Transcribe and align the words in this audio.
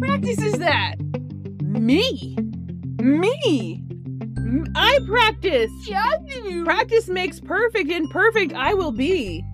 practice 0.00 0.38
is 0.42 0.58
that? 0.58 0.94
Me. 1.62 2.36
Me. 3.00 3.80
I 4.76 4.98
practice. 5.06 5.70
Practice 6.64 7.08
makes 7.08 7.40
perfect, 7.40 7.90
and 7.90 8.08
perfect 8.10 8.52
I 8.54 8.74
will 8.74 8.92
be. 8.92 9.44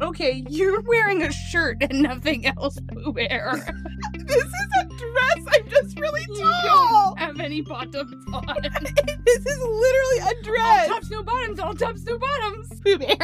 Okay, 0.00 0.44
you're 0.48 0.80
wearing 0.82 1.22
a 1.22 1.32
shirt 1.32 1.78
and 1.80 2.02
nothing 2.02 2.46
else, 2.46 2.78
Pooh 2.92 3.12
Bear. 3.12 3.66
This 4.26 4.42
is 4.44 4.52
a 4.80 4.84
dress. 4.86 5.46
I'm 5.54 5.68
just 5.70 6.00
really 6.00 6.22
You 6.28 6.42
tall. 6.42 7.14
don't 7.14 7.18
have 7.20 7.38
any 7.38 7.60
bottoms 7.68 8.12
on. 8.32 8.44
this 9.24 9.46
is 9.46 9.58
literally 9.62 10.18
a 10.18 10.42
dress. 10.42 10.88
all 10.88 10.94
tops, 10.96 11.10
no 11.10 11.22
bottoms. 11.22 11.60
All 11.60 11.74
tops, 11.74 12.02
no 12.04 12.18
bottoms. 12.18 12.80
Pooh 12.80 12.98
Bear. 12.98 13.16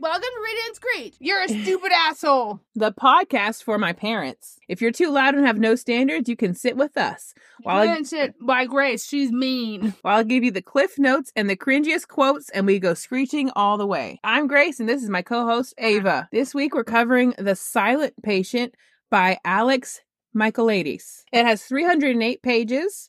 Welcome 0.00 0.22
to 0.22 0.44
Radiant's 0.44 0.78
Great. 0.80 1.16
You're 1.18 1.42
a 1.42 1.48
stupid 1.48 1.90
asshole. 1.92 2.60
The 2.74 2.92
podcast 2.92 3.62
for 3.62 3.78
my 3.78 3.94
parents. 3.94 4.58
If 4.68 4.82
you're 4.82 4.92
too 4.92 5.10
loud 5.10 5.34
and 5.34 5.46
have 5.46 5.58
no 5.58 5.76
standards, 5.76 6.28
you 6.28 6.36
can 6.36 6.52
sit 6.54 6.76
with 6.76 6.98
us. 6.98 7.32
While 7.62 7.78
I, 7.78 7.86
While 7.86 8.04
sit 8.04 8.34
by 8.38 8.66
Grace, 8.66 9.06
she's 9.06 9.32
mean. 9.32 9.94
while 10.02 10.18
I 10.18 10.22
give 10.22 10.44
you 10.44 10.50
the 10.50 10.60
cliff 10.60 10.98
notes 10.98 11.32
and 11.34 11.48
the 11.48 11.56
cringiest 11.56 12.08
quotes, 12.08 12.50
and 12.50 12.66
we 12.66 12.78
go 12.78 12.92
screeching 12.92 13.50
all 13.56 13.78
the 13.78 13.86
way. 13.86 14.20
I'm 14.22 14.46
Grace, 14.46 14.78
and 14.78 14.88
this 14.88 15.02
is 15.02 15.08
my 15.08 15.22
co-host 15.22 15.72
Ava. 15.78 16.28
This 16.30 16.54
week 16.54 16.74
we're 16.74 16.84
covering 16.84 17.34
The 17.38 17.56
Silent 17.56 18.12
Patient 18.22 18.74
by 19.10 19.38
Alex 19.44 20.02
Michaelides. 20.36 21.22
It 21.32 21.46
has 21.46 21.62
308 21.62 22.42
pages. 22.42 23.08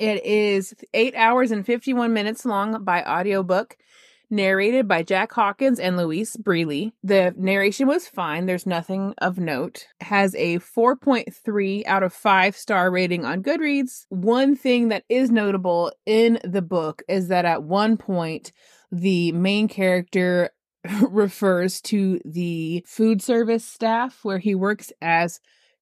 It 0.00 0.24
is 0.24 0.74
eight 0.94 1.14
hours 1.14 1.50
and 1.50 1.64
51 1.66 2.14
minutes 2.14 2.46
long 2.46 2.84
by 2.84 3.04
audiobook. 3.04 3.76
Narrated 4.32 4.88
by 4.88 5.02
Jack 5.02 5.32
Hawkins 5.32 5.78
and 5.78 5.96
Louise 5.96 6.36
Brealey. 6.36 6.92
The 7.02 7.34
narration 7.36 7.86
was 7.86 8.06
fine. 8.06 8.46
There's 8.46 8.64
nothing 8.64 9.12
of 9.18 9.38
note. 9.38 9.88
Has 10.00 10.34
a 10.36 10.60
4.3 10.60 11.84
out 11.84 12.02
of 12.02 12.14
5 12.14 12.56
star 12.56 12.90
rating 12.90 13.26
on 13.26 13.42
Goodreads. 13.42 14.06
One 14.08 14.56
thing 14.56 14.88
that 14.88 15.04
is 15.10 15.30
notable 15.30 15.92
in 16.06 16.38
the 16.44 16.62
book 16.62 17.02
is 17.06 17.28
that 17.28 17.44
at 17.44 17.64
one 17.64 17.98
point, 17.98 18.52
the 18.90 19.32
main 19.32 19.68
character 19.68 20.50
refers 21.10 21.82
to 21.82 22.20
the 22.24 22.84
food 22.86 23.20
service 23.20 23.66
staff 23.66 24.20
where 24.22 24.38
he 24.38 24.54
works 24.54 24.92
as 25.02 25.40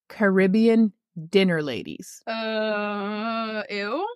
Caribbean 0.08 0.92
dinner 1.18 1.62
ladies. 1.62 2.22
Uh, 2.26 3.62
ew. 3.70 4.06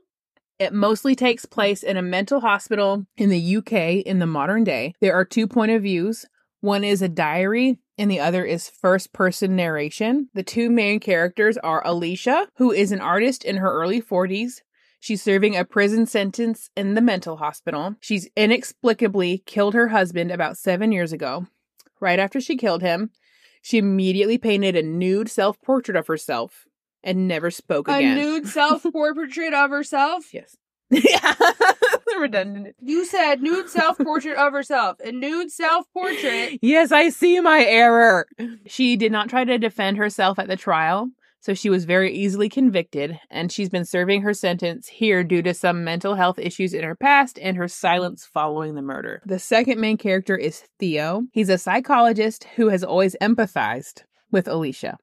It 0.62 0.72
mostly 0.72 1.16
takes 1.16 1.44
place 1.44 1.82
in 1.82 1.96
a 1.96 2.02
mental 2.02 2.38
hospital 2.38 3.04
in 3.16 3.30
the 3.30 3.56
UK 3.56 4.06
in 4.06 4.20
the 4.20 4.28
modern 4.28 4.62
day. 4.62 4.94
There 5.00 5.12
are 5.12 5.24
two 5.24 5.48
point 5.48 5.72
of 5.72 5.82
views. 5.82 6.24
One 6.60 6.84
is 6.84 7.02
a 7.02 7.08
diary 7.08 7.80
and 7.98 8.08
the 8.08 8.20
other 8.20 8.44
is 8.44 8.70
first 8.70 9.12
person 9.12 9.56
narration. 9.56 10.28
The 10.34 10.44
two 10.44 10.70
main 10.70 11.00
characters 11.00 11.58
are 11.58 11.84
Alicia, 11.84 12.46
who 12.58 12.70
is 12.70 12.92
an 12.92 13.00
artist 13.00 13.42
in 13.42 13.56
her 13.56 13.72
early 13.72 14.00
40s. 14.00 14.60
She's 15.00 15.20
serving 15.20 15.56
a 15.56 15.64
prison 15.64 16.06
sentence 16.06 16.70
in 16.76 16.94
the 16.94 17.00
mental 17.00 17.38
hospital. 17.38 17.96
She's 17.98 18.28
inexplicably 18.36 19.42
killed 19.44 19.74
her 19.74 19.88
husband 19.88 20.30
about 20.30 20.56
seven 20.56 20.92
years 20.92 21.12
ago. 21.12 21.48
Right 21.98 22.20
after 22.20 22.40
she 22.40 22.56
killed 22.56 22.82
him, 22.82 23.10
she 23.62 23.78
immediately 23.78 24.38
painted 24.38 24.76
a 24.76 24.82
nude 24.84 25.28
self 25.28 25.60
portrait 25.60 25.96
of 25.96 26.06
herself 26.06 26.68
and 27.02 27.28
never 27.28 27.50
spoke 27.50 27.88
again. 27.88 28.02
A 28.02 28.12
again. 28.12 28.16
nude 28.16 28.48
self 28.48 28.84
portrait 28.92 29.54
of 29.54 29.70
herself. 29.70 30.32
Yes. 30.32 30.56
yeah. 30.90 31.34
Redundant. 32.18 32.76
You 32.80 33.04
said 33.04 33.42
nude 33.42 33.68
self 33.68 33.98
portrait 33.98 34.36
of 34.36 34.52
herself. 34.52 34.98
A 35.00 35.10
nude 35.10 35.50
self 35.50 35.86
portrait. 35.92 36.58
Yes, 36.60 36.92
I 36.92 37.08
see 37.08 37.40
my 37.40 37.64
error. 37.64 38.26
She 38.66 38.96
did 38.96 39.10
not 39.10 39.28
try 39.28 39.44
to 39.44 39.58
defend 39.58 39.96
herself 39.96 40.38
at 40.38 40.48
the 40.48 40.56
trial, 40.56 41.08
so 41.40 41.54
she 41.54 41.70
was 41.70 41.86
very 41.86 42.14
easily 42.14 42.48
convicted, 42.48 43.18
and 43.30 43.50
she's 43.50 43.70
been 43.70 43.84
serving 43.84 44.22
her 44.22 44.34
sentence 44.34 44.86
here 44.86 45.24
due 45.24 45.42
to 45.42 45.54
some 45.54 45.82
mental 45.82 46.14
health 46.14 46.38
issues 46.38 46.74
in 46.74 46.84
her 46.84 46.94
past 46.94 47.38
and 47.40 47.56
her 47.56 47.66
silence 47.66 48.24
following 48.24 48.74
the 48.74 48.82
murder. 48.82 49.22
The 49.24 49.40
second 49.40 49.80
main 49.80 49.96
character 49.96 50.36
is 50.36 50.62
Theo. 50.78 51.22
He's 51.32 51.48
a 51.48 51.58
psychologist 51.58 52.44
who 52.56 52.68
has 52.68 52.84
always 52.84 53.16
empathized 53.20 54.02
with 54.30 54.46
Alicia. 54.46 54.98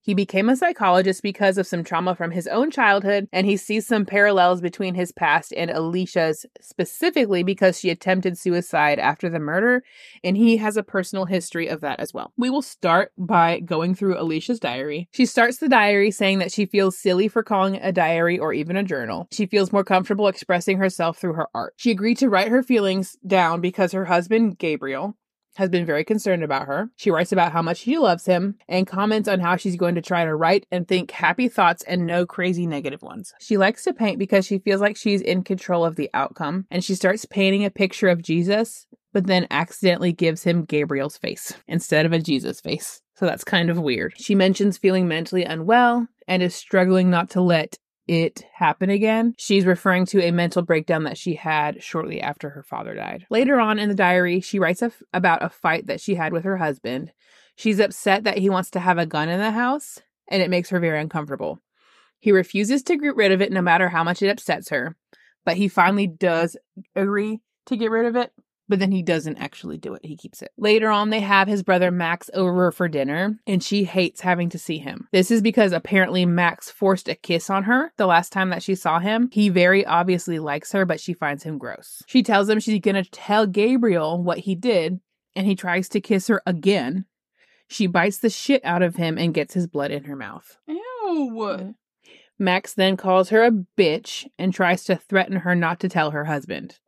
He 0.00 0.14
became 0.14 0.48
a 0.48 0.56
psychologist 0.56 1.22
because 1.22 1.58
of 1.58 1.66
some 1.66 1.84
trauma 1.84 2.14
from 2.14 2.30
his 2.30 2.46
own 2.46 2.70
childhood, 2.70 3.28
and 3.32 3.46
he 3.46 3.56
sees 3.56 3.86
some 3.86 4.06
parallels 4.06 4.60
between 4.60 4.94
his 4.94 5.12
past 5.12 5.52
and 5.56 5.70
Alicia's, 5.70 6.46
specifically 6.60 7.42
because 7.42 7.78
she 7.78 7.90
attempted 7.90 8.38
suicide 8.38 8.98
after 8.98 9.28
the 9.28 9.38
murder, 9.38 9.82
and 10.22 10.36
he 10.36 10.56
has 10.58 10.76
a 10.76 10.82
personal 10.82 11.24
history 11.24 11.66
of 11.68 11.80
that 11.80 12.00
as 12.00 12.14
well. 12.14 12.32
We 12.36 12.50
will 12.50 12.62
start 12.62 13.12
by 13.18 13.60
going 13.60 13.94
through 13.94 14.20
Alicia's 14.20 14.60
diary. 14.60 15.08
She 15.12 15.26
starts 15.26 15.58
the 15.58 15.68
diary 15.68 16.10
saying 16.10 16.38
that 16.38 16.52
she 16.52 16.66
feels 16.66 16.98
silly 16.98 17.28
for 17.28 17.42
calling 17.42 17.76
it 17.76 17.82
a 17.84 17.92
diary 17.92 18.38
or 18.38 18.52
even 18.52 18.76
a 18.76 18.82
journal. 18.82 19.28
She 19.32 19.46
feels 19.46 19.72
more 19.72 19.84
comfortable 19.84 20.28
expressing 20.28 20.78
herself 20.78 21.18
through 21.18 21.34
her 21.34 21.48
art. 21.54 21.74
She 21.76 21.90
agreed 21.90 22.18
to 22.18 22.28
write 22.28 22.48
her 22.48 22.62
feelings 22.62 23.16
down 23.26 23.60
because 23.60 23.92
her 23.92 24.06
husband, 24.06 24.58
Gabriel, 24.58 25.16
has 25.56 25.68
been 25.68 25.86
very 25.86 26.04
concerned 26.04 26.42
about 26.42 26.66
her. 26.66 26.90
She 26.96 27.10
writes 27.10 27.32
about 27.32 27.52
how 27.52 27.62
much 27.62 27.78
she 27.78 27.98
loves 27.98 28.26
him 28.26 28.56
and 28.68 28.86
comments 28.86 29.28
on 29.28 29.40
how 29.40 29.56
she's 29.56 29.76
going 29.76 29.94
to 29.96 30.02
try 30.02 30.24
to 30.24 30.34
write 30.34 30.66
and 30.70 30.86
think 30.86 31.10
happy 31.10 31.48
thoughts 31.48 31.82
and 31.84 32.06
no 32.06 32.26
crazy 32.26 32.66
negative 32.66 33.02
ones. 33.02 33.34
She 33.40 33.56
likes 33.56 33.84
to 33.84 33.92
paint 33.92 34.18
because 34.18 34.46
she 34.46 34.58
feels 34.58 34.80
like 34.80 34.96
she's 34.96 35.20
in 35.20 35.44
control 35.44 35.84
of 35.84 35.96
the 35.96 36.10
outcome 36.14 36.66
and 36.70 36.84
she 36.84 36.94
starts 36.94 37.24
painting 37.24 37.64
a 37.64 37.70
picture 37.70 38.08
of 38.08 38.22
Jesus, 38.22 38.86
but 39.12 39.26
then 39.26 39.46
accidentally 39.50 40.12
gives 40.12 40.42
him 40.42 40.64
Gabriel's 40.64 41.16
face 41.16 41.54
instead 41.66 42.06
of 42.06 42.12
a 42.12 42.18
Jesus 42.18 42.60
face. 42.60 43.02
So 43.14 43.24
that's 43.24 43.44
kind 43.44 43.70
of 43.70 43.78
weird. 43.78 44.12
She 44.18 44.34
mentions 44.34 44.76
feeling 44.76 45.08
mentally 45.08 45.44
unwell 45.44 46.06
and 46.28 46.42
is 46.42 46.54
struggling 46.54 47.08
not 47.08 47.30
to 47.30 47.40
let 47.40 47.78
it 48.06 48.44
happen 48.52 48.90
again. 48.90 49.34
She's 49.36 49.66
referring 49.66 50.06
to 50.06 50.22
a 50.22 50.30
mental 50.30 50.62
breakdown 50.62 51.04
that 51.04 51.18
she 51.18 51.34
had 51.34 51.82
shortly 51.82 52.20
after 52.20 52.50
her 52.50 52.62
father 52.62 52.94
died. 52.94 53.26
Later 53.30 53.60
on 53.60 53.78
in 53.78 53.88
the 53.88 53.94
diary, 53.94 54.40
she 54.40 54.58
writes 54.58 54.82
a 54.82 54.86
f- 54.86 55.02
about 55.12 55.42
a 55.42 55.48
fight 55.48 55.86
that 55.86 56.00
she 56.00 56.14
had 56.14 56.32
with 56.32 56.44
her 56.44 56.56
husband. 56.56 57.12
She's 57.56 57.80
upset 57.80 58.24
that 58.24 58.38
he 58.38 58.50
wants 58.50 58.70
to 58.72 58.80
have 58.80 58.98
a 58.98 59.06
gun 59.06 59.28
in 59.28 59.40
the 59.40 59.50
house, 59.50 60.00
and 60.28 60.42
it 60.42 60.50
makes 60.50 60.70
her 60.70 60.78
very 60.78 61.00
uncomfortable. 61.00 61.60
He 62.18 62.32
refuses 62.32 62.82
to 62.84 62.96
get 62.96 63.16
rid 63.16 63.32
of 63.32 63.42
it 63.42 63.52
no 63.52 63.62
matter 63.62 63.88
how 63.88 64.04
much 64.04 64.22
it 64.22 64.28
upsets 64.28 64.68
her, 64.68 64.96
but 65.44 65.56
he 65.56 65.68
finally 65.68 66.06
does 66.06 66.56
agree 66.94 67.40
to 67.66 67.76
get 67.76 67.90
rid 67.90 68.06
of 68.06 68.16
it. 68.16 68.32
But 68.68 68.80
then 68.80 68.90
he 68.90 69.02
doesn't 69.02 69.38
actually 69.38 69.78
do 69.78 69.94
it. 69.94 70.04
He 70.04 70.16
keeps 70.16 70.42
it. 70.42 70.50
Later 70.56 70.90
on, 70.90 71.10
they 71.10 71.20
have 71.20 71.46
his 71.46 71.62
brother 71.62 71.90
Max 71.90 72.28
over 72.34 72.72
for 72.72 72.88
dinner, 72.88 73.38
and 73.46 73.62
she 73.62 73.84
hates 73.84 74.22
having 74.22 74.48
to 74.50 74.58
see 74.58 74.78
him. 74.78 75.08
This 75.12 75.30
is 75.30 75.40
because 75.40 75.72
apparently 75.72 76.26
Max 76.26 76.70
forced 76.70 77.08
a 77.08 77.14
kiss 77.14 77.48
on 77.48 77.64
her 77.64 77.92
the 77.96 78.06
last 78.06 78.32
time 78.32 78.50
that 78.50 78.62
she 78.62 78.74
saw 78.74 78.98
him. 78.98 79.28
He 79.32 79.48
very 79.48 79.86
obviously 79.86 80.38
likes 80.40 80.72
her, 80.72 80.84
but 80.84 81.00
she 81.00 81.12
finds 81.12 81.44
him 81.44 81.58
gross. 81.58 82.02
She 82.06 82.22
tells 82.22 82.48
him 82.48 82.58
she's 82.58 82.80
gonna 82.80 83.04
tell 83.04 83.46
Gabriel 83.46 84.20
what 84.22 84.38
he 84.38 84.56
did, 84.56 85.00
and 85.36 85.46
he 85.46 85.54
tries 85.54 85.88
to 85.90 86.00
kiss 86.00 86.26
her 86.26 86.42
again. 86.44 87.04
She 87.68 87.86
bites 87.86 88.18
the 88.18 88.30
shit 88.30 88.64
out 88.64 88.82
of 88.82 88.96
him 88.96 89.18
and 89.18 89.34
gets 89.34 89.54
his 89.54 89.66
blood 89.66 89.90
in 89.90 90.04
her 90.04 90.16
mouth. 90.16 90.58
Ew. 90.66 91.30
Mm. 91.32 91.74
Max 92.38 92.74
then 92.74 92.96
calls 92.96 93.30
her 93.30 93.44
a 93.44 93.50
bitch 93.50 94.28
and 94.38 94.52
tries 94.52 94.84
to 94.84 94.96
threaten 94.96 95.38
her 95.38 95.54
not 95.54 95.80
to 95.80 95.88
tell 95.88 96.10
her 96.10 96.24
husband. 96.26 96.78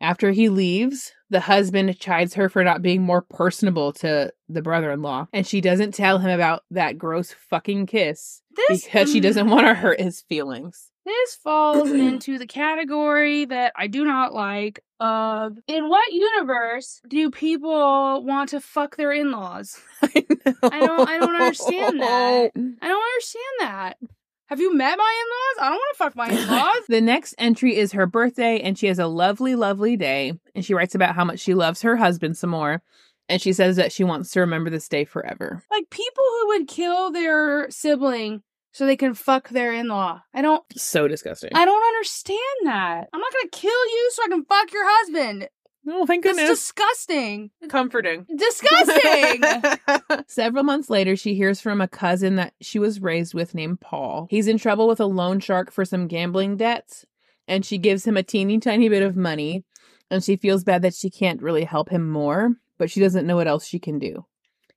After 0.00 0.30
he 0.30 0.48
leaves, 0.48 1.12
the 1.28 1.40
husband 1.40 1.98
chides 1.98 2.34
her 2.34 2.48
for 2.48 2.62
not 2.62 2.82
being 2.82 3.02
more 3.02 3.22
personable 3.22 3.92
to 3.94 4.32
the 4.48 4.62
brother 4.62 4.90
in 4.92 5.02
law, 5.02 5.26
and 5.32 5.46
she 5.46 5.60
doesn't 5.60 5.92
tell 5.92 6.18
him 6.18 6.30
about 6.30 6.62
that 6.70 6.96
gross 6.98 7.34
fucking 7.50 7.86
kiss 7.86 8.42
This 8.68 8.84
because 8.84 9.10
she 9.12 9.20
doesn't 9.20 9.50
want 9.50 9.66
to 9.66 9.74
hurt 9.74 10.00
his 10.00 10.22
feelings. 10.22 10.90
This 11.04 11.34
falls 11.36 11.90
into 11.92 12.38
the 12.38 12.46
category 12.46 13.44
that 13.46 13.72
I 13.76 13.86
do 13.88 14.04
not 14.04 14.32
like 14.34 14.84
of 15.00 15.56
in 15.66 15.88
what 15.88 16.12
universe 16.12 17.00
do 17.08 17.30
people 17.30 18.24
want 18.24 18.50
to 18.50 18.60
fuck 18.60 18.96
their 18.96 19.12
in-laws? 19.12 19.80
I. 20.02 20.24
I 20.62 20.80
don't- 20.86 21.08
I 21.08 21.18
don't 21.18 21.34
understand 21.34 22.00
that. 22.00 22.50
I 22.56 22.88
don't 22.88 23.02
understand 23.14 23.54
that. 23.60 23.96
Have 24.48 24.60
you 24.60 24.74
met 24.74 24.96
my 24.96 25.22
in-laws? 25.24 25.66
I 25.66 25.68
don't 25.70 25.76
want 25.76 25.94
to 25.94 25.98
fuck 25.98 26.16
my 26.16 26.28
in-laws. 26.30 26.76
The 26.88 27.00
next 27.02 27.34
entry 27.38 27.76
is 27.76 27.92
her 27.92 28.06
birthday, 28.06 28.60
and 28.60 28.78
she 28.78 28.86
has 28.86 28.98
a 28.98 29.06
lovely, 29.06 29.54
lovely 29.54 29.96
day. 29.96 30.32
And 30.54 30.64
she 30.64 30.72
writes 30.74 30.94
about 30.94 31.14
how 31.14 31.24
much 31.24 31.40
she 31.40 31.54
loves 31.54 31.82
her 31.82 31.96
husband 31.96 32.36
some 32.38 32.50
more. 32.50 32.82
And 33.28 33.42
she 33.42 33.52
says 33.52 33.76
that 33.76 33.92
she 33.92 34.04
wants 34.04 34.30
to 34.30 34.40
remember 34.40 34.70
this 34.70 34.88
day 34.88 35.04
forever. 35.04 35.62
like 35.70 35.90
people 35.90 36.24
who 36.24 36.46
would 36.48 36.66
kill 36.66 37.10
their 37.10 37.70
sibling 37.70 38.42
so 38.72 38.86
they 38.86 38.96
can 38.96 39.12
fuck 39.12 39.50
their 39.50 39.72
in-law. 39.74 40.22
I 40.32 40.40
don't 40.40 40.62
So 40.76 41.08
disgusting. 41.08 41.50
I 41.54 41.66
don't 41.66 41.86
understand 41.88 42.38
that. 42.64 43.08
I'm 43.12 43.20
not 43.20 43.32
gonna 43.32 43.50
kill 43.50 43.70
you 43.70 44.10
so 44.14 44.22
I 44.24 44.28
can 44.28 44.44
fuck 44.46 44.72
your 44.72 44.84
husband. 44.86 45.48
Oh, 45.88 46.06
thank 46.06 46.24
That's 46.24 46.36
goodness. 46.36 46.58
disgusting. 46.58 47.50
Comforting. 47.68 48.26
Disgusting. 48.34 49.42
Several 50.26 50.64
months 50.64 50.90
later, 50.90 51.16
she 51.16 51.34
hears 51.34 51.60
from 51.60 51.80
a 51.80 51.88
cousin 51.88 52.36
that 52.36 52.54
she 52.60 52.78
was 52.78 53.00
raised 53.00 53.34
with 53.34 53.54
named 53.54 53.80
Paul. 53.80 54.26
He's 54.30 54.48
in 54.48 54.58
trouble 54.58 54.86
with 54.88 55.00
a 55.00 55.06
loan 55.06 55.40
shark 55.40 55.70
for 55.70 55.84
some 55.84 56.06
gambling 56.06 56.56
debts, 56.56 57.04
and 57.46 57.64
she 57.64 57.78
gives 57.78 58.06
him 58.06 58.16
a 58.16 58.22
teeny 58.22 58.58
tiny 58.58 58.88
bit 58.88 59.02
of 59.02 59.16
money 59.16 59.64
and 60.10 60.24
she 60.24 60.36
feels 60.36 60.64
bad 60.64 60.82
that 60.82 60.94
she 60.94 61.10
can't 61.10 61.42
really 61.42 61.64
help 61.64 61.90
him 61.90 62.08
more, 62.08 62.52
but 62.78 62.90
she 62.90 63.00
doesn't 63.00 63.26
know 63.26 63.36
what 63.36 63.48
else 63.48 63.66
she 63.66 63.78
can 63.78 63.98
do. 63.98 64.24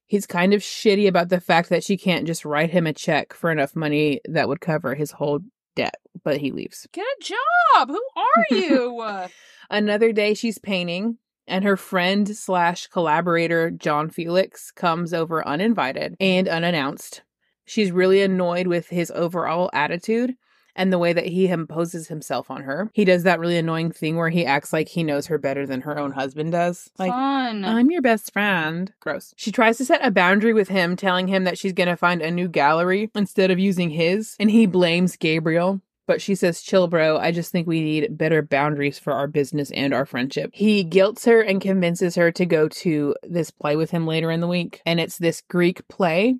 He's 0.06 0.26
kind 0.26 0.54
of 0.54 0.62
shitty 0.62 1.08
about 1.08 1.30
the 1.30 1.40
fact 1.40 1.70
that 1.70 1.84
she 1.84 1.96
can't 1.96 2.28
just 2.28 2.44
write 2.44 2.70
him 2.70 2.86
a 2.86 2.94
check 2.94 3.34
for 3.34 3.50
enough 3.50 3.76
money 3.76 4.20
that 4.26 4.50
would 4.50 4.60
cover 4.60 4.94
his 4.94 5.12
whole 5.12 5.40
debt, 5.76 5.96
but 6.24 6.38
he 6.38 6.52
leaves. 6.52 6.86
Get 6.92 7.06
a 7.06 7.24
job. 7.24 7.88
Who 7.88 8.02
are 8.18 8.46
you? 8.58 9.28
Another 9.72 10.12
day 10.12 10.34
she's 10.34 10.58
painting, 10.58 11.18
and 11.48 11.64
her 11.64 11.78
friend 11.78 12.36
slash 12.36 12.88
collaborator, 12.88 13.72
John 13.72 14.10
Felix, 14.10 14.70
comes 14.70 15.14
over 15.14 15.48
uninvited 15.48 16.18
and 16.20 16.50
unannounced. 16.50 17.22
She's 17.64 17.94
really 17.94 18.22
annoyed 18.22 18.68
with 18.68 18.90
his 18.90 19.12
overall 19.12 19.70
attitude 19.74 20.36
and 20.76 20.92
the 20.92 20.98
way 20.98 21.14
that 21.14 21.28
he 21.28 21.48
imposes 21.48 22.10
himself 22.10 22.52
on 22.52 22.64
her. 22.64 22.90
He 22.94 23.06
does 23.06 23.24
that 23.24 23.40
really 23.40 23.58
annoying 23.58 23.92
thing 23.92 24.18
where 24.18 24.30
he 24.30 24.46
acts 24.46 24.74
like 24.74 24.90
he 24.90 25.04
knows 25.04 25.28
her 25.28 25.38
better 25.38 25.66
than 25.66 25.82
her 25.82 25.98
own 25.98 26.12
husband 26.12 26.52
does. 26.52 26.90
Like, 26.98 27.12
Fun. 27.12 27.64
I'm 27.64 27.92
your 27.92 28.02
best 28.02 28.34
friend. 28.34 28.92
Gross. 29.00 29.34
She 29.38 29.54
tries 29.54 29.78
to 29.78 29.86
set 29.86 30.06
a 30.06 30.12
boundary 30.12 30.54
with 30.54 30.68
him, 30.68 30.98
telling 30.98 31.28
him 31.28 31.46
that 31.46 31.58
she's 31.58 31.74
going 31.74 31.90
to 31.90 31.96
find 31.96 32.22
a 32.22 32.30
new 32.30 32.50
gallery 32.50 33.10
instead 33.16 33.52
of 33.52 33.60
using 33.60 33.92
his, 33.92 34.36
and 34.38 34.52
he 34.52 34.66
blames 34.66 35.16
Gabriel. 35.16 35.82
But 36.08 36.22
she 36.22 36.36
says, 36.36 36.62
chill, 36.62 36.88
bro. 36.88 37.18
I 37.18 37.32
just 37.32 37.52
think 37.52 37.68
we 37.68 37.82
need 37.82 38.18
better 38.18 38.42
boundaries 38.42 39.00
for 39.00 39.14
our 39.14 39.28
business 39.28 39.72
and 39.72 39.94
our 39.94 40.06
friendship. 40.06 40.50
He 40.54 40.84
guilts 40.84 41.26
her 41.26 41.42
and 41.42 41.62
convinces 41.62 42.16
her 42.16 42.32
to 42.32 42.46
go 42.46 42.68
to 42.68 43.16
this 43.24 43.52
play 43.52 43.76
with 43.76 43.92
him 43.92 44.08
later 44.08 44.32
in 44.32 44.42
the 44.42 44.48
week. 44.48 44.82
And 44.86 45.00
it's 45.00 45.18
this 45.18 45.42
Greek 45.48 45.88
play. 45.88 46.36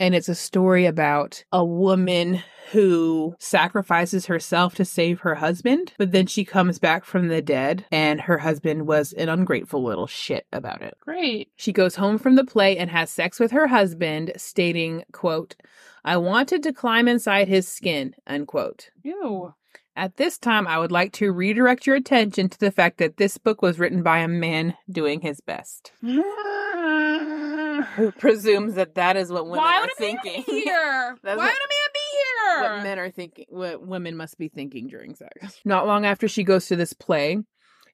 And 0.00 0.14
it's 0.14 0.28
a 0.28 0.34
story 0.34 0.86
about 0.86 1.44
a 1.52 1.64
woman 1.64 2.42
who 2.72 3.36
sacrifices 3.38 4.26
herself 4.26 4.74
to 4.74 4.84
save 4.84 5.20
her 5.20 5.36
husband, 5.36 5.92
but 5.98 6.12
then 6.12 6.26
she 6.26 6.44
comes 6.44 6.78
back 6.78 7.04
from 7.04 7.28
the 7.28 7.42
dead, 7.42 7.84
and 7.92 8.22
her 8.22 8.38
husband 8.38 8.86
was 8.86 9.12
an 9.12 9.28
ungrateful 9.28 9.84
little 9.84 10.06
shit 10.06 10.46
about 10.52 10.82
it. 10.82 10.96
Great. 11.00 11.50
She 11.56 11.72
goes 11.72 11.96
home 11.96 12.18
from 12.18 12.34
the 12.36 12.44
play 12.44 12.76
and 12.76 12.90
has 12.90 13.10
sex 13.10 13.38
with 13.38 13.52
her 13.52 13.68
husband, 13.68 14.32
stating, 14.36 15.04
quote, 15.12 15.54
I 16.04 16.16
wanted 16.16 16.62
to 16.64 16.72
climb 16.72 17.06
inside 17.06 17.48
his 17.48 17.68
skin, 17.68 18.14
unquote. 18.26 18.90
Ew. 19.02 19.54
At 19.96 20.16
this 20.16 20.38
time, 20.38 20.66
I 20.66 20.78
would 20.78 20.90
like 20.90 21.12
to 21.14 21.30
redirect 21.30 21.86
your 21.86 21.94
attention 21.96 22.48
to 22.48 22.58
the 22.58 22.72
fact 22.72 22.98
that 22.98 23.16
this 23.16 23.38
book 23.38 23.62
was 23.62 23.78
written 23.78 24.02
by 24.02 24.18
a 24.18 24.28
man 24.28 24.76
doing 24.90 25.20
his 25.20 25.40
best. 25.40 25.92
Who 27.82 28.12
presumes 28.12 28.74
that 28.74 28.94
that 28.94 29.16
is 29.16 29.30
what 29.30 29.44
women 29.46 29.58
Why 29.58 29.78
are 29.78 29.80
would 29.82 29.90
a 29.98 30.02
man 30.02 30.18
thinking. 30.22 30.44
be 30.46 30.60
here? 30.64 31.16
Why 31.20 31.34
That's 31.34 31.36
would 31.38 31.44
a 31.44 31.46
man 31.46 31.90
be 31.92 32.00
here? 32.12 32.62
what 32.76 32.82
men 32.82 32.98
are 32.98 33.10
thinking, 33.10 33.46
what 33.48 33.86
women 33.86 34.16
must 34.16 34.38
be 34.38 34.48
thinking 34.48 34.86
during 34.88 35.14
sex. 35.14 35.60
Not 35.64 35.86
long 35.86 36.04
after 36.06 36.28
she 36.28 36.44
goes 36.44 36.66
to 36.66 36.76
this 36.76 36.92
play, 36.92 37.38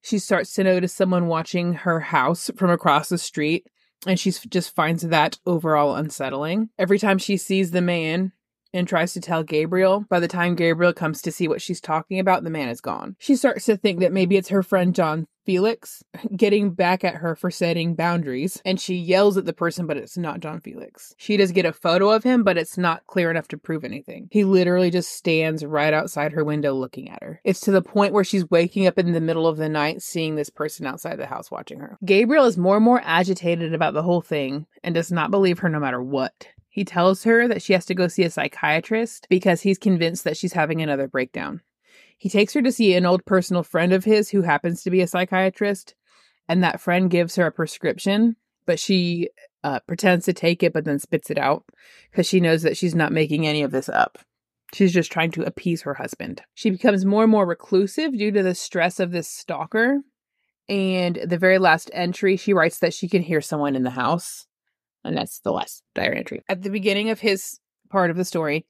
she 0.02 0.18
starts 0.18 0.54
to 0.54 0.64
notice 0.64 0.92
someone 0.92 1.26
watching 1.26 1.74
her 1.74 2.00
house 2.00 2.50
from 2.56 2.70
across 2.70 3.08
the 3.08 3.18
street, 3.18 3.66
and 4.06 4.18
she 4.18 4.30
just 4.30 4.74
finds 4.74 5.02
that 5.02 5.38
overall 5.46 5.94
unsettling. 5.94 6.70
Every 6.78 6.98
time 6.98 7.18
she 7.18 7.36
sees 7.36 7.70
the 7.70 7.82
man 7.82 8.32
and 8.72 8.86
tries 8.86 9.12
to 9.14 9.20
tell 9.20 9.42
Gabriel, 9.42 10.04
by 10.08 10.20
the 10.20 10.28
time 10.28 10.54
Gabriel 10.54 10.92
comes 10.92 11.22
to 11.22 11.32
see 11.32 11.48
what 11.48 11.62
she's 11.62 11.80
talking 11.80 12.18
about, 12.18 12.44
the 12.44 12.50
man 12.50 12.68
is 12.68 12.80
gone. 12.80 13.16
She 13.18 13.36
starts 13.36 13.64
to 13.66 13.76
think 13.76 14.00
that 14.00 14.12
maybe 14.12 14.36
it's 14.36 14.48
her 14.48 14.62
friend 14.62 14.94
John 14.94 15.26
Felix 15.46 16.04
getting 16.36 16.70
back 16.70 17.02
at 17.02 17.16
her 17.16 17.34
for 17.34 17.50
setting 17.50 17.94
boundaries, 17.94 18.60
and 18.64 18.80
she 18.80 18.94
yells 18.94 19.36
at 19.36 19.46
the 19.46 19.52
person, 19.52 19.86
but 19.86 19.96
it's 19.96 20.16
not 20.16 20.40
John 20.40 20.60
Felix. 20.60 21.14
She 21.16 21.36
does 21.36 21.50
get 21.50 21.64
a 21.64 21.72
photo 21.72 22.10
of 22.10 22.22
him, 22.22 22.44
but 22.44 22.58
it's 22.58 22.78
not 22.78 23.06
clear 23.06 23.30
enough 23.30 23.48
to 23.48 23.58
prove 23.58 23.84
anything. 23.84 24.28
He 24.30 24.44
literally 24.44 24.90
just 24.90 25.10
stands 25.10 25.64
right 25.64 25.92
outside 25.92 26.32
her 26.32 26.44
window 26.44 26.74
looking 26.74 27.10
at 27.10 27.22
her. 27.22 27.40
It's 27.42 27.60
to 27.62 27.72
the 27.72 27.82
point 27.82 28.12
where 28.12 28.24
she's 28.24 28.48
waking 28.50 28.86
up 28.86 28.98
in 28.98 29.12
the 29.12 29.20
middle 29.20 29.46
of 29.46 29.56
the 29.56 29.68
night 29.68 30.02
seeing 30.02 30.36
this 30.36 30.50
person 30.50 30.86
outside 30.86 31.16
the 31.16 31.26
house 31.26 31.50
watching 31.50 31.80
her. 31.80 31.98
Gabriel 32.04 32.44
is 32.44 32.58
more 32.58 32.76
and 32.76 32.84
more 32.84 33.00
agitated 33.04 33.74
about 33.74 33.94
the 33.94 34.02
whole 34.02 34.20
thing 34.20 34.66
and 34.84 34.94
does 34.94 35.10
not 35.10 35.30
believe 35.30 35.60
her 35.60 35.68
no 35.68 35.80
matter 35.80 36.02
what. 36.02 36.46
He 36.70 36.84
tells 36.84 37.24
her 37.24 37.48
that 37.48 37.62
she 37.62 37.72
has 37.72 37.84
to 37.86 37.94
go 37.94 38.08
see 38.08 38.22
a 38.22 38.30
psychiatrist 38.30 39.26
because 39.28 39.60
he's 39.60 39.76
convinced 39.76 40.22
that 40.24 40.36
she's 40.36 40.52
having 40.52 40.80
another 40.80 41.08
breakdown. 41.08 41.60
He 42.16 42.30
takes 42.30 42.54
her 42.54 42.62
to 42.62 42.70
see 42.70 42.94
an 42.94 43.04
old 43.04 43.24
personal 43.24 43.64
friend 43.64 43.92
of 43.92 44.04
his 44.04 44.30
who 44.30 44.42
happens 44.42 44.82
to 44.82 44.90
be 44.90 45.00
a 45.00 45.06
psychiatrist, 45.06 45.94
and 46.48 46.62
that 46.62 46.80
friend 46.80 47.10
gives 47.10 47.34
her 47.36 47.46
a 47.46 47.52
prescription, 47.52 48.36
but 48.66 48.78
she 48.78 49.30
uh, 49.64 49.80
pretends 49.86 50.24
to 50.26 50.32
take 50.32 50.62
it 50.62 50.72
but 50.72 50.84
then 50.84 50.98
spits 50.98 51.30
it 51.30 51.38
out 51.38 51.64
because 52.10 52.26
she 52.26 52.40
knows 52.40 52.62
that 52.62 52.76
she's 52.76 52.94
not 52.94 53.12
making 53.12 53.46
any 53.46 53.62
of 53.62 53.72
this 53.72 53.88
up. 53.88 54.18
She's 54.72 54.92
just 54.92 55.10
trying 55.10 55.32
to 55.32 55.42
appease 55.42 55.82
her 55.82 55.94
husband. 55.94 56.42
She 56.54 56.70
becomes 56.70 57.04
more 57.04 57.24
and 57.24 57.32
more 57.32 57.46
reclusive 57.46 58.16
due 58.16 58.30
to 58.30 58.42
the 58.42 58.54
stress 58.54 59.00
of 59.00 59.10
this 59.10 59.28
stalker. 59.28 59.98
And 60.68 61.16
the 61.26 61.38
very 61.38 61.58
last 61.58 61.90
entry, 61.92 62.36
she 62.36 62.52
writes 62.52 62.78
that 62.78 62.94
she 62.94 63.08
can 63.08 63.22
hear 63.22 63.40
someone 63.40 63.74
in 63.74 63.82
the 63.82 63.90
house. 63.90 64.46
And 65.04 65.16
that's 65.16 65.40
the 65.40 65.52
last 65.52 65.82
diary 65.94 66.18
entry. 66.18 66.42
At 66.48 66.62
the 66.62 66.70
beginning 66.70 67.10
of 67.10 67.20
his 67.20 67.58
part 67.90 68.10
of 68.10 68.16
the 68.16 68.24
story, 68.24 68.66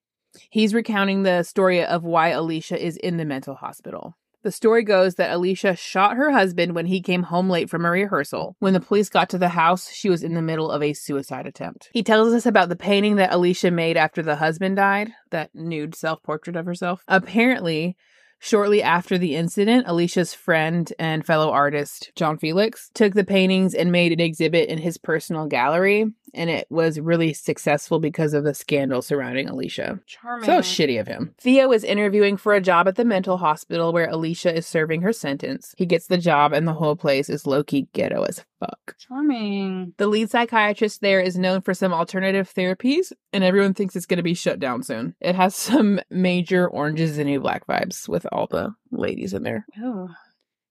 he's 0.50 0.74
recounting 0.74 1.22
the 1.22 1.42
story 1.42 1.84
of 1.84 2.04
why 2.04 2.28
Alicia 2.28 2.82
is 2.82 2.96
in 2.96 3.16
the 3.16 3.24
mental 3.24 3.54
hospital. 3.54 4.14
The 4.42 4.52
story 4.52 4.84
goes 4.84 5.16
that 5.16 5.32
Alicia 5.32 5.76
shot 5.76 6.16
her 6.16 6.30
husband 6.30 6.74
when 6.74 6.86
he 6.86 7.02
came 7.02 7.24
home 7.24 7.50
late 7.50 7.68
from 7.68 7.84
a 7.84 7.90
rehearsal. 7.90 8.56
When 8.58 8.72
the 8.72 8.80
police 8.80 9.10
got 9.10 9.28
to 9.30 9.38
the 9.38 9.50
house, 9.50 9.90
she 9.90 10.08
was 10.08 10.22
in 10.22 10.32
the 10.32 10.40
middle 10.40 10.70
of 10.70 10.82
a 10.82 10.94
suicide 10.94 11.46
attempt. 11.46 11.90
He 11.92 12.02
tells 12.02 12.32
us 12.32 12.46
about 12.46 12.70
the 12.70 12.76
painting 12.76 13.16
that 13.16 13.34
Alicia 13.34 13.70
made 13.70 13.98
after 13.98 14.22
the 14.22 14.36
husband 14.36 14.76
died, 14.76 15.10
that 15.30 15.50
nude 15.52 15.94
self 15.94 16.22
portrait 16.22 16.56
of 16.56 16.64
herself. 16.64 17.02
Apparently, 17.06 17.96
Shortly 18.42 18.82
after 18.82 19.18
the 19.18 19.36
incident, 19.36 19.84
Alicia's 19.86 20.32
friend 20.32 20.90
and 20.98 21.26
fellow 21.26 21.50
artist, 21.50 22.10
John 22.16 22.38
Felix, 22.38 22.90
took 22.94 23.12
the 23.12 23.22
paintings 23.22 23.74
and 23.74 23.92
made 23.92 24.12
an 24.12 24.20
exhibit 24.20 24.70
in 24.70 24.78
his 24.78 24.96
personal 24.96 25.46
gallery. 25.46 26.06
And 26.34 26.48
it 26.50 26.66
was 26.70 27.00
really 27.00 27.32
successful 27.32 27.98
because 27.98 28.34
of 28.34 28.44
the 28.44 28.54
scandal 28.54 29.02
surrounding 29.02 29.48
Alicia. 29.48 30.00
Charming. 30.06 30.44
So 30.46 30.58
shitty 30.60 31.00
of 31.00 31.06
him. 31.08 31.34
Theo 31.40 31.72
is 31.72 31.84
interviewing 31.84 32.36
for 32.36 32.54
a 32.54 32.60
job 32.60 32.86
at 32.88 32.96
the 32.96 33.04
mental 33.04 33.36
hospital 33.38 33.92
where 33.92 34.08
Alicia 34.08 34.54
is 34.54 34.66
serving 34.66 35.02
her 35.02 35.12
sentence. 35.12 35.74
He 35.76 35.86
gets 35.86 36.06
the 36.06 36.18
job, 36.18 36.52
and 36.52 36.66
the 36.68 36.72
whole 36.72 36.96
place 36.96 37.28
is 37.28 37.46
low 37.46 37.62
key 37.64 37.88
ghetto 37.92 38.22
as 38.22 38.44
fuck. 38.60 38.94
Charming. 38.98 39.94
The 39.98 40.06
lead 40.06 40.30
psychiatrist 40.30 41.00
there 41.00 41.20
is 41.20 41.36
known 41.38 41.62
for 41.62 41.74
some 41.74 41.92
alternative 41.92 42.52
therapies, 42.54 43.12
and 43.32 43.42
everyone 43.44 43.74
thinks 43.74 43.96
it's 43.96 44.06
going 44.06 44.18
to 44.18 44.22
be 44.22 44.34
shut 44.34 44.58
down 44.60 44.82
soon. 44.82 45.14
It 45.20 45.34
has 45.34 45.54
some 45.56 46.00
major 46.10 46.68
oranges 46.68 47.18
and 47.18 47.28
new 47.28 47.40
black 47.40 47.66
vibes 47.66 48.08
with 48.08 48.26
all 48.32 48.46
the 48.46 48.74
ladies 48.90 49.34
in 49.34 49.42
there. 49.42 49.66
Oh. 49.82 50.08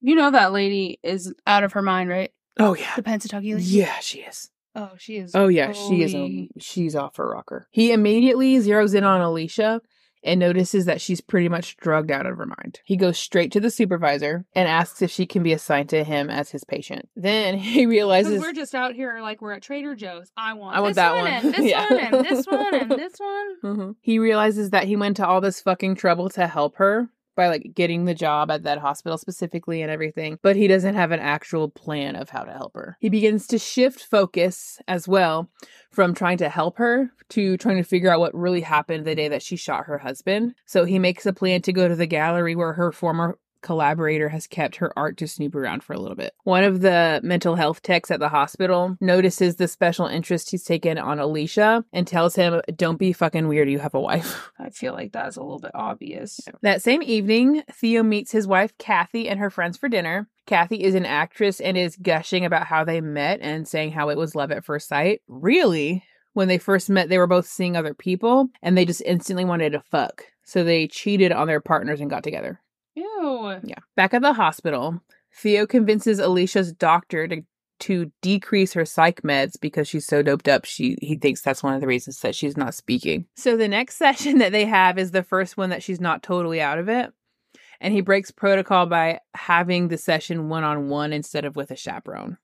You 0.01 0.15
know 0.15 0.31
that 0.31 0.53
lady 0.53 1.00
is 1.03 1.33
out 1.45 1.63
of 1.65 1.73
her 1.73 1.81
mind, 1.81 2.09
right? 2.09 2.31
Oh 2.57 2.75
yeah, 2.75 2.95
The 2.95 3.03
Pennsatucky 3.03 3.53
lady? 3.53 3.63
yeah, 3.63 4.00
she 4.00 4.19
is. 4.19 4.50
Oh, 4.75 4.91
she 4.97 5.17
is. 5.17 5.35
Oh 5.35 5.47
yeah, 5.47 5.71
she 5.71 6.03
is. 6.03 6.13
Um, 6.15 6.49
she's 6.59 6.95
off 6.95 7.17
her 7.17 7.29
rocker. 7.29 7.67
He 7.71 7.91
immediately 7.91 8.57
zeroes 8.57 8.95
in 8.95 9.03
on 9.03 9.21
Alicia 9.21 9.81
and 10.21 10.38
notices 10.39 10.83
that 10.85 10.99
she's 10.99 11.21
pretty 11.21 11.47
much 11.47 11.77
drugged 11.77 12.11
out 12.11 12.25
of 12.25 12.38
her 12.38 12.45
mind. 12.45 12.81
He 12.83 12.97
goes 12.97 13.17
straight 13.17 13.53
to 13.53 13.61
the 13.61 13.71
supervisor 13.71 14.45
and 14.53 14.67
asks 14.67 15.01
if 15.01 15.09
she 15.09 15.25
can 15.25 15.43
be 15.43 15.53
assigned 15.53 15.88
to 15.89 16.03
him 16.03 16.29
as 16.29 16.51
his 16.51 16.65
patient. 16.65 17.07
Then 17.15 17.57
he 17.57 17.85
realizes 17.85 18.39
we're 18.41 18.51
just 18.53 18.75
out 18.75 18.93
here 18.95 19.21
like 19.21 19.41
we're 19.41 19.53
at 19.53 19.61
Trader 19.61 19.95
Joe's. 19.95 20.29
I 20.35 20.53
want, 20.53 20.75
I 20.75 20.81
want 20.81 20.89
this 20.89 20.95
that 20.97 21.13
one, 21.15 21.23
one. 21.23 21.31
and 21.31 21.53
this 21.53 21.61
Yeah. 21.71 21.85
one 21.89 21.99
and 21.99 22.25
this 22.25 22.45
one 22.45 22.75
and 22.75 22.91
this 22.99 23.13
one. 23.17 23.55
Mhm. 23.63 23.95
He 24.01 24.19
realizes 24.19 24.71
that 24.71 24.83
he 24.85 24.95
went 24.97 25.17
to 25.17 25.25
all 25.27 25.39
this 25.41 25.61
fucking 25.61 25.95
trouble 25.95 26.29
to 26.31 26.47
help 26.47 26.75
her 26.75 27.09
by 27.39 27.48
like 27.48 27.72
getting 27.74 28.03
the 28.03 28.13
job 28.13 28.51
at 28.51 28.63
that 28.63 28.79
hospital 28.79 29.17
specifically 29.17 29.81
and 29.81 29.89
everything, 29.89 30.38
but 30.41 30.58
he 30.58 30.67
doesn't 30.67 30.96
have 30.96 31.12
an 31.12 31.22
actual 31.22 31.69
plan 31.69 32.17
of 32.17 32.29
how 32.29 32.43
to 32.43 32.51
help 32.51 32.74
her. 32.75 32.98
He 33.00 33.08
begins 33.08 33.48
to 33.48 33.58
shift 33.58 34.01
focus 34.01 34.77
as 34.89 35.08
well 35.08 35.50
from 35.89 36.13
trying 36.13 36.38
to 36.39 36.50
help 36.50 36.77
her 36.79 37.12
to 37.29 37.55
trying 37.55 37.77
to 37.77 37.84
figure 37.84 38.12
out 38.12 38.19
what 38.19 38.36
really 38.36 38.60
happened 38.60 39.05
the 39.05 39.15
day 39.15 39.29
that 39.29 39.41
she 39.41 39.55
shot 39.55 39.86
her 39.86 40.00
husband. 40.00 40.53
So 40.65 40.84
he 40.84 41.00
makes 41.00 41.25
a 41.25 41.31
plan 41.31 41.62
to 41.62 41.72
go 41.72 41.88
to 41.88 41.96
the 41.96 42.05
gallery 42.05 42.58
where 42.58 42.74
her 42.74 42.91
former 42.91 43.39
collaborator 43.62 44.30
has 44.30 44.48
kept 44.48 44.78
her 44.78 44.92
art 44.98 45.18
to 45.18 45.28
snoop 45.28 45.56
around 45.56 45.84
for 45.84 45.94
a 45.94 46.00
little 46.00 46.16
bit. 46.16 46.34
One 46.44 46.63
of 46.63 46.82
the 46.82 47.20
mental 47.24 47.56
health 47.56 47.82
techs 47.82 48.12
at 48.12 48.20
the 48.20 48.30
hospital 48.30 48.98
notices 49.00 49.56
the 49.56 49.68
special 49.68 50.08
interest 50.08 50.51
he's 50.51 50.63
taken 50.63 50.98
on 50.98 51.20
Alicia 51.20 51.84
and 51.94 52.08
tells 52.08 52.36
him, 52.36 52.62
Don't 52.75 53.00
be 53.00 53.13
fucking 53.13 53.48
weird, 53.48 53.70
you 53.70 53.80
have 53.80 53.94
a 53.94 54.00
wife. 54.00 54.51
I 54.60 54.70
feel 54.70 54.94
like 54.94 55.12
that's 55.12 55.38
a 55.38 55.42
little 55.42 55.60
bit 55.60 55.72
obvious. 55.74 56.39
That 56.62 56.82
same 56.82 57.04
evening, 57.04 57.63
Theo 57.72 58.04
meets 58.04 58.32
his 58.32 58.48
wife 58.48 58.78
Kathy 58.78 59.30
and 59.30 59.39
her 59.39 59.50
friends 59.50 59.78
for 59.78 59.89
dinner. 59.89 60.28
Kathy 60.46 60.84
is 60.84 60.96
an 60.96 61.06
actress 61.06 61.60
and 61.60 61.78
is 61.78 61.96
gushing 61.96 62.44
about 62.44 62.66
how 62.66 62.84
they 62.84 63.01
met 63.01 63.39
and 63.42 63.68
saying 63.68 63.92
how 63.92 64.10
it 64.10 64.18
was 64.18 64.34
love 64.34 64.51
at 64.51 64.66
first 64.66 64.88
sight. 64.88 65.22
Really? 65.28 66.04
When 66.34 66.48
they 66.48 66.58
first 66.58 66.89
met, 66.89 67.10
they 67.10 67.18
were 67.18 67.28
both 67.28 67.46
seeing 67.48 67.75
other 67.75 67.94
people 67.94 68.48
and 68.62 68.78
they 68.78 68.86
just 68.86 69.04
instantly 69.06 69.46
wanted 69.46 69.74
to 69.74 69.82
fuck. 69.82 70.24
So 70.44 70.63
they 70.63 70.88
cheated 70.88 71.32
on 71.32 71.48
their 71.48 71.62
partners 71.62 72.01
and 72.01 72.10
got 72.10 72.24
together. 72.24 72.60
Ew. 73.00 73.60
Yeah. 73.63 73.79
Back 73.96 74.13
at 74.13 74.22
the 74.22 74.34
hospital, 74.34 75.01
Theo 75.34 75.65
convinces 75.65 76.20
Alicia's 76.20 76.74
doctor 76.74 77.27
to 77.27 77.44
to 77.82 78.12
decrease 78.22 78.74
her 78.74 78.84
psych 78.84 79.22
meds 79.22 79.53
because 79.60 79.88
she's 79.88 80.06
so 80.06 80.22
doped 80.22 80.50
up. 80.50 80.65
She 80.65 80.98
he 81.01 81.15
thinks 81.15 81.41
that's 81.41 81.63
one 81.63 81.74
of 81.74 81.82
the 81.82 81.88
reasons 81.88 82.20
that 82.20 82.36
she's 82.36 82.58
not 82.58 82.74
speaking. 82.74 83.25
So 83.36 83.56
the 83.56 83.68
next 83.68 83.96
session 83.98 84.39
that 84.39 84.51
they 84.51 84.65
have 84.65 84.98
is 84.98 85.12
the 85.12 85.24
first 85.24 85.56
one 85.56 85.70
that 85.70 85.84
she's 85.84 86.01
not 86.01 86.24
totally 86.24 86.62
out 86.62 86.77
of 86.77 86.89
it. 86.89 87.12
And 87.82 87.94
he 87.94 88.01
breaks 88.01 88.32
protocol 88.32 88.86
by 88.88 89.22
having 89.34 89.88
the 89.88 89.98
session 89.98 90.50
one 90.50 90.65
on 90.65 90.89
one 90.89 91.13
instead 91.13 91.46
of 91.46 91.56
with 91.56 91.72
a 91.72 91.77
chaperone. 91.77 92.38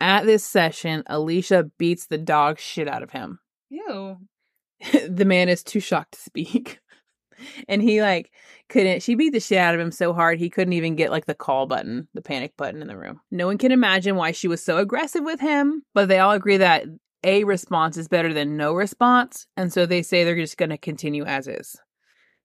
At 0.00 0.24
this 0.24 0.44
session, 0.44 1.02
Alicia 1.08 1.72
beats 1.76 2.06
the 2.06 2.18
dog 2.18 2.60
shit 2.60 2.86
out 2.86 3.02
of 3.02 3.10
him. 3.10 3.40
Ew. 3.68 4.18
the 5.08 5.24
man 5.24 5.48
is 5.48 5.64
too 5.64 5.80
shocked 5.80 6.12
to 6.12 6.20
speak. 6.20 6.78
And 7.68 7.82
he 7.82 8.02
like 8.02 8.32
couldn't 8.68 9.02
she 9.02 9.14
beat 9.14 9.32
the 9.32 9.40
shit 9.40 9.58
out 9.58 9.74
of 9.74 9.80
him 9.80 9.90
so 9.90 10.12
hard 10.12 10.38
he 10.38 10.50
couldn't 10.50 10.72
even 10.72 10.96
get 10.96 11.10
like 11.10 11.26
the 11.26 11.34
call 11.34 11.66
button, 11.66 12.08
the 12.14 12.22
panic 12.22 12.56
button 12.56 12.82
in 12.82 12.88
the 12.88 12.96
room. 12.96 13.20
No 13.30 13.46
one 13.46 13.58
can 13.58 13.72
imagine 13.72 14.16
why 14.16 14.32
she 14.32 14.48
was 14.48 14.62
so 14.62 14.78
aggressive 14.78 15.24
with 15.24 15.40
him, 15.40 15.82
but 15.94 16.08
they 16.08 16.18
all 16.18 16.32
agree 16.32 16.58
that 16.58 16.84
a 17.24 17.44
response 17.44 17.96
is 17.96 18.08
better 18.08 18.32
than 18.32 18.56
no 18.56 18.72
response, 18.72 19.46
and 19.56 19.72
so 19.72 19.86
they 19.86 20.02
say 20.02 20.22
they're 20.22 20.36
just 20.36 20.56
going 20.56 20.70
to 20.70 20.78
continue 20.78 21.24
as 21.24 21.48
is. 21.48 21.76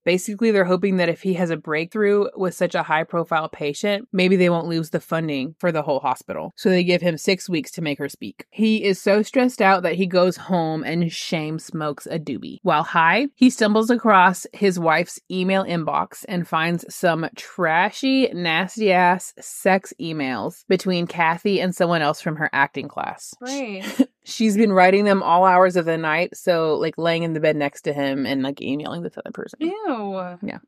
Basically, 0.04 0.52
they're 0.52 0.66
hoping 0.66 0.98
that 0.98 1.10
if 1.10 1.22
he 1.22 1.34
has 1.36 1.50
a 1.50 1.58
breakthrough 1.58 2.28
with 2.36 2.54
such 2.54 2.76
a 2.76 2.84
high 2.84 3.04
profile 3.04 3.50
patient, 3.50 4.08
maybe 4.12 4.36
they 4.36 4.50
won't 4.50 4.68
lose 4.68 4.90
the 4.90 5.00
funding 5.00 5.56
for 5.60 5.72
the 5.72 5.82
whole 5.82 6.00
hospital. 6.00 6.54
So 6.56 6.70
they 6.70 6.84
give 6.84 7.02
him 7.02 7.18
six 7.18 7.50
weeks 7.50 7.72
to 7.72 7.82
make 7.82 8.00
her 8.00 8.10
speak. 8.10 8.46
He 8.50 8.84
is 8.84 9.02
so 9.02 9.22
stressed 9.22 9.62
out 9.62 9.84
that 9.84 9.96
he 9.96 10.08
goes 10.08 10.38
home 10.38 10.84
and 10.84 11.12
shame 11.12 11.60
smokes 11.60 12.06
a 12.08 12.20
doobie. 12.20 12.58
While 12.64 12.84
high, 12.84 13.28
he 13.36 13.50
stumbles 13.50 13.90
across 13.90 14.46
his 14.54 14.80
wife's 14.80 15.20
email 15.32 15.64
inbox 15.64 16.26
and 16.28 16.48
finds 16.48 16.86
some 16.94 17.28
trashy, 17.36 18.28
nasty 18.34 18.92
ass 18.92 19.34
sex 19.40 19.94
emails 20.02 20.66
between 20.68 21.08
Kathy 21.08 21.62
and 21.62 21.76
someone 21.76 22.02
else 22.02 22.22
from 22.22 22.38
her 22.38 22.50
acting 22.54 22.88
class. 22.88 23.34
Great. 23.42 23.84
She's 24.26 24.56
been 24.56 24.72
writing 24.72 25.04
them 25.06 25.22
all 25.22 25.46
hours 25.46 25.76
of 25.76 25.86
the 25.86 25.98
night, 25.98 26.36
so 26.38 26.76
like 26.76 26.98
laying 26.98 27.24
in 27.24 27.34
the 27.34 27.40
bed 27.40 27.56
next 27.56 27.82
to 27.84 27.94
him 27.94 28.26
and 28.26 28.42
like 28.42 28.62
emailing 28.62 29.04
this 29.04 29.18
other 29.18 29.32
person. 29.32 29.60
Ew. 29.62 30.38
Yeah. 30.42 30.60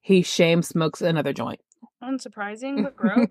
He 0.00 0.22
shame 0.22 0.62
smokes 0.62 1.00
another 1.00 1.32
joint. 1.32 1.60
Unsurprising, 2.04 2.82
but 2.82 2.96
gross. 2.96 3.26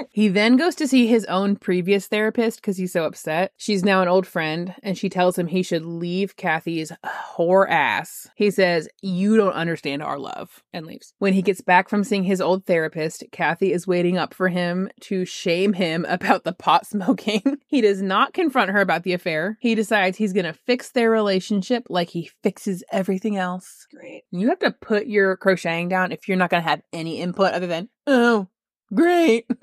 he 0.10 0.28
then 0.28 0.56
goes 0.56 0.74
to 0.74 0.88
see 0.88 1.06
his 1.06 1.24
own 1.26 1.56
previous 1.56 2.08
therapist 2.08 2.60
because 2.60 2.76
he's 2.76 2.92
so 2.92 3.04
upset. 3.04 3.52
She's 3.56 3.84
now 3.84 4.02
an 4.02 4.08
old 4.08 4.26
friend, 4.26 4.74
and 4.82 4.98
she 4.98 5.08
tells 5.08 5.38
him 5.38 5.46
he 5.46 5.62
should 5.62 5.84
leave 5.84 6.36
Kathy's 6.36 6.90
whore 7.04 7.68
ass. 7.68 8.28
He 8.34 8.50
says, 8.50 8.88
You 9.02 9.36
don't 9.36 9.52
understand 9.52 10.02
our 10.02 10.18
love, 10.18 10.62
and 10.72 10.86
leaves. 10.86 11.14
When 11.18 11.32
he 11.32 11.42
gets 11.42 11.60
back 11.60 11.88
from 11.88 12.02
seeing 12.02 12.24
his 12.24 12.40
old 12.40 12.66
therapist, 12.66 13.24
Kathy 13.30 13.72
is 13.72 13.86
waiting 13.86 14.18
up 14.18 14.34
for 14.34 14.48
him 14.48 14.90
to 15.02 15.24
shame 15.24 15.74
him 15.74 16.04
about 16.08 16.44
the 16.44 16.52
pot 16.52 16.86
smoking. 16.86 17.58
he 17.66 17.80
does 17.80 18.02
not 18.02 18.34
confront 18.34 18.70
her 18.70 18.80
about 18.80 19.04
the 19.04 19.12
affair. 19.12 19.58
He 19.60 19.74
decides 19.74 20.18
he's 20.18 20.32
going 20.32 20.46
to 20.46 20.52
fix 20.52 20.90
their 20.90 21.10
relationship 21.10 21.84
like 21.88 22.10
he 22.10 22.30
fixes 22.42 22.82
everything 22.90 23.36
else. 23.36 23.86
Great. 23.94 24.24
You 24.30 24.48
have 24.48 24.58
to 24.60 24.72
put 24.72 25.06
your 25.06 25.36
crocheting 25.36 25.88
down 25.88 26.12
if 26.12 26.28
you're 26.28 26.36
not 26.36 26.50
going 26.50 26.62
to 26.62 26.68
have 26.68 26.82
any 26.92 27.20
input 27.20 27.52
other 27.52 27.66
than, 27.66 27.88
oh, 28.06 28.48
great. 28.94 29.46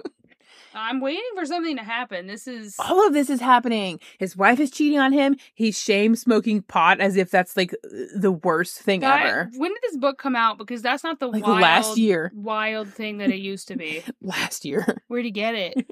I'm 0.76 1.02
waiting 1.02 1.24
for 1.36 1.46
something 1.46 1.76
to 1.78 1.84
happen. 1.84 2.28
This 2.28 2.48
is 2.48 2.76
All 2.80 3.06
of 3.06 3.12
this 3.12 3.30
is 3.30 3.42
happening. 3.42 4.00
His 4.20 4.38
wife 4.38 4.60
is 4.60 4.70
cheating 4.70 5.00
on 5.00 5.12
him. 5.12 5.36
He's 5.56 5.78
shame 5.78 6.16
smoking 6.16 6.62
pot 6.62 7.02
as 7.02 7.18
if 7.18 7.32
that's 7.32 7.58
like 7.58 7.72
the 8.16 8.32
worst 8.32 8.80
thing 8.80 9.00
That- 9.02 9.26
ever. 9.26 9.50
When 9.58 9.72
did 9.72 9.80
this 9.82 9.98
book 9.98 10.20
come 10.20 10.36
out? 10.36 10.58
Because 10.60 10.82
that's 10.84 11.04
not 11.04 11.20
the 11.20 11.28
Like 11.28 11.44
wild, 11.46 11.60
last 11.62 11.98
year. 11.98 12.32
wild 12.36 12.88
thing 12.94 13.18
that 13.18 13.30
it 13.32 13.40
used 13.40 13.68
to 13.70 13.76
be. 13.76 14.04
Last 14.22 14.64
year. 14.64 15.02
Where'd 15.08 15.26
he 15.26 15.32
get 15.32 15.56
it? 15.56 15.92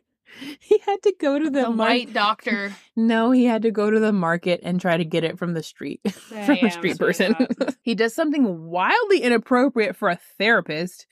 He 0.60 0.78
had 0.86 1.02
to 1.04 1.14
go 1.20 1.40
to 1.40 1.46
the, 1.46 1.62
The, 1.64 1.70
mar- 1.72 1.88
white 1.88 2.14
doctor. 2.14 2.76
No, 2.96 3.32
he 3.32 3.46
had 3.46 3.64
to 3.64 3.72
go 3.72 3.90
to 3.90 4.00
the 4.00 4.14
market 4.14 4.60
and 4.62 4.80
try 4.80 4.96
to 4.96 5.06
get 5.06 5.24
it 5.24 5.40
from 5.40 5.54
the 5.54 5.64
street. 5.64 6.02
from 6.12 6.58
a 6.62 6.70
street 6.70 7.00
person. 7.00 7.36
he 7.82 7.96
does 7.96 8.14
something 8.14 8.66
wildly 8.68 9.22
inappropriate 9.22 9.96
for 9.96 10.10
a 10.10 10.20
therapist 10.38 11.08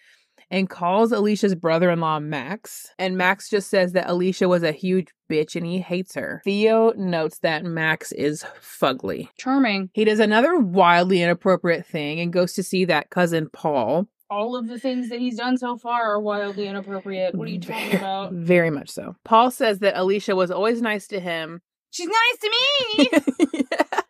and 0.52 0.70
calls 0.70 1.12
Alicia's 1.12 1.56
brother 1.56 1.90
in 1.90 2.00
law 2.00 2.20
Max. 2.20 2.88
And 3.00 3.18
Max 3.18 3.50
just 3.50 3.70
says 3.70 3.94
that 3.94 4.10
Alicia 4.10 4.48
was 4.48 4.64
a 4.64 4.72
huge 4.72 5.08
bitch 5.32 5.56
and 5.56 5.66
he 5.66 5.80
hates 5.80 6.16
her. 6.16 6.42
Theo 6.44 6.92
notes 6.96 7.40
that 7.40 7.64
Max 7.64 8.12
is 8.12 8.44
fugly. 8.62 9.30
Charming. 9.38 9.90
He 9.94 10.06
does 10.06 10.20
another 10.20 10.58
wildly 10.60 11.22
inappropriate 11.22 11.86
thing 11.86 12.20
and 12.20 12.32
goes 12.34 12.54
to 12.54 12.64
see 12.64 12.86
that 12.86 13.10
cousin 13.10 13.50
Paul. 13.52 14.08
All 14.30 14.56
of 14.56 14.68
the 14.68 14.80
things 14.80 15.10
that 15.10 15.20
he's 15.20 15.38
done 15.38 15.58
so 15.58 15.78
far 15.78 16.12
are 16.14 16.20
wildly 16.20 16.68
inappropriate. 16.68 17.36
What 17.36 17.48
are 17.48 17.52
you 17.52 17.60
talking 17.60 17.96
about? 17.96 18.34
Very 18.34 18.72
much 18.72 18.90
so. 18.90 19.16
Paul 19.24 19.52
says 19.52 19.80
that 19.80 19.96
Alicia 19.96 20.36
was 20.36 20.50
always 20.52 20.82
nice 20.82 21.08
to 21.10 21.20
him. 21.20 21.62
She's 21.92 22.08
nice 22.10 22.38
to 22.42 22.50
me. 22.50 23.10
Yeah. 23.72 24.02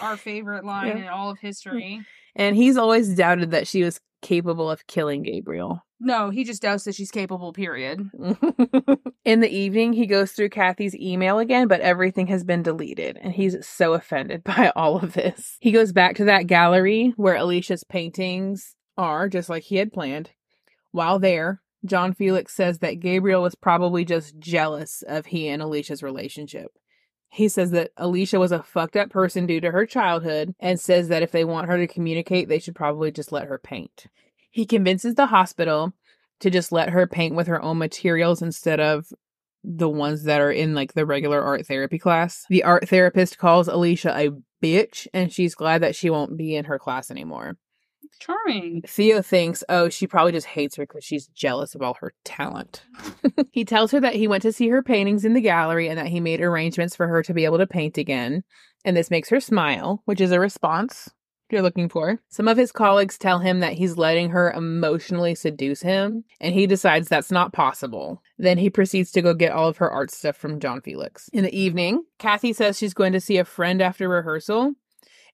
Our 0.00 0.16
favorite 0.16 0.64
line 0.64 0.88
Yeah. 0.88 0.96
in 1.04 1.08
all 1.08 1.30
of 1.30 1.38
history. 1.38 2.02
And 2.36 2.56
he's 2.56 2.76
always 2.76 3.14
doubted 3.14 3.50
that 3.52 3.66
she 3.66 3.82
was 3.82 4.00
capable 4.22 4.70
of 4.70 4.86
killing 4.86 5.22
Gabriel. 5.22 5.82
No, 6.00 6.30
he 6.30 6.44
just 6.44 6.62
doubts 6.62 6.84
that 6.84 6.94
she's 6.94 7.10
capable, 7.10 7.52
period. 7.52 8.10
In 9.24 9.40
the 9.40 9.48
evening, 9.48 9.92
he 9.92 10.06
goes 10.06 10.32
through 10.32 10.50
Kathy's 10.50 10.94
email 10.96 11.38
again, 11.38 11.68
but 11.68 11.80
everything 11.80 12.26
has 12.26 12.44
been 12.44 12.62
deleted, 12.62 13.18
and 13.22 13.32
he's 13.32 13.66
so 13.66 13.94
offended 13.94 14.44
by 14.44 14.72
all 14.74 14.96
of 14.96 15.12
this. 15.14 15.56
He 15.60 15.72
goes 15.72 15.92
back 15.92 16.16
to 16.16 16.24
that 16.24 16.46
gallery 16.46 17.12
where 17.16 17.36
Alicia's 17.36 17.84
paintings 17.84 18.74
are, 18.98 19.28
just 19.28 19.48
like 19.48 19.64
he 19.64 19.76
had 19.76 19.92
planned. 19.92 20.30
While 20.90 21.18
there, 21.18 21.62
John 21.84 22.12
Felix 22.14 22.54
says 22.54 22.78
that 22.78 23.00
Gabriel 23.00 23.42
was 23.42 23.54
probably 23.54 24.04
just 24.04 24.38
jealous 24.38 25.02
of 25.06 25.26
he 25.26 25.48
and 25.48 25.62
Alicia's 25.62 26.02
relationship. 26.02 26.72
He 27.34 27.48
says 27.48 27.72
that 27.72 27.90
Alicia 27.96 28.38
was 28.38 28.52
a 28.52 28.62
fucked 28.62 28.94
up 28.94 29.10
person 29.10 29.44
due 29.44 29.60
to 29.60 29.72
her 29.72 29.86
childhood 29.86 30.54
and 30.60 30.78
says 30.78 31.08
that 31.08 31.24
if 31.24 31.32
they 31.32 31.44
want 31.44 31.66
her 31.66 31.76
to 31.76 31.88
communicate, 31.88 32.48
they 32.48 32.60
should 32.60 32.76
probably 32.76 33.10
just 33.10 33.32
let 33.32 33.48
her 33.48 33.58
paint. 33.58 34.06
He 34.52 34.64
convinces 34.64 35.16
the 35.16 35.26
hospital 35.26 35.94
to 36.38 36.48
just 36.48 36.70
let 36.70 36.90
her 36.90 37.08
paint 37.08 37.34
with 37.34 37.48
her 37.48 37.60
own 37.60 37.78
materials 37.78 38.40
instead 38.40 38.78
of 38.78 39.06
the 39.64 39.88
ones 39.88 40.22
that 40.24 40.40
are 40.40 40.52
in 40.52 40.76
like 40.76 40.94
the 40.94 41.04
regular 41.04 41.42
art 41.42 41.66
therapy 41.66 41.98
class. 41.98 42.44
The 42.48 42.62
art 42.62 42.88
therapist 42.88 43.36
calls 43.36 43.66
Alicia 43.66 44.16
a 44.16 44.30
bitch 44.64 45.08
and 45.12 45.32
she's 45.32 45.56
glad 45.56 45.82
that 45.82 45.96
she 45.96 46.10
won't 46.10 46.36
be 46.36 46.54
in 46.54 46.66
her 46.66 46.78
class 46.78 47.10
anymore. 47.10 47.56
Charming. 48.18 48.82
Theo 48.86 49.22
thinks, 49.22 49.62
oh, 49.68 49.88
she 49.88 50.06
probably 50.06 50.32
just 50.32 50.46
hates 50.46 50.76
her 50.76 50.86
because 50.86 51.04
she's 51.04 51.26
jealous 51.28 51.74
of 51.74 51.82
all 51.82 51.94
her 52.00 52.12
talent. 52.24 52.82
he 53.52 53.64
tells 53.64 53.90
her 53.90 54.00
that 54.00 54.14
he 54.14 54.28
went 54.28 54.42
to 54.42 54.52
see 54.52 54.68
her 54.68 54.82
paintings 54.82 55.24
in 55.24 55.34
the 55.34 55.40
gallery 55.40 55.88
and 55.88 55.98
that 55.98 56.08
he 56.08 56.20
made 56.20 56.40
arrangements 56.40 56.96
for 56.96 57.06
her 57.08 57.22
to 57.22 57.34
be 57.34 57.44
able 57.44 57.58
to 57.58 57.66
paint 57.66 57.98
again. 57.98 58.44
And 58.84 58.96
this 58.96 59.10
makes 59.10 59.28
her 59.30 59.40
smile, 59.40 60.02
which 60.04 60.20
is 60.20 60.30
a 60.30 60.40
response 60.40 61.10
you're 61.50 61.62
looking 61.62 61.88
for. 61.88 62.20
Some 62.28 62.48
of 62.48 62.56
his 62.56 62.72
colleagues 62.72 63.16
tell 63.16 63.38
him 63.38 63.60
that 63.60 63.74
he's 63.74 63.96
letting 63.96 64.30
her 64.30 64.50
emotionally 64.52 65.34
seduce 65.34 65.80
him, 65.80 66.24
and 66.40 66.54
he 66.54 66.66
decides 66.66 67.08
that's 67.08 67.30
not 67.30 67.52
possible. 67.52 68.22
Then 68.38 68.58
he 68.58 68.68
proceeds 68.70 69.10
to 69.12 69.22
go 69.22 69.32
get 69.32 69.52
all 69.52 69.68
of 69.68 69.78
her 69.78 69.90
art 69.90 70.10
stuff 70.10 70.36
from 70.36 70.60
John 70.60 70.80
Felix. 70.80 71.28
In 71.32 71.44
the 71.44 71.56
evening, 71.56 72.04
Kathy 72.18 72.52
says 72.52 72.76
she's 72.76 72.94
going 72.94 73.12
to 73.12 73.20
see 73.20 73.38
a 73.38 73.44
friend 73.44 73.80
after 73.80 74.08
rehearsal, 74.08 74.72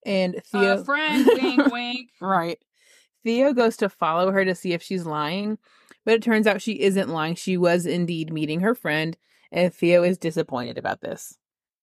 and 0.05 0.41
Theo. 0.47 0.79
Uh, 0.79 0.85
friend, 0.85 1.27
wink, 1.27 1.73
wink. 1.73 2.11
Right. 2.21 2.59
Theo 3.25 3.53
goes 3.53 3.77
to 3.79 3.89
follow 3.89 4.31
her 4.33 4.45
to 4.45 4.55
see 4.55 4.73
if 4.73 4.83
she's 4.83 5.07
lying, 5.07 5.59
but 6.05 6.15
it 6.15 6.23
turns 6.23 6.47
out 6.47 6.63
she 6.63 6.81
isn't 6.81 7.09
lying. 7.09 7.35
She 7.35 7.57
was 7.57 7.87
indeed 7.87 8.33
meeting 8.33 8.61
her 8.61 8.75
friend, 8.75 9.17
and 9.53 9.73
Theo 9.73 10.03
is 10.03 10.19
disappointed 10.19 10.79
about 10.79 11.01
this. 11.01 11.37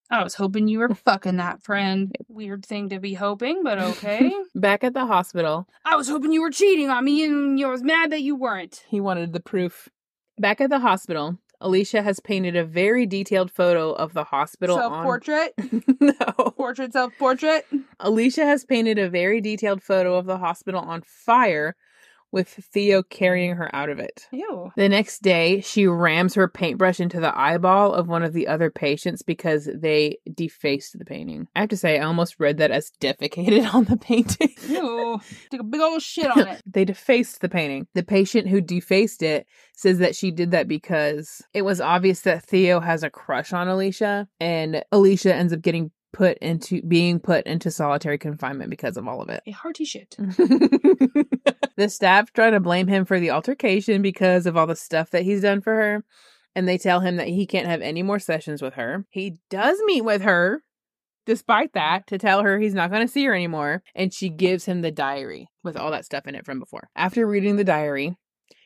I 0.09 0.23
was 0.23 0.35
hoping 0.35 0.67
you 0.67 0.79
were 0.79 0.95
fucking 0.95 1.37
that 1.37 1.61
friend. 1.61 2.15
Weird 2.29 2.65
thing 2.65 2.89
to 2.89 2.99
be 2.99 3.13
hoping, 3.13 3.63
but 3.63 3.77
okay. 3.77 4.31
Back 4.55 4.83
at 4.83 4.93
the 4.93 5.05
hospital, 5.05 5.67
I 5.85 5.95
was 5.95 6.07
hoping 6.07 6.31
you 6.31 6.41
were 6.41 6.49
cheating 6.49 6.89
on 6.89 7.03
me 7.03 7.25
and 7.25 7.59
you 7.59 7.67
was 7.67 7.83
mad 7.83 8.11
that 8.11 8.21
you 8.21 8.35
weren't. 8.35 8.83
he 8.87 9.01
wanted 9.01 9.33
the 9.33 9.39
proof. 9.41 9.89
Back 10.39 10.61
at 10.61 10.69
the 10.69 10.79
hospital, 10.79 11.37
Alicia 11.59 12.01
has 12.01 12.19
painted 12.19 12.55
a 12.55 12.63
very 12.63 13.05
detailed 13.05 13.51
photo 13.51 13.91
of 13.93 14.13
the 14.13 14.25
hospital 14.25 14.77
Self 14.77 14.93
on 14.93 15.03
portrait? 15.05 15.53
No. 15.99 16.13
Portrait, 16.55 16.93
self 16.93 17.13
portrait? 17.17 17.65
Alicia 17.99 18.45
has 18.45 18.63
painted 18.63 18.99
a 18.99 19.09
very 19.09 19.41
detailed 19.41 19.81
photo 19.81 20.15
of 20.15 20.25
the 20.25 20.37
hospital 20.37 20.81
on 20.81 21.01
fire 21.01 21.75
with 22.31 22.49
Theo 22.49 23.03
carrying 23.03 23.55
her 23.55 23.73
out 23.73 23.89
of 23.89 23.99
it. 23.99 24.27
Ew. 24.31 24.71
The 24.75 24.89
next 24.89 25.21
day, 25.21 25.61
she 25.61 25.87
rams 25.87 26.35
her 26.35 26.47
paintbrush 26.47 26.99
into 26.99 27.19
the 27.19 27.37
eyeball 27.37 27.93
of 27.93 28.07
one 28.07 28.23
of 28.23 28.33
the 28.33 28.47
other 28.47 28.69
patients 28.69 29.21
because 29.21 29.69
they 29.73 30.17
defaced 30.33 30.97
the 30.97 31.05
painting. 31.05 31.47
I 31.55 31.61
have 31.61 31.69
to 31.69 31.77
say, 31.77 31.99
I 31.99 32.03
almost 32.03 32.39
read 32.39 32.57
that 32.57 32.71
as 32.71 32.91
defecated 33.01 33.73
on 33.73 33.85
the 33.85 33.97
painting. 33.97 34.53
Ew. 34.67 35.19
Took 35.51 35.61
a 35.61 35.63
big 35.63 35.81
old 35.81 36.01
shit 36.01 36.29
on 36.29 36.47
it. 36.47 36.61
they 36.67 36.85
defaced 36.85 37.41
the 37.41 37.49
painting. 37.49 37.87
The 37.93 38.03
patient 38.03 38.47
who 38.47 38.61
defaced 38.61 39.23
it 39.23 39.47
says 39.73 39.99
that 39.99 40.15
she 40.15 40.31
did 40.31 40.51
that 40.51 40.67
because 40.67 41.41
it 41.53 41.61
was 41.61 41.79
obvious 41.79 42.21
that 42.21 42.43
Theo 42.43 42.79
has 42.79 43.03
a 43.03 43.09
crush 43.09 43.53
on 43.53 43.67
Alicia, 43.67 44.27
and 44.39 44.83
Alicia 44.91 45.33
ends 45.33 45.53
up 45.53 45.61
getting 45.61 45.91
put 46.13 46.37
into 46.39 46.81
being 46.81 47.19
put 47.19 47.45
into 47.45 47.69
solitary 47.69 48.17
confinement 48.17 48.69
because 48.69 48.97
of 48.97 49.07
all 49.07 49.21
of 49.21 49.29
it. 49.29 49.41
A 49.45 49.51
hearty 49.51 49.85
shit. 49.85 50.15
the 51.77 51.87
staff 51.87 52.33
try 52.33 52.49
to 52.49 52.59
blame 52.59 52.87
him 52.87 53.05
for 53.05 53.19
the 53.19 53.31
altercation 53.31 54.01
because 54.01 54.45
of 54.45 54.57
all 54.57 54.67
the 54.67 54.75
stuff 54.75 55.11
that 55.11 55.23
he's 55.23 55.41
done 55.41 55.61
for 55.61 55.75
her. 55.75 56.03
And 56.55 56.67
they 56.67 56.77
tell 56.77 57.01
him 57.01 57.17
that 57.17 57.27
he 57.27 57.45
can't 57.45 57.67
have 57.67 57.81
any 57.81 58.01
more 58.03 58.19
sessions 58.19 58.61
with 58.61 58.73
her. 58.73 59.05
He 59.09 59.37
does 59.49 59.77
meet 59.85 60.01
with 60.01 60.23
her, 60.23 60.63
despite 61.27 61.73
that, 61.73 62.07
to 62.07 62.17
tell 62.17 62.41
her 62.41 62.57
he's 62.59 62.73
not 62.73 62.89
going 62.89 63.05
to 63.05 63.11
see 63.11 63.23
her 63.25 63.33
anymore. 63.35 63.83
And 63.93 64.11
she 64.11 64.29
gives 64.29 64.65
him 64.65 64.81
the 64.81 64.91
diary 64.91 65.47
with 65.63 65.77
all 65.77 65.91
that 65.91 66.05
stuff 66.05 66.25
in 66.25 66.33
it 66.33 66.45
from 66.45 66.59
before. 66.59 66.89
After 66.95 67.27
reading 67.27 67.57
the 67.57 67.63
diary, 67.63 68.17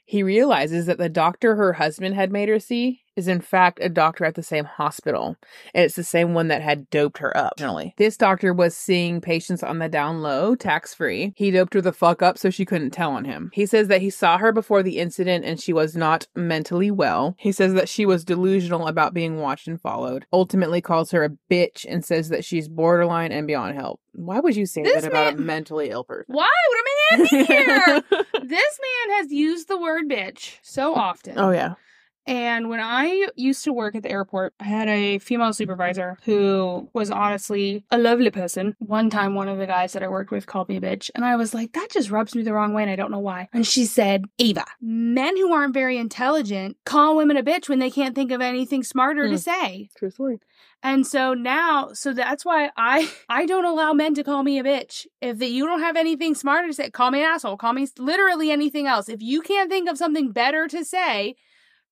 He 0.05 0.23
realizes 0.23 0.87
that 0.87 0.97
the 0.97 1.09
doctor 1.09 1.55
her 1.55 1.73
husband 1.73 2.15
had 2.15 2.31
made 2.31 2.49
her 2.49 2.59
see 2.59 3.00
is 3.15 3.27
in 3.27 3.41
fact 3.41 3.79
a 3.81 3.89
doctor 3.89 4.25
at 4.25 4.35
the 4.35 4.43
same 4.43 4.65
hospital, 4.65 5.35
and 5.73 5.85
it's 5.85 5.95
the 5.95 6.03
same 6.03 6.33
one 6.33 6.47
that 6.47 6.61
had 6.61 6.89
doped 6.89 7.17
her 7.19 7.35
up. 7.35 7.53
Originally. 7.59 7.93
This 7.97 8.17
doctor 8.17 8.53
was 8.53 8.75
seeing 8.75 9.21
patients 9.21 9.63
on 9.63 9.79
the 9.79 9.89
down 9.89 10.21
low, 10.21 10.55
tax 10.55 10.93
free. 10.93 11.33
He 11.35 11.51
doped 11.51 11.73
her 11.73 11.81
the 11.81 11.91
fuck 11.91 12.21
up 12.21 12.37
so 12.37 12.49
she 12.49 12.65
couldn't 12.65 12.91
tell 12.91 13.11
on 13.11 13.25
him. 13.25 13.51
He 13.53 13.65
says 13.65 13.87
that 13.89 14.01
he 14.01 14.09
saw 14.09 14.37
her 14.37 14.51
before 14.51 14.83
the 14.83 14.99
incident 14.99 15.45
and 15.45 15.59
she 15.59 15.73
was 15.73 15.95
not 15.95 16.27
mentally 16.35 16.91
well. 16.91 17.35
He 17.37 17.51
says 17.51 17.73
that 17.73 17.89
she 17.89 18.05
was 18.05 18.23
delusional 18.23 18.87
about 18.87 19.13
being 19.13 19.39
watched 19.39 19.67
and 19.67 19.79
followed. 19.79 20.25
Ultimately 20.31 20.81
calls 20.81 21.11
her 21.11 21.23
a 21.23 21.29
bitch 21.51 21.85
and 21.87 22.03
says 22.05 22.29
that 22.29 22.45
she's 22.45 22.67
borderline 22.69 23.31
and 23.31 23.47
beyond 23.47 23.75
help. 23.75 23.99
Why 24.13 24.39
would 24.39 24.55
you 24.55 24.65
say 24.65 24.83
This 24.83 25.03
that 25.03 25.09
about 25.09 25.33
a 25.33 25.37
mentally 25.37 25.89
ill 25.89 26.03
person? 26.03 26.25
Why 26.27 26.49
would 26.69 26.79
a 26.79 27.17
man 27.17 27.27
be 27.31 27.45
here? 27.45 28.03
this 28.43 28.79
man 28.79 29.17
has 29.17 29.31
used 29.31 29.67
the 29.67 29.79
word 29.79 30.09
bitch 30.09 30.57
so 30.61 30.93
often. 30.93 31.37
oh 31.37 31.51
yeah. 31.51 31.75
And 32.27 32.69
when 32.69 32.79
I 32.79 33.27
used 33.35 33.63
to 33.63 33.73
work 33.73 33.95
at 33.95 34.03
the 34.03 34.11
airport, 34.11 34.53
I 34.59 34.65
had 34.65 34.87
a 34.87 35.17
female 35.19 35.53
supervisor 35.53 36.17
who 36.23 36.87
was 36.93 37.09
honestly 37.09 37.83
a 37.89 37.97
lovely 37.97 38.29
person. 38.29 38.75
One 38.79 39.09
time, 39.09 39.33
one 39.33 39.47
of 39.47 39.57
the 39.57 39.65
guys 39.65 39.93
that 39.93 40.03
I 40.03 40.07
worked 40.07 40.29
with 40.31 40.45
called 40.45 40.69
me 40.69 40.77
a 40.77 40.81
bitch, 40.81 41.09
and 41.15 41.25
I 41.25 41.35
was 41.35 41.53
like, 41.53 41.73
that 41.73 41.87
just 41.91 42.11
rubs 42.11 42.35
me 42.35 42.43
the 42.43 42.53
wrong 42.53 42.73
way, 42.73 42.83
and 42.83 42.91
I 42.91 42.95
don't 42.95 43.11
know 43.11 43.19
why. 43.19 43.49
And 43.53 43.65
she 43.65 43.85
said, 43.85 44.25
Ava, 44.37 44.65
men 44.79 45.35
who 45.35 45.51
aren't 45.51 45.73
very 45.73 45.97
intelligent 45.97 46.77
call 46.85 47.17
women 47.17 47.37
a 47.37 47.43
bitch 47.43 47.67
when 47.67 47.79
they 47.79 47.89
can't 47.89 48.13
think 48.15 48.31
of 48.31 48.39
anything 48.41 48.83
smarter 48.83 49.25
Hmm. 49.25 49.31
to 49.33 49.37
say. 49.39 49.89
True 49.97 50.11
story. 50.11 50.39
And 50.83 51.05
so 51.05 51.33
now, 51.35 51.89
so 51.93 52.11
that's 52.13 52.43
why 52.43 52.69
I 52.77 53.09
I 53.29 53.45
don't 53.45 53.65
allow 53.65 53.93
men 53.93 54.13
to 54.15 54.23
call 54.23 54.43
me 54.43 54.57
a 54.59 54.63
bitch. 54.63 55.05
If 55.21 55.37
that 55.39 55.49
you 55.51 55.65
don't 55.65 55.81
have 55.81 55.95
anything 55.95 56.33
smarter 56.35 56.67
to 56.67 56.73
say, 56.73 56.89
call 56.89 57.11
me 57.11 57.19
an 57.19 57.25
asshole. 57.25 57.57
Call 57.57 57.73
me 57.73 57.87
literally 57.99 58.51
anything 58.51 58.87
else. 58.87 59.09
If 59.09 59.21
you 59.21 59.41
can't 59.41 59.69
think 59.69 59.89
of 59.89 59.97
something 59.97 60.31
better 60.31 60.67
to 60.67 60.83
say, 60.85 61.35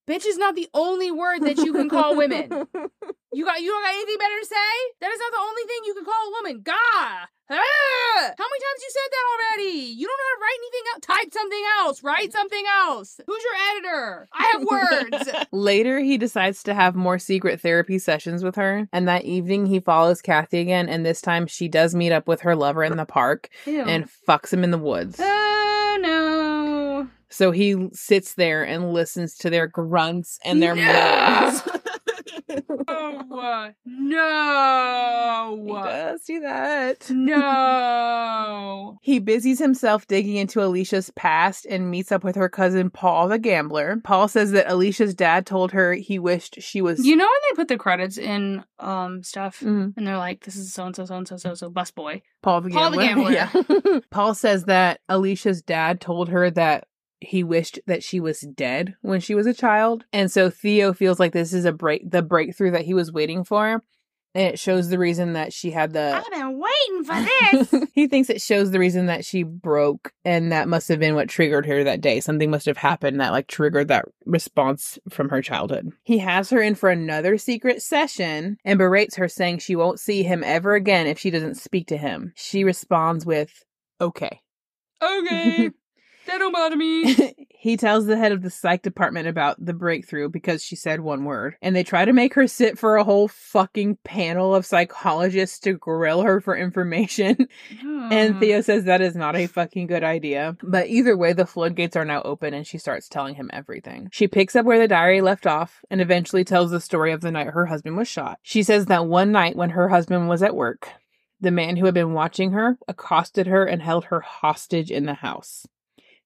bitch 0.09 0.25
is 0.25 0.37
not 0.37 0.55
the 0.55 0.67
only 0.73 1.11
word 1.11 1.41
that 1.41 1.57
you 1.57 1.71
can 1.71 1.89
call 1.89 2.15
women. 2.15 2.67
You 3.31 3.45
got 3.45 3.61
you 3.61 3.69
don't 3.69 3.83
got 3.83 3.93
anything 3.93 4.17
better 4.17 4.39
to 4.39 4.45
say? 4.45 4.71
That 5.01 5.11
is 5.11 5.19
not 5.19 5.31
the 5.31 5.37
only 5.37 5.61
thing 5.67 5.77
you 5.85 5.93
can 5.93 6.03
call 6.03 6.13
a 6.13 6.31
woman. 6.31 6.61
God. 6.63 7.27
Ah! 7.51 8.33
How 8.37 8.45
many 8.45 8.59
times 8.59 8.81
you 8.81 8.89
said 8.89 9.11
that 9.11 9.25
already? 9.31 9.79
You 9.93 10.07
don't 10.07 10.17
know 10.17 10.23
how 10.29 10.35
to 10.35 10.41
write 10.41 10.57
anything 10.57 10.81
else. 10.93 11.01
Type 11.01 11.33
something 11.33 11.63
else. 11.77 12.03
Write 12.03 12.31
something 12.31 12.63
else. 12.67 13.19
Who's 13.27 13.43
your 13.43 13.53
editor? 13.71 14.27
I 14.33 14.43
have 14.53 14.63
words. 14.63 15.47
Later, 15.51 15.99
he 15.99 16.17
decides 16.17 16.63
to 16.63 16.73
have 16.73 16.95
more 16.95 17.19
secret 17.19 17.61
therapy 17.61 17.99
sessions 17.99 18.43
with 18.43 18.55
her. 18.55 18.87
And 18.91 19.07
that 19.07 19.25
evening, 19.25 19.67
he 19.67 19.79
follows 19.79 20.21
Kathy 20.21 20.59
again. 20.59 20.89
And 20.89 21.05
this 21.05 21.21
time, 21.21 21.45
she 21.45 21.67
does 21.67 21.93
meet 21.93 22.11
up 22.11 22.27
with 22.27 22.41
her 22.41 22.55
lover 22.55 22.83
in 22.83 22.97
the 22.97 23.05
park 23.05 23.49
Ew. 23.65 23.83
and 23.83 24.09
fucks 24.27 24.51
him 24.51 24.63
in 24.63 24.71
the 24.71 24.77
woods. 24.79 25.19
So 27.29 27.51
he 27.51 27.89
sits 27.93 28.33
there 28.35 28.63
and 28.63 28.91
listens 28.93 29.35
to 29.37 29.49
their 29.49 29.67
grunts 29.67 30.39
and 30.43 30.61
their 30.61 30.75
No! 30.75 30.83
moans. 30.83 31.61
Oh 32.87 33.71
no. 33.85 35.63
he 35.65 35.73
does 35.73 36.21
do 36.23 36.39
that. 36.39 37.09
No. 37.09 38.97
He 39.01 39.19
busies 39.19 39.59
himself 39.59 40.07
digging 40.07 40.35
into 40.37 40.63
Alicia's 40.63 41.11
past 41.15 41.65
and 41.67 41.91
meets 41.91 42.11
up 42.11 42.23
with 42.23 42.35
her 42.35 42.49
cousin 42.49 42.89
Paul 42.89 43.27
the 43.27 43.37
gambler. 43.39 43.97
Paul 44.03 44.27
says 44.27 44.51
that 44.51 44.69
Alicia's 44.69 45.13
dad 45.13 45.45
told 45.45 45.71
her 45.73 45.93
he 45.93 46.17
wished 46.19 46.61
she 46.61 46.81
was 46.81 47.05
You 47.05 47.15
know 47.15 47.25
when 47.25 47.41
they 47.51 47.55
put 47.55 47.67
the 47.67 47.77
credits 47.77 48.17
in 48.17 48.63
um 48.79 49.21
stuff 49.23 49.59
Mhm. 49.59 49.93
and 49.95 50.07
they're 50.07 50.17
like, 50.17 50.43
this 50.43 50.55
is 50.55 50.73
so 50.73 50.85
and 50.85 50.95
so, 50.95 51.05
so 51.05 51.15
and 51.17 51.27
so, 51.27 51.37
so 51.37 51.53
so 51.53 51.69
bus 51.69 51.91
boy. 51.91 52.21
Paul 52.41 52.61
the 52.61 52.69
Paul 52.71 52.91
the 52.91 52.97
gambler. 52.97 53.31
Gambler. 53.33 53.73
Yeah. 53.93 53.99
Paul 54.11 54.33
says 54.33 54.65
that 54.65 55.01
Alicia's 55.09 55.61
dad 55.61 56.01
told 56.01 56.29
her 56.29 56.49
that 56.51 56.85
he 57.21 57.43
wished 57.43 57.79
that 57.85 58.03
she 58.03 58.19
was 58.19 58.41
dead 58.41 58.95
when 59.01 59.19
she 59.19 59.35
was 59.35 59.47
a 59.47 59.53
child. 59.53 60.05
And 60.13 60.31
so 60.31 60.49
Theo 60.49 60.93
feels 60.93 61.19
like 61.19 61.33
this 61.33 61.53
is 61.53 61.65
a 61.65 61.71
break 61.71 62.09
the 62.09 62.21
breakthrough 62.21 62.71
that 62.71 62.85
he 62.85 62.93
was 62.93 63.11
waiting 63.11 63.43
for. 63.43 63.83
And 64.35 64.47
it 64.47 64.59
shows 64.59 64.89
the 64.89 64.99
reason 64.99 65.33
that 65.33 65.51
she 65.51 65.71
had 65.71 65.91
the 65.91 66.15
I've 66.15 66.31
been 66.31 66.59
waiting 66.59 67.03
for 67.03 67.69
this. 67.71 67.89
he 67.93 68.07
thinks 68.07 68.29
it 68.29 68.41
shows 68.41 68.69
the 68.69 68.77
reason 68.77 69.07
that 69.07 69.25
she 69.25 69.41
broke 69.41 70.13
and 70.23 70.51
that 70.51 70.67
must 70.67 70.87
have 70.87 70.99
been 70.99 71.15
what 71.15 71.29
triggered 71.29 71.65
her 71.65 71.83
that 71.83 71.99
day. 71.99 72.19
Something 72.19 72.51
must 72.51 72.67
have 72.67 72.77
happened 72.77 73.19
that 73.19 73.31
like 73.31 73.47
triggered 73.47 73.87
that 73.87 74.05
response 74.25 74.99
from 75.09 75.29
her 75.29 75.41
childhood. 75.41 75.91
He 76.03 76.19
has 76.19 76.51
her 76.51 76.61
in 76.61 76.75
for 76.75 76.89
another 76.89 77.39
secret 77.39 77.81
session 77.81 78.57
and 78.63 78.77
berates 78.77 79.15
her 79.15 79.27
saying 79.27 79.59
she 79.59 79.75
won't 79.75 79.99
see 79.99 80.21
him 80.21 80.43
ever 80.45 80.75
again 80.75 81.07
if 81.07 81.17
she 81.17 81.31
doesn't 81.31 81.55
speak 81.55 81.87
to 81.87 81.97
him. 81.97 82.31
She 82.35 82.63
responds 82.63 83.25
with, 83.25 83.65
"Okay." 83.99 84.41
okay. 85.01 85.71
that 86.29 86.39
don't 86.39 86.53
bother 86.53 86.75
me. 86.75 87.33
he 87.49 87.75
tells 87.75 88.05
the 88.05 88.17
head 88.17 88.31
of 88.31 88.41
the 88.41 88.49
psych 88.49 88.81
department 88.81 89.27
about 89.27 89.63
the 89.63 89.73
breakthrough 89.73 90.29
because 90.29 90.63
she 90.63 90.75
said 90.75 91.01
one 91.01 91.25
word. 91.25 91.55
And 91.61 91.75
they 91.75 91.83
try 91.83 92.05
to 92.05 92.13
make 92.13 92.33
her 92.35 92.47
sit 92.47 92.77
for 92.79 92.95
a 92.95 93.03
whole 93.03 93.27
fucking 93.27 93.97
panel 94.03 94.55
of 94.55 94.65
psychologists 94.65 95.59
to 95.59 95.73
grill 95.73 96.21
her 96.21 96.39
for 96.39 96.55
information. 96.55 97.47
And. 98.11 98.39
Theo 98.39 98.61
says 98.61 98.85
that 98.85 99.01
is 99.01 99.15
not 99.15 99.35
a 99.35 99.47
fucking 99.47 99.87
good 99.87 100.03
idea. 100.03 100.55
But 100.63 100.87
either 100.87 101.17
way, 101.17 101.33
the 101.33 101.45
floodgates 101.45 101.95
are 101.95 102.05
now 102.05 102.21
open 102.23 102.53
and 102.53 102.65
she 102.65 102.77
starts 102.77 103.09
telling 103.09 103.35
him 103.35 103.49
everything. 103.51 104.09
She 104.11 104.27
picks 104.27 104.55
up 104.55 104.65
where 104.65 104.79
the 104.79 104.87
diary 104.87 105.21
left 105.21 105.45
off 105.45 105.83
and 105.89 105.99
eventually 105.99 106.43
tells 106.43 106.71
the 106.71 106.79
story 106.79 107.11
of 107.11 107.21
the 107.21 107.31
night 107.31 107.47
her 107.47 107.65
husband 107.65 107.97
was 107.97 108.07
shot. 108.07 108.39
She 108.41 108.63
says 108.63 108.85
that 108.85 109.05
one 109.05 109.31
night 109.31 109.55
when 109.55 109.71
her 109.71 109.89
husband 109.89 110.29
was 110.29 110.41
at 110.41 110.55
work, 110.55 110.89
the 111.41 111.51
man 111.51 111.77
who 111.77 111.85
had 111.85 111.93
been 111.93 112.13
watching 112.13 112.51
her 112.51 112.77
accosted 112.87 113.47
her 113.47 113.65
and 113.65 113.81
held 113.81 114.05
her 114.05 114.21
hostage 114.21 114.91
in 114.91 115.05
the 115.05 115.15
house. 115.15 115.65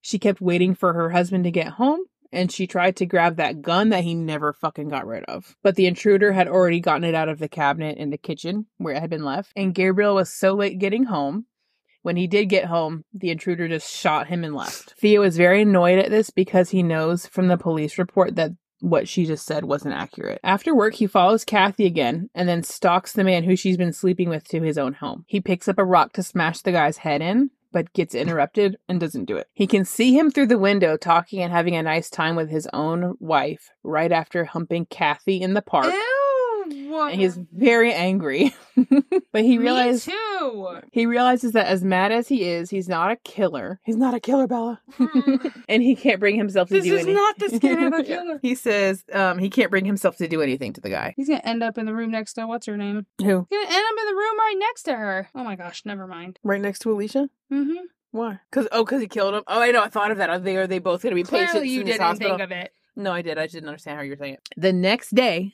She 0.04 0.20
kept 0.20 0.42
waiting 0.42 0.76
for 0.76 0.94
her 0.94 1.10
husband 1.10 1.46
to 1.46 1.52
get 1.52 1.68
home 1.68 2.02
and 2.34 2.52
she 2.52 2.68
tried 2.68 2.96
to 2.98 3.06
grab 3.06 3.38
that 3.38 3.62
gun 3.62 3.90
that 3.90 4.04
he 4.04 4.16
never 4.16 4.52
fucking 4.52 4.90
got 4.90 5.08
rid 5.08 5.24
of. 5.26 5.56
But 5.64 5.76
the 5.76 5.86
intruder 5.86 6.34
had 6.34 6.48
already 6.48 6.80
gotten 6.80 7.04
it 7.04 7.16
out 7.16 7.30
of 7.30 7.40
the 7.40 7.48
cabinet 7.48 7.98
in 7.98 8.10
the 8.10 8.18
kitchen 8.18 8.66
where 8.78 8.96
it 8.96 9.00
had 9.00 9.10
been 9.10 9.24
left, 9.24 9.54
and 9.56 9.74
Gabriel 9.74 10.16
was 10.16 10.34
so 10.34 10.54
late 10.54 10.80
getting 10.80 11.06
home. 11.06 11.46
When 12.02 12.18
he 12.18 12.28
did 12.28 12.50
get 12.50 12.66
home, 12.66 13.06
the 13.14 13.30
intruder 13.30 13.70
just 13.70 13.90
shot 13.90 14.28
him 14.28 14.44
and 14.44 14.54
left. 14.54 14.94
Theo 15.00 15.22
is 15.22 15.38
very 15.38 15.62
annoyed 15.62 16.00
at 16.00 16.10
this 16.10 16.32
because 16.32 16.72
he 16.72 16.84
knows 16.84 17.26
from 17.28 17.48
the 17.48 17.58
police 17.58 17.98
report 17.98 18.36
that 18.36 18.52
what 18.82 19.08
she 19.08 19.26
just 19.26 19.46
said 19.46 19.64
wasn't 19.64 19.94
accurate. 19.94 20.42
After 20.44 20.76
work, 20.76 20.96
he 20.96 21.08
follows 21.08 21.46
Kathy 21.46 21.86
again 21.86 22.30
and 22.36 22.50
then 22.50 22.64
stalks 22.64 23.14
the 23.14 23.24
man 23.24 23.46
who 23.46 23.56
she's 23.56 23.78
been 23.78 23.94
sleeping 23.94 24.28
with 24.28 24.46
to 24.50 24.62
his 24.62 24.78
own 24.78 24.94
home. 24.96 25.24
He 25.28 25.40
picks 25.40 25.70
up 25.70 25.78
a 25.78 25.86
rock 25.86 26.12
to 26.14 26.24
smash 26.24 26.60
the 26.60 26.74
guy's 26.74 26.98
head 26.98 27.22
in, 27.22 27.52
but 27.74 27.92
gets 27.94 28.16
interrupted 28.16 28.78
and 28.88 29.00
doesn't 29.00 29.26
do 29.26 29.36
it. 29.36 29.48
He 29.54 29.68
can 29.68 29.84
see 29.84 30.18
him 30.18 30.32
through 30.32 30.48
the 30.48 30.58
window 30.58 30.96
talking 30.96 31.42
and 31.42 31.52
having 31.52 31.76
a 31.76 31.84
nice 31.84 32.10
time 32.10 32.38
with 32.38 32.50
his 32.50 32.70
own 32.72 33.16
wife 33.20 33.72
right 33.84 34.12
after 34.12 34.46
humping 34.46 34.86
Kathy 34.86 35.42
in 35.42 35.54
the 35.54 35.62
park. 35.62 35.92
Ew. 35.94 36.23
And 36.74 37.20
he's 37.20 37.38
very 37.54 37.94
angry. 37.94 38.54
but 39.32 39.44
he 39.44 39.58
realizes 39.58 40.10
he 40.92 41.06
realizes 41.06 41.52
that 41.54 41.68
as 41.68 41.84
mad 41.84 42.12
as 42.12 42.28
he 42.28 42.44
is, 42.44 42.70
he's 42.70 42.90
not 42.90 43.12
a 43.12 43.16
killer. 43.18 43.80
He's 43.84 43.96
not 43.96 44.14
a 44.14 44.20
killer, 44.20 44.48
Bella. 44.48 44.82
and 45.70 45.84
he 45.84 45.96
can't 45.96 46.20
bring 46.20 46.36
himself 46.36 46.70
to 46.70 46.76
This 46.76 46.84
do 46.84 46.96
anything. 46.96 47.16
This 47.38 47.54
is 47.54 47.64
anything. 47.64 47.70
not 47.70 47.72
the 47.72 47.78
skin 47.78 47.84
of 47.84 47.94
a 47.94 48.04
killer. 48.26 48.40
He 48.42 48.56
says 48.56 49.04
um, 49.14 49.38
he 49.38 49.50
can't 49.50 49.70
bring 49.72 49.86
himself 49.86 50.18
to 50.18 50.28
do 50.28 50.42
anything 50.42 50.74
to 50.74 50.82
the 50.82 50.90
guy. 50.90 51.14
He's 51.16 51.28
gonna 51.28 51.42
end 51.44 51.64
up 51.64 51.78
in 51.78 51.86
the 51.86 51.94
room 51.94 52.12
next 52.12 52.34
to 52.34 52.48
what's 52.48 52.66
her 52.66 52.78
name? 52.78 53.06
Who? 53.20 53.26
He's 53.26 53.28
gonna 53.66 53.76
end 53.78 53.86
up 53.86 54.00
in 54.00 54.06
the 54.08 54.16
room 54.16 54.40
right 54.40 54.56
next 54.58 54.84
to 54.84 54.96
her. 54.96 55.30
Oh 55.36 55.44
my 55.44 55.56
gosh, 55.56 55.84
never 55.86 56.08
mind. 56.08 56.40
Right 56.44 56.62
next 56.62 56.80
to 56.80 56.92
Alicia? 56.92 57.30
Mm-hmm. 57.52 57.86
Why? 58.12 58.40
Cause 58.52 58.68
oh, 58.72 58.86
cause 58.86 59.02
he 59.02 59.08
killed 59.08 59.34
him. 59.34 59.44
Oh, 59.48 59.62
I 59.62 59.72
know. 59.72 59.82
I 59.84 59.90
thought 59.90 60.12
of 60.12 60.18
that. 60.18 60.30
Are 60.30 60.40
they 60.40 60.56
are 60.58 60.68
they 60.68 60.80
both 60.80 61.02
gonna 61.04 61.16
be 61.16 61.24
patients 61.24 61.52
Clearly, 61.52 61.70
you 61.70 61.82
in 61.82 61.86
this 61.88 61.96
didn't 61.96 62.08
hospital? 62.08 62.38
think 62.38 62.42
of 62.42 62.52
it. 62.52 62.74
No, 62.96 63.12
I 63.12 63.24
did. 63.24 63.38
I 63.40 63.44
just 63.46 63.56
didn't 63.56 63.70
understand 63.70 63.98
how 63.98 64.04
you 64.04 64.12
were 64.12 64.18
saying 64.18 64.36
it. 64.36 64.42
The 64.56 64.72
next 64.72 65.16
day, 65.16 65.54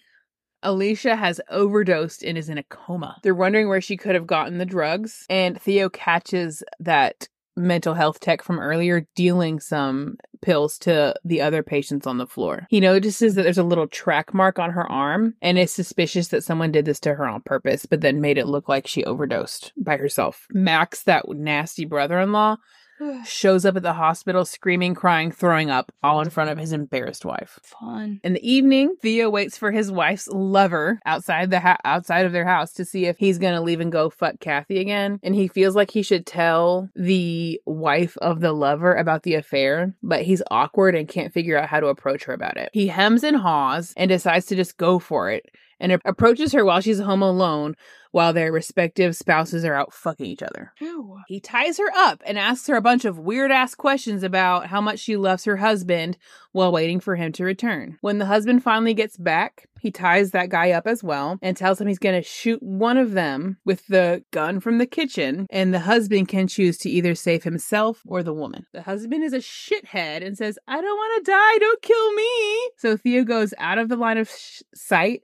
Alicia 0.64 1.16
has 1.16 1.40
overdosed 1.50 2.24
and 2.24 2.38
is 2.38 2.50
in 2.50 2.58
a 2.58 2.64
coma. 2.64 3.18
They're 3.24 3.36
wondering 3.36 3.70
where 3.70 3.82
she 3.82 3.98
could 3.98 4.16
have 4.16 4.28
gotten 4.28 4.58
the 4.58 4.66
drugs, 4.66 5.26
and 5.30 5.60
Theo 5.62 5.90
catches 5.90 6.64
that 6.80 7.28
mental 7.56 7.94
health 7.94 8.20
tech 8.20 8.42
from 8.42 8.60
earlier 8.60 9.06
dealing 9.16 9.60
some 9.60 10.18
pills 10.42 10.78
to 10.80 11.14
the 11.26 11.42
other 11.42 11.62
patients 11.62 12.08
on 12.08 12.18
the 12.18 12.28
floor. 12.28 12.66
He 12.70 12.80
notices 12.80 13.36
that 13.36 13.44
there's 13.44 13.58
a 13.58 13.64
little 13.64 13.88
track 13.88 14.34
mark 14.34 14.58
on 14.58 14.72
her 14.72 14.90
arm 14.90 15.36
and 15.42 15.60
is 15.60 15.72
suspicious 15.72 16.30
that 16.30 16.44
someone 16.44 16.72
did 16.72 16.86
this 16.86 17.00
to 17.02 17.14
her 17.14 17.28
on 17.28 17.42
purpose, 17.42 17.86
but 17.86 18.02
then 18.02 18.22
made 18.22 18.38
it 18.38 18.48
look 18.48 18.70
like 18.70 18.88
she 18.88 19.04
overdosed 19.04 19.74
by 19.78 19.98
herself. 19.98 20.48
Max, 20.52 21.04
that 21.04 21.28
nasty 21.28 21.86
brother 21.86 22.20
in 22.20 22.32
law, 22.32 22.56
shows 23.26 23.66
up 23.66 23.76
at 23.76 23.84
the 23.84 23.94
hospital 23.94 24.46
screaming, 24.46 24.96
crying, 24.96 25.32
throwing 25.32 25.70
up, 25.70 25.92
all 26.04 26.22
in 26.22 26.30
front 26.30 26.50
of 26.50 26.58
his 26.58 26.72
embarrassed 26.72 27.26
wife. 27.26 27.60
Fun. 27.64 28.20
In 28.24 28.34
the 28.34 28.50
evening, 28.50 28.96
Theo 29.02 29.30
waits 29.30 29.58
for 29.58 29.72
his 29.72 29.92
wife's 29.92 30.28
lover 30.28 31.00
outside 31.06 31.52
the 31.52 31.60
ha- 31.60 31.78
outside 31.84 32.26
of 32.26 32.32
their 32.32 32.46
house 32.46 32.74
to 32.74 32.86
see 32.86 33.06
if 33.06 33.18
he's 33.18 33.38
gonna 33.38 33.62
leave 33.62 33.80
and 33.80 33.92
go 33.92 34.10
fuck 34.10 34.40
Kathy 34.40 34.80
again. 34.80 35.20
And 35.24 35.36
he 35.36 35.48
feels 35.48 35.76
like 35.76 35.92
he 35.92 36.02
should 36.02 36.26
tell 36.26 36.90
the 36.96 37.62
wife 37.66 38.18
of 38.18 38.42
the 38.42 38.54
lover 38.54 38.96
about 38.96 39.24
the 39.24 39.36
affair, 39.36 39.94
but 40.04 40.24
he's 40.24 40.44
awkward 40.52 40.96
and 40.96 41.08
can't 41.08 41.34
figure 41.34 41.58
out 41.58 41.70
how 41.70 41.80
to 41.80 41.88
approach 41.88 42.26
her 42.26 42.34
about 42.34 42.58
it. 42.58 42.70
He 42.74 42.88
hems 42.88 43.24
and 43.24 43.38
haws 43.38 43.94
and 43.96 44.10
decides 44.10 44.46
to 44.48 44.56
just 44.56 44.78
go 44.78 45.00
for 45.00 45.30
it 45.32 45.50
and 45.80 46.00
approaches 46.06 46.54
her 46.54 46.66
while 46.66 46.82
she's 46.82 47.00
home 47.00 47.22
alone 47.22 47.76
while 48.12 48.34
their 48.34 48.52
respective 48.52 49.16
spouses 49.16 49.64
are 49.64 49.76
out 49.76 49.94
fucking 49.94 50.26
each 50.26 50.44
other. 50.44 50.74
Ew. 50.80 51.18
He 51.28 51.40
ties 51.40 51.78
her 51.78 51.92
up 51.96 52.22
and 52.26 52.38
asks 52.38 52.68
her 52.68 52.76
a 52.76 52.82
bunch 52.82 53.06
of 53.06 53.20
weird 53.20 53.52
ass 53.52 53.76
questions 53.76 54.24
about 54.24 54.68
how 54.68 54.82
much 54.82 55.00
she 55.00 55.16
loves 55.16 55.46
her 55.46 55.58
husband 55.58 56.18
while 56.52 56.72
waiting 56.72 57.00
for 57.00 57.16
him 57.16 57.32
to 57.34 57.44
return. 57.44 57.98
When 58.02 58.18
the 58.18 58.26
husband 58.26 58.64
finally 58.64 58.94
gets 58.94 59.18
back, 59.18 59.68
he 59.80 59.92
ties 59.92 60.32
that 60.32 60.50
guy 60.50 60.72
up 60.72 60.88
as 60.88 61.04
well 61.04 61.38
and 61.42 61.56
tells 61.56 61.80
him 61.80 61.88
he's 61.88 62.00
going 62.00 62.20
to 62.20 62.28
shoot 62.28 62.62
one 62.62 62.98
of 62.98 63.12
them 63.12 63.58
with 63.64 63.86
the 63.88 64.24
gun 64.32 64.60
from 64.60 64.78
the 64.78 64.86
kitchen, 64.86 65.48
and 65.52 65.74
the 65.74 65.80
husband 65.80 66.28
can 66.28 66.48
choose 66.48 66.78
to 66.80 66.90
either 66.90 67.16
save 67.16 67.44
himself 67.44 68.02
or 68.06 68.24
the 68.24 68.34
woman. 68.34 68.66
The 68.74 68.82
husband 68.82 69.24
is 69.24 69.34
a 69.34 69.38
shithead 69.38 70.26
and 70.26 70.38
says, 70.38 70.60
I 70.68 70.82
don't 70.82 70.98
want 70.98 71.26
to 71.26 71.32
die, 71.32 71.58
don't 71.60 71.82
kill 71.82 72.14
me. 72.14 72.70
So 72.78 72.98
Theo 72.98 73.24
goes 73.24 73.54
out 73.58 73.78
of 73.78 73.88
the 73.88 73.96
line 73.96 74.18
of 74.18 74.30
sh- 74.30 74.62
sight 74.74 75.24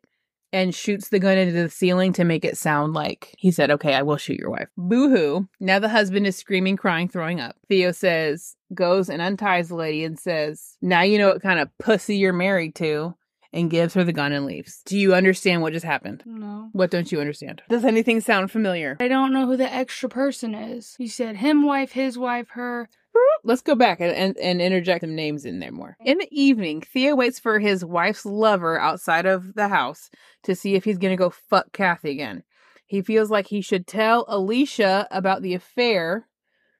and 0.56 0.74
shoots 0.74 1.10
the 1.10 1.20
gun 1.20 1.38
into 1.38 1.52
the 1.52 1.70
ceiling 1.70 2.14
to 2.14 2.24
make 2.24 2.46
it 2.46 2.58
sound 2.58 2.94
like 2.94 3.36
he 3.38 3.52
said, 3.52 3.70
Okay, 3.70 3.94
I 3.94 4.04
will 4.04 4.16
shoot 4.16 4.40
your 4.40 4.50
wife. 4.50 4.70
Boo 4.78 5.10
hoo. 5.10 5.50
Now 5.60 5.80
the 5.80 5.90
husband 5.90 6.26
is 6.26 6.38
screaming, 6.38 6.78
crying, 6.78 7.10
throwing 7.10 7.42
up. 7.42 7.58
Theo 7.68 7.92
says, 7.92 8.56
goes 8.74 9.10
and 9.10 9.22
unties 9.22 9.68
the 9.68 9.76
lady 9.76 10.06
and 10.06 10.18
says, 10.18 10.78
Now 10.82 11.02
you 11.02 11.18
know 11.18 11.28
what 11.28 11.42
kind 11.42 11.60
of 11.60 11.70
pussy 11.78 12.16
you're 12.16 12.32
married 12.32 12.74
to, 12.76 13.16
and 13.52 13.70
gives 13.70 13.96
her 13.96 14.06
the 14.06 14.14
gun 14.14 14.32
and 14.32 14.46
leaves. 14.46 14.82
Do 14.86 14.98
you 14.98 15.14
understand 15.14 15.62
what 15.62 15.74
just 15.74 15.86
happened? 15.86 16.24
No. 16.26 16.70
What 16.72 16.90
don't 16.90 17.12
you 17.12 17.20
understand? 17.20 17.62
Does 17.68 17.84
anything 17.84 18.22
sound 18.22 18.50
familiar? 18.50 18.96
I 19.02 19.10
don't 19.10 19.34
know 19.34 19.48
who 19.48 19.58
the 19.58 19.72
extra 19.72 20.08
person 20.08 20.56
is. 20.56 20.96
You 20.98 21.10
said 21.10 21.36
him 21.36 21.66
wife, 21.66 21.92
his 21.92 22.18
wife, 22.18 22.48
her. 22.52 22.88
Let's 23.44 23.62
go 23.62 23.76
back 23.76 24.00
and, 24.02 24.12
and, 24.12 24.38
and 24.38 24.60
interject 24.62 25.02
some 25.02 25.16
names 25.16 25.46
in 25.46 25.60
there 25.60 25.72
more. 25.72 25.98
In 26.04 26.18
the 26.18 26.28
evening, 26.32 26.82
Theo 26.82 27.16
waits 27.16 27.40
for 27.40 27.60
his 27.60 27.86
wife's 27.86 28.26
lover 28.26 28.80
outside 28.80 29.28
of 29.28 29.54
the 29.54 29.68
house 29.68 30.10
to 30.44 30.56
see 30.56 30.74
if 30.74 30.84
he's 30.84 30.98
going 30.98 31.14
to 31.14 31.24
go 31.24 31.30
fuck 31.30 31.72
Kathy 31.72 32.10
again. 32.10 32.44
He 32.88 33.02
feels 33.02 33.30
like 33.30 33.48
he 33.48 33.62
should 33.62 33.86
tell 33.86 34.26
Alicia 34.28 35.08
about 35.12 35.44
the 35.44 35.54
affair, 35.54 36.28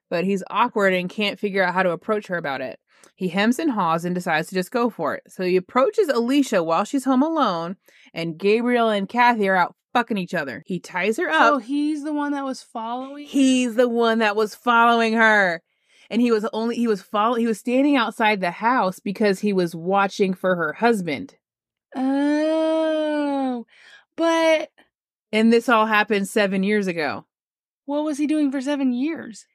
but 0.10 0.24
he's 0.24 0.44
awkward 0.50 0.94
and 0.94 1.10
can't 1.10 1.40
figure 1.40 1.64
out 1.64 1.74
how 1.74 1.84
to 1.84 1.92
approach 1.92 2.28
her 2.28 2.38
about 2.38 2.62
it. 2.62 2.80
He 3.16 3.28
hems 3.28 3.60
and 3.60 3.72
haws 3.72 4.04
and 4.04 4.16
decides 4.16 4.50
to 4.50 4.56
just 4.56 4.72
go 4.72 4.90
for 4.90 5.16
it. 5.16 5.24
So 5.28 5.44
he 5.44 5.56
approaches 5.56 6.08
Alicia 6.08 6.64
while 6.64 6.84
she's 6.84 7.06
home 7.06 7.22
alone, 7.22 7.76
and 8.14 8.38
Gabriel 8.38 8.90
and 8.90 9.08
Kathy 9.08 9.48
are 9.50 9.56
out 9.56 9.76
fucking 9.94 10.18
each 10.18 10.34
other. 10.34 10.64
He 10.66 10.80
ties 10.80 11.18
her 11.18 11.30
up. 11.30 11.54
Oh, 11.54 11.58
he's 11.60 12.04
the 12.04 12.14
one 12.14 12.34
that 12.34 12.44
was 12.44 12.62
following. 12.62 13.26
He's 13.26 13.76
the 13.76 13.88
one 13.88 14.20
that 14.20 14.36
was 14.36 14.56
following 14.56 15.14
her. 15.14 15.62
And 16.10 16.22
he 16.22 16.32
was 16.32 16.46
only 16.54 16.76
he 16.76 16.88
was 16.88 17.02
follow 17.02 17.36
he 17.36 17.48
was 17.48 17.60
standing 17.60 17.96
outside 17.96 18.40
the 18.42 18.52
house 18.52 19.00
because 19.00 19.40
he 19.40 19.54
was 19.54 19.76
watching 19.76 20.34
for 20.34 20.56
her 20.56 20.74
husband. 20.74 21.36
Oh, 21.96 23.66
but 24.16 24.70
And 25.32 25.52
this 25.52 25.68
all 25.70 25.86
happened 25.86 26.28
7 26.28 26.64
years 26.64 26.88
ago. 26.88 27.26
what 27.86 28.04
was 28.04 28.18
he 28.18 28.28
doing 28.28 28.52
for 28.52 28.62
seven 28.62 28.94
years? 28.94 29.46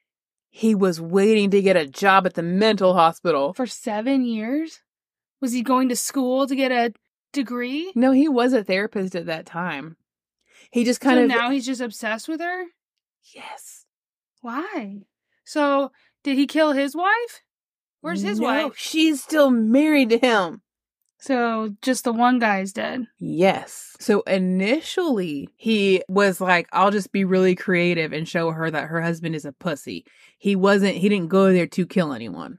He 0.49 0.75
was 0.75 0.99
waiting 0.99 1.49
to 1.51 1.61
get 1.61 1.77
a 1.77 1.87
job 1.87 2.25
at 2.25 2.33
the 2.33 2.43
mental 2.43 2.93
hospital. 2.93 3.53
For 3.53 3.65
seven 3.67 4.25
years? 4.25 4.81
Was 5.39 5.53
he 5.53 5.61
going 5.63 5.89
to 5.89 5.95
school 5.95 6.45
to 6.47 6.55
get 6.55 6.71
a 6.71 6.93
degree? 7.33 7.91
No, 7.95 8.11
he 8.11 8.27
was 8.27 8.51
a 8.53 8.63
therapist 8.63 9.15
at 9.15 9.25
that 9.27 9.45
time. 9.45 9.95
He 10.71 10.83
just 10.83 10.99
kind 11.01 11.17
so 11.17 11.23
of 11.23 11.29
now 11.29 11.49
he's 11.49 11.65
just 11.65 11.81
obsessed 11.81 12.27
with 12.27 12.41
her? 12.41 12.65
Yes. 13.33 13.85
Why? 14.41 15.03
So 15.45 15.91
did 16.23 16.37
he 16.37 16.47
kill 16.47 16.71
his 16.73 16.95
wife? 16.95 17.41
Where's 18.01 18.21
his 18.21 18.39
No, 18.39 18.47
wife? 18.47 18.77
She's 18.77 19.23
still 19.23 19.51
married 19.51 20.09
to 20.09 20.17
him. 20.17 20.61
So 21.19 21.75
just 21.83 22.03
the 22.03 22.11
one 22.13 22.39
guy's 22.39 22.73
dead. 22.73 23.05
Yes. 23.19 23.95
So 23.99 24.21
initially, 24.21 25.49
he 25.55 26.01
was 26.09 26.41
like, 26.41 26.67
I'll 26.71 26.89
just 26.89 27.11
be 27.11 27.25
really 27.25 27.53
creative 27.55 28.11
and 28.11 28.27
show 28.27 28.49
her 28.51 28.71
that 28.71 28.87
her 28.87 29.01
husband 29.01 29.35
is 29.35 29.45
a 29.45 29.51
pussy. 29.51 30.03
He 30.39 30.55
wasn't, 30.55 30.95
he 30.97 31.09
didn't 31.09 31.27
go 31.29 31.53
there 31.53 31.67
to 31.67 31.85
kill 31.85 32.13
anyone. 32.13 32.57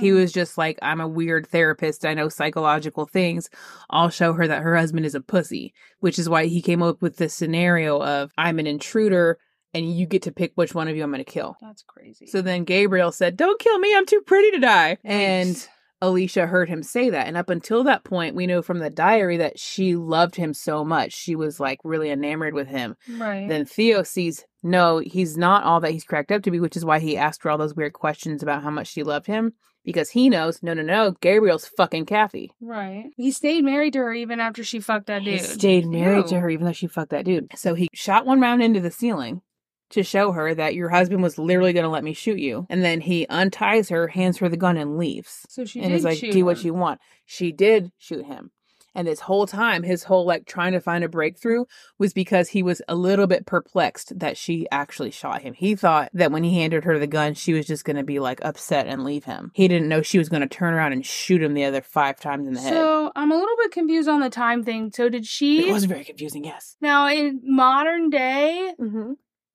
He 0.00 0.08
Hmm. 0.10 0.16
was 0.16 0.32
just 0.32 0.58
like, 0.58 0.78
I'm 0.82 1.00
a 1.00 1.08
weird 1.08 1.46
therapist. 1.46 2.04
I 2.04 2.14
know 2.14 2.28
psychological 2.28 3.06
things. 3.06 3.48
I'll 3.90 4.10
show 4.10 4.32
her 4.32 4.46
that 4.48 4.62
her 4.62 4.76
husband 4.76 5.06
is 5.06 5.14
a 5.14 5.20
pussy, 5.20 5.72
which 6.00 6.18
is 6.18 6.28
why 6.28 6.46
he 6.46 6.60
came 6.62 6.82
up 6.82 7.00
with 7.00 7.16
this 7.16 7.32
scenario 7.34 8.02
of 8.02 8.32
I'm 8.36 8.58
an 8.58 8.66
intruder 8.66 9.38
and 9.74 9.92
you 9.92 10.06
get 10.06 10.22
to 10.22 10.32
pick 10.32 10.52
which 10.54 10.74
one 10.74 10.88
of 10.88 10.96
you 10.96 11.02
I'm 11.02 11.10
going 11.10 11.24
to 11.24 11.30
kill. 11.30 11.56
That's 11.60 11.82
crazy. 11.82 12.26
So 12.26 12.40
then 12.40 12.64
Gabriel 12.64 13.12
said, 13.12 13.36
Don't 13.36 13.58
kill 13.60 13.78
me. 13.78 13.94
I'm 13.94 14.06
too 14.06 14.20
pretty 14.22 14.52
to 14.52 14.58
die. 14.60 14.98
And 15.04 15.68
Alicia 16.00 16.46
heard 16.46 16.68
him 16.68 16.82
say 16.82 17.10
that. 17.10 17.26
And 17.26 17.36
up 17.36 17.48
until 17.50 17.84
that 17.84 18.04
point, 18.04 18.34
we 18.34 18.46
know 18.46 18.60
from 18.62 18.78
the 18.78 18.90
diary 18.90 19.38
that 19.38 19.58
she 19.58 19.96
loved 19.96 20.36
him 20.36 20.52
so 20.52 20.84
much. 20.84 21.12
She 21.12 21.34
was 21.34 21.58
like 21.58 21.78
really 21.84 22.10
enamored 22.10 22.54
with 22.54 22.68
him. 22.68 22.96
right. 23.18 23.48
Then 23.48 23.64
Theo 23.64 24.02
sees, 24.02 24.44
no, 24.62 24.98
he's 24.98 25.36
not 25.36 25.64
all 25.64 25.80
that 25.80 25.92
he's 25.92 26.04
cracked 26.04 26.30
up 26.32 26.42
to 26.42 26.50
be, 26.50 26.60
which 26.60 26.76
is 26.76 26.84
why 26.84 26.98
he 26.98 27.16
asked 27.16 27.42
her 27.42 27.50
all 27.50 27.58
those 27.58 27.74
weird 27.74 27.94
questions 27.94 28.42
about 28.42 28.62
how 28.62 28.70
much 28.70 28.88
she 28.88 29.02
loved 29.02 29.26
him. 29.26 29.54
Because 29.82 30.08
he 30.10 30.30
knows, 30.30 30.62
no, 30.62 30.72
no, 30.72 30.80
no, 30.82 31.10
Gabriel's 31.20 31.66
fucking 31.66 32.06
Kathy. 32.06 32.50
right. 32.60 33.10
He 33.18 33.30
stayed 33.30 33.64
married 33.64 33.92
to 33.92 33.98
her 33.98 34.14
even 34.14 34.40
after 34.40 34.64
she 34.64 34.80
fucked 34.80 35.08
that 35.08 35.20
He 35.22 35.32
dude. 35.32 35.40
stayed 35.42 35.86
married 35.86 36.26
to 36.28 36.40
her 36.40 36.48
even 36.48 36.64
though 36.66 36.72
she 36.72 36.86
fucked 36.86 37.10
that 37.10 37.26
dude. 37.26 37.48
So 37.56 37.74
he 37.74 37.88
shot 37.92 38.24
one 38.24 38.40
round 38.40 38.62
into 38.62 38.80
the 38.80 38.90
ceiling 38.90 39.42
to 39.90 40.02
show 40.02 40.32
her 40.32 40.54
that 40.54 40.74
your 40.74 40.88
husband 40.88 41.22
was 41.22 41.38
literally 41.38 41.72
going 41.72 41.84
to 41.84 41.90
let 41.90 42.04
me 42.04 42.12
shoot 42.14 42.38
you. 42.38 42.66
And 42.70 42.82
then 42.84 43.00
he 43.00 43.26
unties 43.28 43.88
her, 43.90 44.08
hands 44.08 44.38
her 44.38 44.48
the 44.48 44.56
gun, 44.56 44.76
and 44.76 44.96
leaves. 44.98 45.46
So 45.48 45.64
she 45.64 45.80
and 45.80 45.90
did 45.90 45.96
is 45.96 46.04
like, 46.04 46.18
shoot 46.18 46.32
do 46.32 46.44
what 46.44 46.58
him. 46.58 46.66
you 46.66 46.74
want. 46.74 47.00
She 47.26 47.52
did 47.52 47.92
shoot 47.98 48.24
him. 48.26 48.50
And 48.96 49.08
this 49.08 49.18
whole 49.18 49.44
time, 49.48 49.82
his 49.82 50.04
whole 50.04 50.24
like 50.24 50.46
trying 50.46 50.72
to 50.72 50.80
find 50.80 51.02
a 51.02 51.08
breakthrough 51.08 51.64
was 51.98 52.12
because 52.12 52.50
he 52.50 52.62
was 52.62 52.80
a 52.86 52.94
little 52.94 53.26
bit 53.26 53.44
perplexed 53.44 54.16
that 54.20 54.36
she 54.36 54.68
actually 54.70 55.10
shot 55.10 55.42
him. 55.42 55.52
He 55.52 55.74
thought 55.74 56.10
that 56.14 56.30
when 56.30 56.44
he 56.44 56.54
handed 56.60 56.84
her 56.84 56.96
the 57.00 57.08
gun, 57.08 57.34
she 57.34 57.52
was 57.54 57.66
just 57.66 57.84
going 57.84 57.96
to 57.96 58.04
be 58.04 58.20
like 58.20 58.38
upset 58.44 58.86
and 58.86 59.02
leave 59.02 59.24
him. 59.24 59.50
He 59.52 59.66
didn't 59.66 59.88
know 59.88 60.02
she 60.02 60.18
was 60.18 60.28
going 60.28 60.42
to 60.42 60.48
turn 60.48 60.74
around 60.74 60.92
and 60.92 61.04
shoot 61.04 61.42
him 61.42 61.54
the 61.54 61.64
other 61.64 61.82
five 61.82 62.20
times 62.20 62.46
in 62.46 62.54
the 62.54 62.60
head. 62.60 62.72
So 62.72 63.10
I'm 63.16 63.32
a 63.32 63.36
little 63.36 63.56
bit 63.56 63.72
confused 63.72 64.08
on 64.08 64.20
the 64.20 64.30
time 64.30 64.62
thing. 64.62 64.92
So 64.94 65.08
did 65.08 65.26
she 65.26 65.68
It 65.68 65.72
was 65.72 65.86
very 65.86 66.04
confusing, 66.04 66.44
yes. 66.44 66.76
now 66.80 67.08
in 67.08 67.40
modern 67.44 68.10
day, 68.10 68.74
Mm-hmm. 68.80 69.12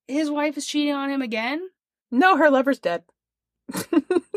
His 0.09 0.29
wife 0.29 0.57
is 0.57 0.65
cheating 0.65 0.93
on 0.93 1.09
him 1.09 1.21
again? 1.21 1.69
No, 2.11 2.35
her 2.37 2.49
lover's 2.49 2.79
dead. 2.79 3.03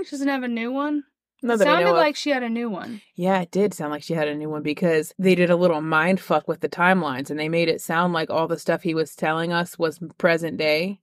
She 0.05 0.11
doesn't 0.11 0.29
have 0.29 0.43
a 0.43 0.49
new 0.49 0.73
one? 0.73 1.05
Not 1.45 1.55
It 1.55 1.59
that 1.59 1.65
sounded 1.65 1.85
know 1.85 1.91
of. 1.93 1.97
like 1.97 2.17
she 2.17 2.31
had 2.31 2.43
a 2.43 2.49
new 2.49 2.69
one. 2.69 3.01
Yeah, 3.15 3.41
it 3.41 3.51
did 3.53 3.73
sound 3.73 3.93
like 3.93 4.03
she 4.03 4.15
had 4.15 4.27
a 4.29 4.35
new 4.35 4.49
one 4.51 4.63
because 4.63 5.15
they 5.19 5.35
did 5.37 5.49
a 5.49 5.57
little 5.57 5.81
mind 5.81 6.19
fuck 6.21 6.49
with 6.49 6.61
the 6.61 6.69
timelines 6.69 7.31
and 7.31 7.39
they 7.39 7.49
made 7.49 7.69
it 7.69 7.81
sound 7.81 8.13
like 8.13 8.31
all 8.31 8.49
the 8.49 8.59
stuff 8.59 8.83
he 8.83 8.95
was 8.95 9.15
telling 9.15 9.53
us 9.53 9.79
was 9.79 10.01
present 10.19 10.57
day, 10.57 11.01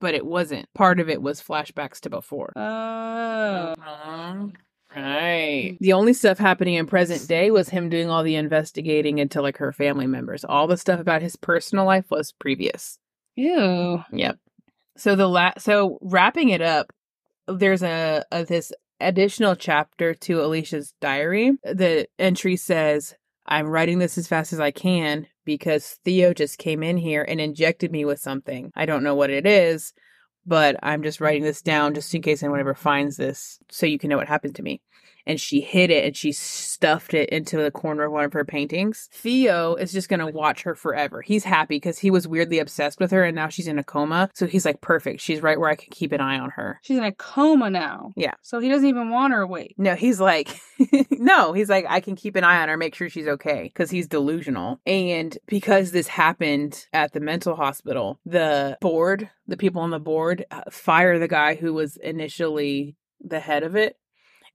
but 0.00 0.14
it 0.14 0.26
wasn't. 0.26 0.66
Part 0.74 0.98
of 1.00 1.08
it 1.08 1.22
was 1.22 1.40
flashbacks 1.42 2.00
to 2.00 2.10
before. 2.10 2.52
Oh. 2.56 3.74
Uh-huh. 3.78 4.46
Right. 4.94 5.76
The 5.80 5.92
only 5.94 6.12
stuff 6.14 6.38
happening 6.38 6.74
in 6.74 6.86
present 6.86 7.26
day 7.28 7.50
was 7.50 7.68
him 7.70 7.88
doing 7.88 8.10
all 8.10 8.22
the 8.24 8.34
investigating 8.36 9.18
into 9.18 9.40
like 9.40 9.56
her 9.58 9.72
family 9.72 10.06
members. 10.06 10.44
All 10.44 10.66
the 10.66 10.76
stuff 10.76 11.00
about 11.00 11.22
his 11.22 11.36
personal 11.36 11.84
life 11.86 12.10
was 12.10 12.32
previous. 12.32 12.98
Ew. 13.36 14.02
Yep. 14.12 14.38
So 14.96 15.16
the 15.16 15.28
la- 15.28 15.58
so 15.58 15.98
wrapping 16.02 16.50
it 16.50 16.60
up, 16.60 16.92
there's 17.48 17.82
a, 17.82 18.24
a 18.30 18.44
this 18.44 18.72
additional 19.00 19.56
chapter 19.56 20.14
to 20.14 20.42
Alicia's 20.42 20.94
diary. 21.00 21.52
The 21.64 22.06
entry 22.18 22.56
says, 22.56 23.14
"I'm 23.46 23.66
writing 23.66 23.98
this 23.98 24.18
as 24.18 24.28
fast 24.28 24.52
as 24.52 24.60
I 24.60 24.70
can 24.70 25.26
because 25.44 25.98
Theo 26.04 26.34
just 26.34 26.58
came 26.58 26.82
in 26.82 26.98
here 26.98 27.24
and 27.26 27.40
injected 27.40 27.90
me 27.90 28.04
with 28.04 28.20
something. 28.20 28.70
I 28.76 28.86
don't 28.86 29.02
know 29.02 29.14
what 29.14 29.30
it 29.30 29.46
is, 29.46 29.92
but 30.46 30.76
I'm 30.82 31.02
just 31.02 31.20
writing 31.20 31.42
this 31.42 31.62
down 31.62 31.94
just 31.94 32.14
in 32.14 32.22
case 32.22 32.42
anyone 32.42 32.60
ever 32.60 32.74
finds 32.74 33.16
this, 33.16 33.58
so 33.70 33.86
you 33.86 33.98
can 33.98 34.10
know 34.10 34.18
what 34.18 34.28
happened 34.28 34.56
to 34.56 34.62
me." 34.62 34.80
And 35.26 35.40
she 35.40 35.60
hid 35.60 35.90
it 35.90 36.04
and 36.04 36.16
she 36.16 36.32
stuffed 36.32 37.14
it 37.14 37.28
into 37.30 37.56
the 37.56 37.70
corner 37.70 38.04
of 38.04 38.12
one 38.12 38.24
of 38.24 38.32
her 38.32 38.44
paintings. 38.44 39.08
Theo 39.12 39.74
is 39.74 39.92
just 39.92 40.08
gonna 40.08 40.30
watch 40.30 40.62
her 40.62 40.74
forever. 40.74 41.22
He's 41.22 41.44
happy 41.44 41.76
because 41.76 41.98
he 41.98 42.10
was 42.10 42.28
weirdly 42.28 42.58
obsessed 42.58 43.00
with 43.00 43.10
her 43.10 43.24
and 43.24 43.34
now 43.34 43.48
she's 43.48 43.68
in 43.68 43.78
a 43.78 43.84
coma. 43.84 44.30
So 44.34 44.46
he's 44.46 44.64
like, 44.64 44.80
perfect. 44.80 45.20
She's 45.20 45.42
right 45.42 45.58
where 45.58 45.70
I 45.70 45.76
can 45.76 45.90
keep 45.90 46.12
an 46.12 46.20
eye 46.20 46.38
on 46.38 46.50
her. 46.50 46.80
She's 46.82 46.98
in 46.98 47.04
a 47.04 47.12
coma 47.12 47.70
now. 47.70 48.12
Yeah. 48.16 48.34
So 48.42 48.58
he 48.58 48.68
doesn't 48.68 48.88
even 48.88 49.10
want 49.10 49.32
her 49.32 49.42
awake. 49.42 49.74
No, 49.78 49.94
he's 49.94 50.20
like, 50.20 50.60
no, 51.10 51.52
he's 51.52 51.68
like, 51.68 51.86
I 51.88 52.00
can 52.00 52.16
keep 52.16 52.36
an 52.36 52.44
eye 52.44 52.62
on 52.62 52.68
her, 52.68 52.76
make 52.76 52.94
sure 52.94 53.08
she's 53.08 53.28
okay, 53.28 53.64
because 53.64 53.90
he's 53.90 54.08
delusional. 54.08 54.80
And 54.86 55.36
because 55.46 55.92
this 55.92 56.08
happened 56.08 56.86
at 56.92 57.12
the 57.12 57.20
mental 57.20 57.54
hospital, 57.54 58.20
the 58.24 58.76
board, 58.80 59.30
the 59.46 59.56
people 59.56 59.82
on 59.82 59.90
the 59.90 60.00
board, 60.00 60.44
uh, 60.50 60.62
fire 60.70 61.18
the 61.18 61.28
guy 61.28 61.54
who 61.54 61.72
was 61.72 61.96
initially 61.96 62.96
the 63.20 63.40
head 63.40 63.62
of 63.62 63.76
it. 63.76 63.96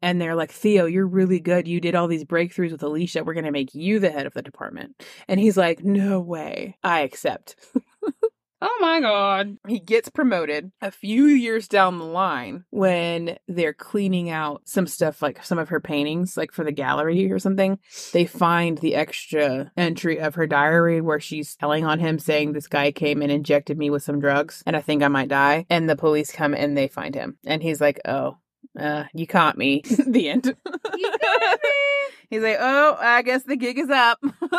And 0.01 0.21
they're 0.21 0.35
like, 0.35 0.51
Theo, 0.51 0.85
you're 0.85 1.07
really 1.07 1.39
good. 1.39 1.67
You 1.67 1.79
did 1.79 1.95
all 1.95 2.07
these 2.07 2.23
breakthroughs 2.23 2.71
with 2.71 2.83
Alicia. 2.83 3.23
We're 3.23 3.33
going 3.33 3.45
to 3.45 3.51
make 3.51 3.73
you 3.73 3.99
the 3.99 4.11
head 4.11 4.25
of 4.25 4.33
the 4.33 4.41
department. 4.41 5.03
And 5.27 5.39
he's 5.39 5.57
like, 5.57 5.83
no 5.83 6.19
way. 6.19 6.77
I 6.83 7.01
accept. 7.01 7.55
Oh 8.59 8.77
my 8.81 8.99
god. 8.99 9.57
He 9.67 9.79
gets 9.79 10.09
promoted 10.09 10.71
a 10.81 10.89
few 10.89 11.25
years 11.25 11.67
down 11.67 11.99
the 11.99 12.05
line 12.05 12.65
when 12.71 13.37
they're 13.47 13.73
cleaning 13.73 14.31
out 14.31 14.63
some 14.65 14.87
stuff, 14.87 15.21
like 15.21 15.43
some 15.43 15.59
of 15.59 15.69
her 15.69 15.79
paintings, 15.79 16.35
like 16.35 16.51
for 16.51 16.63
the 16.63 16.71
gallery 16.71 17.31
or 17.31 17.37
something. 17.37 17.77
They 18.13 18.25
find 18.25 18.79
the 18.79 18.95
extra 18.95 19.71
entry 19.77 20.19
of 20.19 20.35
her 20.35 20.47
diary 20.47 21.01
where 21.01 21.19
she's 21.19 21.55
telling 21.55 21.85
on 21.85 21.99
him, 21.99 22.17
saying, 22.17 22.53
This 22.53 22.67
guy 22.67 22.91
came 22.91 23.21
and 23.21 23.31
injected 23.31 23.77
me 23.77 23.91
with 23.91 24.01
some 24.01 24.19
drugs 24.19 24.63
and 24.65 24.75
I 24.75 24.81
think 24.81 25.03
I 25.03 25.07
might 25.07 25.29
die. 25.29 25.67
And 25.69 25.87
the 25.87 25.95
police 25.95 26.31
come 26.31 26.55
and 26.55 26.75
they 26.75 26.87
find 26.87 27.13
him. 27.13 27.37
And 27.45 27.61
he's 27.61 27.79
like, 27.79 27.99
Oh, 28.05 28.37
uh, 28.77 29.05
you 29.13 29.27
caught 29.27 29.57
me. 29.57 29.81
the 30.07 30.29
end. 30.29 30.55
You 30.97 31.11
got 31.21 31.59
me. 31.63 31.69
He's 32.29 32.41
like, 32.41 32.57
Oh, 32.59 32.97
I 32.99 33.21
guess 33.21 33.43
the 33.43 33.55
gig 33.55 33.77
is 33.77 33.89
up. 33.89 34.19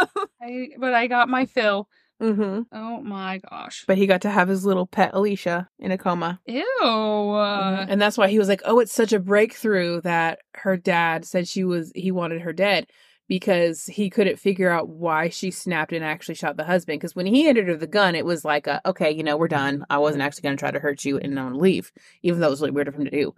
I, 0.42 0.68
but 0.78 0.94
I 0.94 1.06
got 1.06 1.28
my 1.28 1.46
fill. 1.46 1.88
hmm 2.20 2.60
Oh 2.72 3.00
my 3.02 3.38
gosh. 3.50 3.84
But 3.86 3.98
he 3.98 4.06
got 4.06 4.22
to 4.22 4.30
have 4.30 4.48
his 4.48 4.64
little 4.64 4.86
pet 4.86 5.10
Alicia 5.14 5.68
in 5.78 5.90
a 5.90 5.98
coma. 5.98 6.40
Ew. 6.46 6.64
Uh, 6.84 7.86
and 7.88 8.00
that's 8.00 8.16
why 8.18 8.28
he 8.28 8.38
was 8.38 8.48
like, 8.48 8.62
"Oh, 8.64 8.78
it's 8.78 8.92
such 8.92 9.12
a 9.12 9.18
breakthrough 9.20 10.00
that 10.02 10.38
her 10.54 10.76
dad 10.76 11.24
said 11.24 11.48
she 11.48 11.64
was 11.64 11.92
he 11.94 12.10
wanted 12.12 12.42
her 12.42 12.52
dead 12.52 12.86
because 13.28 13.84
he 13.84 14.08
couldn't 14.08 14.38
figure 14.38 14.70
out 14.70 14.88
why 14.88 15.28
she 15.28 15.50
snapped 15.50 15.92
and 15.92 16.04
actually 16.04 16.34
shot 16.36 16.56
the 16.56 16.64
husband 16.64 16.98
because 17.00 17.14
when 17.16 17.26
he 17.26 17.44
handed 17.44 17.66
her 17.68 17.76
the 17.76 17.86
gun, 17.86 18.14
it 18.14 18.24
was 18.24 18.44
like, 18.44 18.66
a, 18.66 18.80
"Okay, 18.86 19.10
you 19.10 19.22
know, 19.22 19.36
we're 19.36 19.48
done. 19.48 19.84
I 19.90 19.98
wasn't 19.98 20.22
actually 20.22 20.42
going 20.42 20.56
to 20.56 20.60
try 20.60 20.70
to 20.70 20.80
hurt 20.80 21.04
you 21.04 21.18
and 21.18 21.38
I'm 21.38 21.46
going 21.46 21.54
to 21.54 21.60
leave." 21.60 21.90
Even 22.22 22.40
though 22.40 22.46
it 22.46 22.50
was 22.50 22.60
really 22.60 22.70
weird 22.72 22.88
of 22.88 22.94
him 22.94 23.04
to 23.04 23.10
do. 23.10 23.34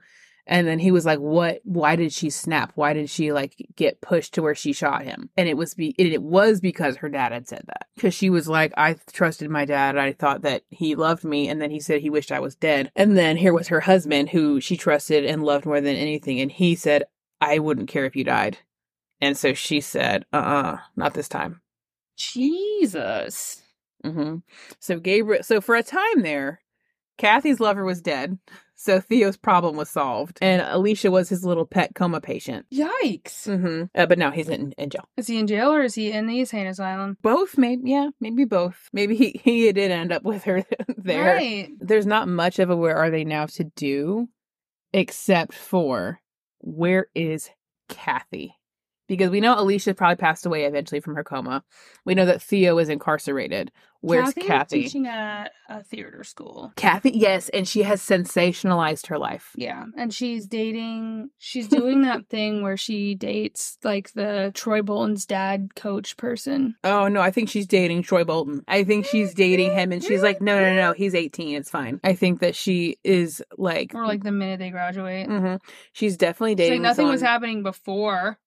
And 0.50 0.66
then 0.66 0.80
he 0.80 0.90
was 0.90 1.06
like, 1.06 1.20
"What? 1.20 1.60
Why 1.62 1.94
did 1.94 2.12
she 2.12 2.28
snap? 2.28 2.72
Why 2.74 2.92
did 2.92 3.08
she 3.08 3.32
like 3.32 3.54
get 3.76 4.00
pushed 4.00 4.34
to 4.34 4.42
where 4.42 4.56
she 4.56 4.72
shot 4.72 5.04
him?" 5.04 5.30
And 5.36 5.48
it 5.48 5.56
was 5.56 5.74
be 5.74 5.94
it, 5.96 6.12
it 6.12 6.22
was 6.22 6.60
because 6.60 6.96
her 6.96 7.08
dad 7.08 7.30
had 7.30 7.46
said 7.46 7.62
that 7.68 7.86
because 7.94 8.14
she 8.14 8.30
was 8.30 8.48
like, 8.48 8.72
"I 8.76 8.96
trusted 9.12 9.48
my 9.48 9.64
dad. 9.64 9.96
I 9.96 10.12
thought 10.12 10.42
that 10.42 10.64
he 10.68 10.96
loved 10.96 11.22
me." 11.22 11.48
And 11.48 11.62
then 11.62 11.70
he 11.70 11.78
said 11.78 12.00
he 12.00 12.10
wished 12.10 12.32
I 12.32 12.40
was 12.40 12.56
dead. 12.56 12.90
And 12.96 13.16
then 13.16 13.36
here 13.36 13.54
was 13.54 13.68
her 13.68 13.80
husband 13.80 14.30
who 14.30 14.60
she 14.60 14.76
trusted 14.76 15.24
and 15.24 15.44
loved 15.44 15.66
more 15.66 15.80
than 15.80 15.94
anything, 15.94 16.40
and 16.40 16.50
he 16.50 16.74
said, 16.74 17.04
"I 17.40 17.60
wouldn't 17.60 17.88
care 17.88 18.04
if 18.04 18.16
you 18.16 18.24
died." 18.24 18.58
And 19.20 19.36
so 19.36 19.54
she 19.54 19.80
said, 19.80 20.26
"Uh, 20.32 20.36
uh 20.36 20.78
not 20.96 21.14
this 21.14 21.28
time." 21.28 21.62
Jesus. 22.16 23.62
hmm 24.04 24.38
So 24.80 24.98
Gabriel. 24.98 25.44
So 25.44 25.60
for 25.60 25.76
a 25.76 25.84
time 25.84 26.22
there, 26.22 26.60
Kathy's 27.18 27.60
lover 27.60 27.84
was 27.84 28.02
dead. 28.02 28.38
So 28.82 28.98
Theo's 28.98 29.36
problem 29.36 29.76
was 29.76 29.90
solved, 29.90 30.38
and 30.40 30.62
Alicia 30.62 31.10
was 31.10 31.28
his 31.28 31.44
little 31.44 31.66
pet 31.66 31.94
coma 31.94 32.18
patient. 32.18 32.64
Yikes. 32.72 33.44
hmm 33.44 33.84
Uh, 33.94 34.06
but 34.06 34.18
now 34.18 34.30
he's 34.30 34.48
in, 34.48 34.72
in 34.78 34.88
jail. 34.88 35.06
Is 35.18 35.26
he 35.26 35.38
in 35.38 35.46
jail 35.46 35.70
or 35.70 35.82
is 35.82 35.94
he 35.94 36.10
in 36.10 36.26
the 36.26 36.40
insane 36.40 36.66
asylum? 36.66 37.18
Both, 37.20 37.58
maybe. 37.58 37.90
Yeah, 37.90 38.08
maybe 38.22 38.46
both. 38.46 38.88
Maybe 38.94 39.16
he 39.16 39.38
he 39.44 39.70
did 39.70 39.90
end 39.90 40.12
up 40.12 40.22
with 40.22 40.44
her 40.44 40.64
there. 40.96 41.34
Right. 41.34 41.68
There's 41.78 42.06
not 42.06 42.26
much 42.26 42.58
of 42.58 42.70
a 42.70 42.76
where 42.76 42.96
are 42.96 43.10
they 43.10 43.22
now 43.22 43.44
to 43.44 43.64
do, 43.64 44.30
except 44.94 45.52
for 45.52 46.22
where 46.60 47.08
is 47.14 47.50
Kathy? 47.90 48.54
Because 49.10 49.30
we 49.30 49.40
know 49.40 49.58
Alicia 49.58 49.92
probably 49.94 50.14
passed 50.14 50.46
away 50.46 50.66
eventually 50.66 51.00
from 51.00 51.16
her 51.16 51.24
coma. 51.24 51.64
We 52.04 52.14
know 52.14 52.26
that 52.26 52.40
Theo 52.40 52.78
is 52.78 52.88
incarcerated. 52.88 53.72
Where's 54.02 54.32
Kathy? 54.32 54.46
Kathy? 54.46 54.82
Teaching 54.84 55.06
at 55.08 55.50
a 55.68 55.82
theater 55.82 56.22
school. 56.22 56.72
Kathy, 56.76 57.10
yes, 57.10 57.48
and 57.48 57.66
she 57.66 57.82
has 57.82 58.00
sensationalized 58.00 59.08
her 59.08 59.18
life. 59.18 59.50
Yeah, 59.56 59.84
and 59.96 60.14
she's 60.14 60.46
dating. 60.46 61.30
She's 61.38 61.66
doing 61.66 62.02
that 62.08 62.28
thing 62.28 62.62
where 62.62 62.76
she 62.76 63.16
dates 63.16 63.78
like 63.82 64.12
the 64.12 64.52
Troy 64.54 64.80
Bolton's 64.80 65.26
dad 65.26 65.74
coach 65.74 66.16
person. 66.16 66.76
Oh 66.84 67.08
no, 67.08 67.20
I 67.20 67.32
think 67.32 67.48
she's 67.50 67.66
dating 67.66 68.04
Troy 68.04 68.22
Bolton. 68.22 68.62
I 68.68 68.84
think 68.84 69.06
she's 69.06 69.34
dating 69.46 69.72
him, 69.72 69.90
and 69.90 70.04
she's 70.04 70.22
like, 70.22 70.40
no, 70.40 70.60
no, 70.60 70.72
no, 70.74 70.92
he's 70.92 71.16
18. 71.16 71.56
It's 71.56 71.68
fine. 71.68 71.98
I 72.04 72.14
think 72.14 72.40
that 72.40 72.54
she 72.54 72.96
is 73.02 73.42
like, 73.58 73.92
Or 73.92 74.06
like 74.06 74.22
the 74.22 74.30
minute 74.32 74.60
they 74.60 74.70
graduate. 74.70 75.26
hmm 75.26 75.56
she's 75.92 76.16
definitely 76.16 76.54
dating. 76.54 76.80
like 76.82 76.88
nothing 76.90 77.08
was 77.08 77.20
happening 77.20 77.64
before. 77.64 78.38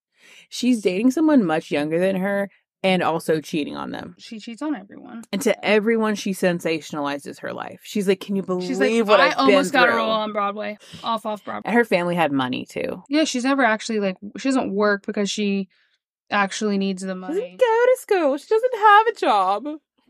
She's 0.49 0.81
dating 0.81 1.11
someone 1.11 1.43
much 1.45 1.71
younger 1.71 1.99
than 1.99 2.15
her, 2.17 2.49
and 2.83 3.01
also 3.01 3.39
cheating 3.39 3.77
on 3.77 3.91
them. 3.91 4.15
She 4.19 4.39
cheats 4.39 4.61
on 4.61 4.75
everyone. 4.75 5.23
And 5.31 5.41
to 5.43 5.65
everyone, 5.65 6.15
she 6.15 6.31
sensationalizes 6.31 7.39
her 7.39 7.53
life. 7.53 7.79
She's 7.83 8.07
like, 8.07 8.19
"Can 8.19 8.35
you 8.35 8.43
believe 8.43 8.67
She's 8.67 8.79
like, 8.79 8.91
what 9.07 9.19
I 9.21 9.27
I've 9.27 9.37
almost 9.37 9.71
got 9.71 9.87
a 9.89 9.93
role 9.93 10.09
on 10.11 10.33
Broadway, 10.33 10.77
off 11.03 11.25
off 11.25 11.43
Broadway. 11.45 11.61
And 11.65 11.75
her 11.75 11.85
family 11.85 12.15
had 12.15 12.31
money 12.31 12.65
too. 12.65 13.03
Yeah, 13.09 13.23
she's 13.23 13.43
never 13.45 13.63
actually 13.63 13.99
like 14.01 14.17
she 14.37 14.49
doesn't 14.49 14.73
work 14.73 15.05
because 15.05 15.29
she 15.29 15.69
actually 16.31 16.77
needs 16.77 17.01
the 17.03 17.13
She 17.13 17.19
money. 17.19 17.35
doesn't 17.35 17.59
go 17.59 17.65
to 17.85 17.97
school. 17.99 18.37
She 18.37 18.47
doesn't 18.47 18.75
have 18.75 19.07
a 19.07 19.13
job. 19.13 19.67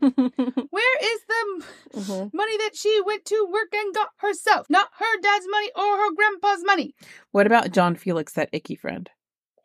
Where 0.70 0.98
is 1.02 1.20
the 1.28 1.64
Mhm. 2.00 2.30
money 2.34 2.56
that 2.58 2.70
she 2.74 3.00
went 3.06 3.24
to 3.26 3.48
work 3.50 3.72
and 3.72 3.94
got 3.94 4.08
herself? 4.18 4.66
Not 4.68 4.88
her 4.98 5.20
dad's 5.22 5.46
money 5.50 5.70
or 5.76 5.96
her 5.96 6.12
grandpa's 6.14 6.64
money. 6.64 6.94
What 7.30 7.46
about 7.46 7.70
John 7.72 7.94
Felix, 7.94 8.32
that 8.34 8.48
icky 8.52 8.74
friend? 8.74 9.08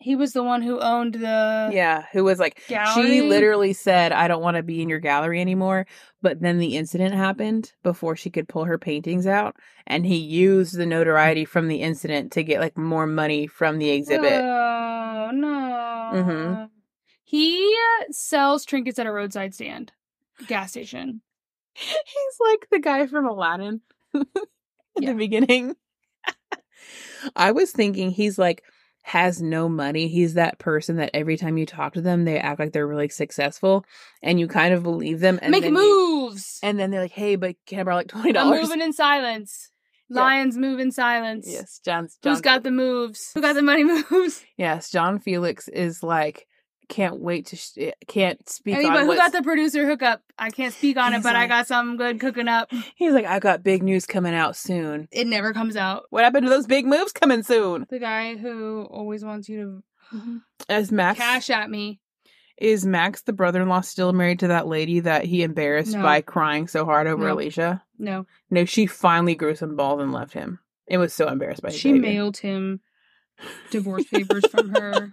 He 0.01 0.15
was 0.15 0.31
the 0.31 0.43
one 0.43 0.62
who 0.62 0.79
owned 0.79 1.15
the 1.15 1.69
Yeah, 1.73 2.05
who 2.13 2.23
was 2.23 2.39
like, 2.39 2.62
gallery. 2.69 3.17
She 3.17 3.21
literally 3.21 3.73
said, 3.73 4.13
I 4.13 4.29
don't 4.29 4.41
want 4.41 4.55
to 4.55 4.63
be 4.63 4.81
in 4.81 4.88
your 4.88 4.99
gallery 4.99 5.41
anymore. 5.41 5.88
But 6.21 6.39
then 6.39 6.57
the 6.57 6.77
incident 6.77 7.15
happened 7.15 7.73
before 7.83 8.15
she 8.15 8.29
could 8.29 8.47
pull 8.47 8.63
her 8.63 8.77
paintings 8.77 9.27
out. 9.27 9.57
And 9.88 10.05
he 10.05 10.15
used 10.15 10.77
the 10.77 10.85
notoriety 10.85 11.43
from 11.43 11.67
the 11.67 11.81
incident 11.81 12.31
to 12.33 12.43
get 12.43 12.62
like 12.62 12.77
more 12.77 13.07
money 13.07 13.45
from 13.47 13.77
the 13.77 13.89
exhibit. 13.89 14.41
Oh 14.41 15.31
no. 15.33 16.12
Mhm. 16.13 16.69
He 17.25 17.77
sells 18.09 18.63
trinkets 18.65 18.99
at 18.99 19.05
a 19.05 19.12
roadside 19.12 19.53
stand, 19.53 19.91
gas 20.47 20.71
station. 20.71 21.21
He's 21.73 22.38
like 22.39 22.67
the 22.71 22.79
guy 22.79 23.05
from 23.05 23.27
Aladdin 23.27 23.81
Yeah. 24.13 25.12
the 25.12 25.13
beginning. 25.13 25.75
I 27.35 27.51
was 27.51 27.71
thinking 27.71 28.12
he's 28.12 28.39
like, 28.39 28.63
has 29.10 29.41
no 29.41 29.67
money. 29.67 30.08
He's 30.08 30.36
that 30.36 30.60
person 30.60 30.98
that 30.98 31.10
every 31.13 31.36
time 31.38 31.58
you 31.58 31.65
talk 31.65 31.93
to 31.93 32.02
them, 32.02 32.26
they 32.26 32.38
act 32.39 32.60
like 32.60 32.74
they're 32.74 32.88
really 32.88 33.10
successful 33.10 33.84
and 34.22 34.39
you 34.39 34.48
kind 34.48 34.74
of 34.74 34.84
believe 34.84 35.19
them. 35.19 35.39
And 35.41 35.52
Make 35.52 35.63
then 35.63 35.74
you- 35.76 36.28
moves. 36.30 36.60
and 36.62 36.80
then 36.80 36.91
they're 36.91 37.02
like, 37.02 37.12
hey, 37.12 37.36
but 37.36 37.56
can 37.65 37.80
I 37.80 37.84
borrow 37.84 37.95
like 37.98 38.08
$20? 38.08 38.38
I'm 38.38 38.62
moving 38.62 38.82
in 38.82 38.93
silence. 38.93 39.72
Yeah. 40.12 40.22
Lions 40.24 40.58
move 40.58 40.80
in 40.80 40.91
silence. 40.91 41.45
Yes, 41.48 41.80
John's 41.86 42.17
John. 42.24 42.34
Who's 42.34 42.41
got 42.41 42.63
the 42.63 42.72
moves? 42.72 43.30
Who 43.36 43.41
got 43.41 43.54
the 43.54 43.62
money 43.62 43.84
moves? 44.12 44.43
Yes, 44.58 44.89
John 44.89 45.19
Felix 45.19 45.67
is 45.67 46.02
like 46.02 46.48
can't 46.89 47.19
wait 47.19 47.45
to 47.47 47.56
sh- 47.56 47.78
eh, 47.78 47.91
can't 48.08 48.47
speak 48.49 48.75
Anybody 48.75 48.97
on 48.97 49.04
who 49.04 49.08
what's- 49.10 49.21
got 49.21 49.32
the 49.32 49.41
producer 49.43 49.86
hookup? 49.88 50.21
I 50.38 50.49
can't 50.49 50.73
speak 50.73 50.97
on 50.97 51.13
it, 51.13 51.23
but 51.23 51.36
I 51.36 51.47
got 51.47 51.67
something 51.67 51.95
good 51.97 52.19
cooking 52.19 52.47
up. 52.47 52.69
He's 52.95 53.13
like, 53.13 53.25
I 53.25 53.39
got 53.39 53.63
big 53.63 53.84
news 53.84 54.06
coming 54.06 54.34
out 54.34 54.56
soon. 54.58 55.08
It 55.12 55.28
never 55.28 55.54
comes 55.54 55.75
out. 55.78 56.04
What 56.10 56.23
happened 56.23 56.45
to 56.45 56.49
those 56.49 56.67
big 56.67 56.86
moves 56.86 57.12
coming 57.13 57.43
soon? 57.43 57.86
The 57.89 57.99
guy 57.99 58.36
who 58.36 58.88
always 58.89 59.23
wants 59.23 59.47
you 59.47 59.84
to 60.12 60.41
As 60.69 60.91
Max 60.91 61.19
cash 61.19 61.49
at 61.49 61.69
me. 61.69 61.99
is 62.58 62.86
Max 62.86 63.21
the 63.21 63.34
brother-in-law 63.34 63.82
still 63.82 64.12
married 64.12 64.39
to 64.39 64.47
that 64.49 64.67
lady 64.67 64.99
that 65.02 65.23
he 65.25 65.43
embarrassed 65.43 65.93
No. 65.95 66.02
by 66.02 66.21
crying 66.21 66.67
so 66.67 66.84
hard 66.86 67.08
over 67.08 67.25
No. 67.28 67.34
Alicia? 67.34 67.84
No, 67.97 68.25
No, 68.49 68.65
she 68.65 68.86
finally 68.88 69.36
grew 69.36 69.56
some 69.56 69.75
balls 69.75 70.02
and 70.02 70.12
left 70.12 70.34
him. 70.34 70.60
It 70.88 70.97
was 70.97 71.13
so 71.13 71.28
embarrassed 71.28 71.62
by 71.62 71.69
she 71.69 71.91
baby. 71.91 71.99
mailed 72.08 72.38
him 72.38 72.80
divorce 73.71 74.06
papers 74.06 74.43
from 74.49 74.69
her 74.73 75.10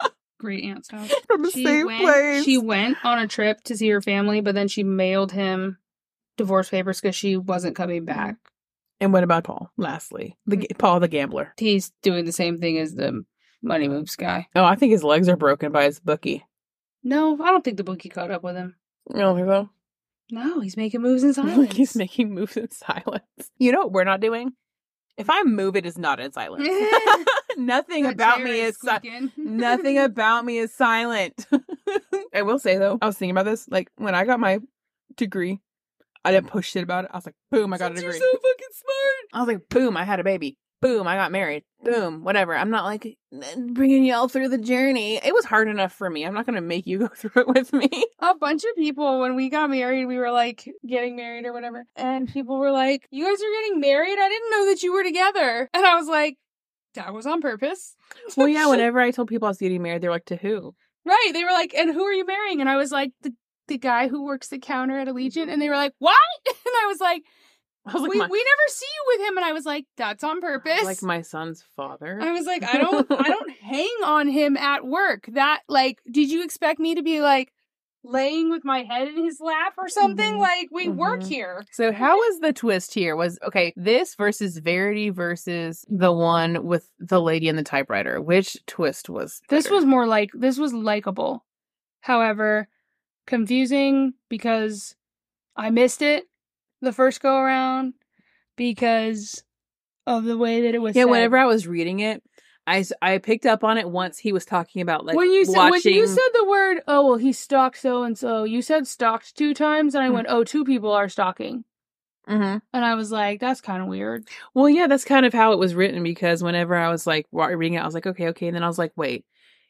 great 0.47 0.65
aunt's 0.65 0.89
house. 0.93 1.13
from 1.27 1.43
the 1.43 1.51
She 1.51 1.65
same 1.65 1.87
went, 1.87 2.03
place. 2.03 2.45
she 2.45 2.57
went 2.59 2.97
on 3.05 3.19
a 3.19 3.27
trip 3.27 3.63
to 3.65 3.77
see 3.77 3.89
her 3.89 4.01
family, 4.01 4.41
but 4.41 4.55
then 4.55 4.69
she 4.69 4.85
mailed 4.85 5.33
him 5.33 5.79
divorce 6.37 6.69
papers 6.69 7.01
because 7.01 7.17
she 7.17 7.37
wasn't 7.37 7.75
coming 7.75 8.05
back. 8.05 8.37
And 9.01 9.13
what 9.13 9.25
about 9.25 9.45
Paul? 9.45 9.71
Lastly, 9.77 10.37
the 10.47 10.57
mm. 10.57 10.61
ga- 10.69 10.75
Paul 10.79 11.01
the 11.01 11.09
gambler. 11.09 11.53
He's 11.59 11.91
doing 12.03 12.25
the 12.25 12.33
same 12.33 12.59
thing 12.61 12.79
as 12.79 12.95
the 12.95 13.25
money 13.63 13.89
moves 13.89 14.15
guy. 14.17 14.47
Oh, 14.55 14.65
I 14.65 14.77
think 14.77 14.93
his 14.93 15.03
legs 15.05 15.29
are 15.29 15.37
broken 15.37 15.73
by 15.73 15.85
his 15.85 15.99
bookie. 16.01 16.45
No, 17.03 17.35
I 17.43 17.51
don't 17.51 17.65
think 17.65 17.77
the 17.77 17.85
bookie 17.85 18.09
caught 18.09 18.31
up 18.31 18.43
with 18.45 18.55
him. 18.57 18.77
You 19.13 19.21
don't 19.21 19.37
think 19.37 19.49
so? 19.49 19.69
No, 20.31 20.61
he's 20.61 20.77
making 20.77 21.03
moves 21.03 21.23
in 21.25 21.35
silence. 21.35 21.75
He's 21.77 21.95
making 21.97 22.33
moves 22.35 22.57
in 22.57 22.71
silence. 22.71 23.23
You 23.59 23.73
know 23.73 23.81
what 23.81 23.93
we're 23.93 24.05
not 24.05 24.21
doing? 24.21 24.53
If 25.17 25.31
I 25.31 25.43
move, 25.45 25.77
it 25.77 25.87
is 25.87 25.97
not 25.97 26.21
in 26.21 26.33
silence. 26.33 26.69
Nothing 27.57 28.05
That 28.05 28.15
about 28.15 28.43
me 28.43 28.61
is 28.61 28.79
si- 28.79 29.31
nothing 29.39 29.99
about 29.99 30.45
me 30.45 30.59
is 30.59 30.75
silent. 30.75 31.47
I 32.35 32.43
will 32.43 32.59
say 32.59 32.77
though, 32.77 32.99
I 33.01 33.07
was 33.07 33.17
thinking 33.17 33.31
about 33.31 33.47
this. 33.47 33.67
Like 33.69 33.91
when 33.97 34.15
I 34.15 34.25
got 34.25 34.41
my 34.41 34.59
degree, 35.17 35.61
I 36.25 36.33
didn't 36.33 36.49
push 36.49 36.71
shit 36.71 36.83
about 36.83 37.05
it. 37.05 37.11
I 37.15 37.17
was 37.17 37.25
like, 37.25 37.35
boom, 37.51 37.73
I 37.73 37.79
got 37.79 37.93
a 37.93 37.95
degree. 37.95 38.19
You're 38.19 38.21
so 38.21 38.33
fucking 38.33 38.67
smart. 38.73 39.33
I 39.33 39.39
was 39.41 39.49
like, 39.49 39.69
boom, 39.71 39.97
I 39.97 40.05
had 40.05 40.21
a 40.21 40.25
baby. 40.25 40.59
Boom, 40.83 41.07
I 41.09 41.17
got 41.17 41.33
married. 41.33 41.65
Boom, 41.83 42.23
whatever. 42.23 42.55
I'm 42.55 42.69
not 42.71 42.85
like 42.85 43.17
bringing 43.57 44.05
y'all 44.05 44.29
through 44.29 44.51
the 44.51 44.59
journey. 44.59 45.17
It 45.17 45.33
was 45.33 45.47
hard 45.47 45.69
enough 45.69 45.93
for 45.93 46.11
me. 46.11 46.25
I'm 46.25 46.35
not 46.35 46.45
gonna 46.45 46.61
make 46.61 46.87
you 46.87 46.99
go 46.99 47.09
through 47.17 47.43
it 47.43 47.49
with 47.49 47.73
me. 47.73 47.89
A 48.21 48.35
bunch 48.35 48.63
of 48.65 48.77
people, 48.77 49.21
when 49.21 49.35
we 49.37 49.49
got 49.49 49.71
married, 49.71 50.05
we 50.05 50.19
were 50.19 50.31
like 50.31 50.69
getting 50.87 51.17
married 51.17 51.47
or 51.47 51.53
whatever, 51.53 51.87
and 51.97 52.29
people 52.29 52.59
were 52.59 52.71
like, 52.71 53.07
"You 53.11 53.25
guys 53.25 53.41
are 53.41 53.63
getting 53.63 53.81
married? 53.81 54.19
I 54.19 54.29
didn't 54.29 54.51
know 54.51 54.67
that 54.67 54.83
you 54.83 54.93
were 54.93 55.05
together." 55.05 55.71
And 55.73 55.87
I 55.87 55.95
was 55.95 56.09
like, 56.09 56.37
"That 56.95 57.15
was 57.15 57.27
on 57.27 57.41
purpose." 57.41 57.97
Well, 58.37 58.49
yeah. 58.49 58.67
Whenever 58.67 59.01
I 59.01 59.11
told 59.13 59.29
people 59.29 59.47
I 59.47 59.51
was 59.51 59.59
getting 59.59 59.83
married, 59.83 60.03
they 60.03 60.09
were 60.09 60.15
like, 60.15 60.27
"To 60.27 60.37
who?" 60.37 60.75
right? 61.05 61.31
They 61.33 61.45
were 61.45 61.53
like, 61.53 61.73
"And 61.75 61.93
who 61.93 62.05
are 62.05 62.13
you 62.13 62.27
marrying?" 62.27 62.61
And 62.61 62.69
I 62.69 62.77
was 62.77 62.93
like, 62.93 63.13
"The 63.23 63.33
the 63.69 63.79
guy 63.79 64.09
who 64.09 64.25
works 64.25 64.49
the 64.49 64.59
counter 64.59 64.99
at 64.99 65.09
Allegiant, 65.09 65.51
and 65.51 65.61
they 65.63 65.69
were 65.71 65.77
like, 65.77 65.95
"What?" 65.99 66.17
And 66.47 66.75
I 66.83 66.87
was 66.87 67.01
like, 67.01 67.23
I 67.87 67.93
was 67.93 68.03
like, 68.03 68.11
"We 68.11 68.19
my, 68.19 68.29
we 68.29 68.39
never 68.39 68.69
see 68.69 68.87
you 68.87 69.05
with 69.19 69.29
him." 69.29 69.37
And 69.37 69.45
I 69.47 69.53
was 69.53 69.65
like, 69.65 69.87
"That's 69.97 70.25
on 70.25 70.41
purpose." 70.41 70.83
like 70.85 71.03
my 71.03 71.23
son's 71.23 71.63
father. 71.77 72.19
I 72.21 72.33
was 72.33 72.47
like, 72.47 72.63
I 72.65 72.79
don't 72.79 73.07
I 73.11 73.29
don't 73.29 73.51
hang 73.51 73.91
on 74.05 74.29
him 74.29 74.57
at 74.57 74.85
work. 74.87 75.27
That 75.33 75.61
like, 75.69 76.01
did 76.11 76.31
you 76.31 76.43
expect 76.45 76.81
me 76.81 76.95
to 76.97 77.03
be 77.03 77.21
like 77.21 77.53
laying 78.03 78.51
with 78.51 78.65
my 78.65 78.85
head 78.85 79.09
in 79.09 79.25
his 79.25 79.41
lap 79.41 79.75
or 79.79 79.89
something? 79.89 80.35
Mhm. 80.35 80.41
Like 80.41 80.69
we 80.71 80.89
work 80.89 81.23
Mhm. 81.23 81.29
here. 81.29 81.65
So 81.73 81.93
how 81.93 82.17
was 82.17 82.41
the 82.41 82.53
twist 82.53 82.95
here? 82.95 83.17
Was 83.17 83.39
okay, 83.45 83.73
this 83.77 84.15
versus 84.15 84.59
Verity 84.59 85.11
versus 85.11 85.85
the 85.89 86.13
one 86.13 86.65
with 86.67 86.89
the 86.99 87.21
lady 87.21 87.49
in 87.49 87.57
the 87.57 87.63
typewriter. 87.65 88.21
Which 88.21 88.57
twist 88.67 89.09
was 89.09 89.41
This 89.49 89.71
was 89.71 89.85
more 89.85 90.07
like 90.07 90.31
this 90.35 90.59
was 90.59 90.73
likable. 90.73 91.45
However, 92.01 92.69
confusing 93.27 94.15
because 94.29 94.95
I 95.57 95.71
missed 95.71 96.03
it 96.03 96.25
the 96.81 96.93
first 96.93 97.21
go 97.21 97.39
around 97.39 97.95
because 98.57 99.45
of 100.07 100.25
the 100.25 100.39
way 100.39 100.63
that 100.63 100.75
it 100.75 100.79
was 100.79 100.97
Yeah, 100.97 101.05
said. 101.05 101.11
whenever 101.11 101.37
I 101.39 101.47
was 101.47 101.67
reading 101.67 102.01
it, 102.01 102.23
I, 102.67 102.85
I 103.01 103.19
picked 103.19 103.47
up 103.47 103.63
on 103.65 103.79
it 103.79 103.89
once 103.89 104.19
he 104.19 104.33
was 104.33 104.45
talking 104.45 104.83
about 104.83 105.05
like 105.05 105.17
when 105.17 105.31
you 105.33 105.45
said 105.45 105.57
watching 105.57 105.93
when 105.93 106.01
you 106.01 106.07
said 106.09 106.29
the 106.35 106.45
word 106.49 106.81
oh 106.89 107.07
well 107.07 107.17
he 107.17 107.33
stalked 107.33 107.79
so 107.79 108.03
and 108.03 108.19
so 108.19 108.43
you 108.43 108.61
said 108.61 108.89
stalked 108.89 109.37
two 109.37 109.55
times 109.55 109.95
and 109.95 110.03
I 110.03 110.09
Hmm. 110.09 110.15
went 110.15 110.27
oh 110.29 110.43
two 110.43 110.65
people 110.65 110.91
are 110.91 111.09
stalking 111.09 111.65
Mhm. 112.29 112.61
and 112.73 112.85
I 112.85 112.95
was 112.97 113.13
like 113.13 113.39
that's 113.39 113.61
kind 113.61 113.81
of 113.83 113.89
weird 113.89 114.27
Well, 114.53 114.69
yeah, 114.69 114.89
that's 114.89 115.05
kind 115.05 115.25
of 115.25 115.33
how 115.33 115.53
it 115.53 115.61
was 115.61 115.77
written 115.77 116.03
because 116.03 116.43
whenever 116.43 116.75
I 116.75 116.89
was 116.91 117.07
like 117.07 117.27
reading 117.31 117.75
it, 117.75 117.83
I 117.83 117.87
was 117.87 117.95
like, 117.95 118.07
okay, 118.09 118.29
okay. 118.31 118.49
And 118.49 118.57
then 118.57 118.65
I 118.65 118.69
was 118.69 118.79
like, 118.79 118.91
wait, 118.97 119.25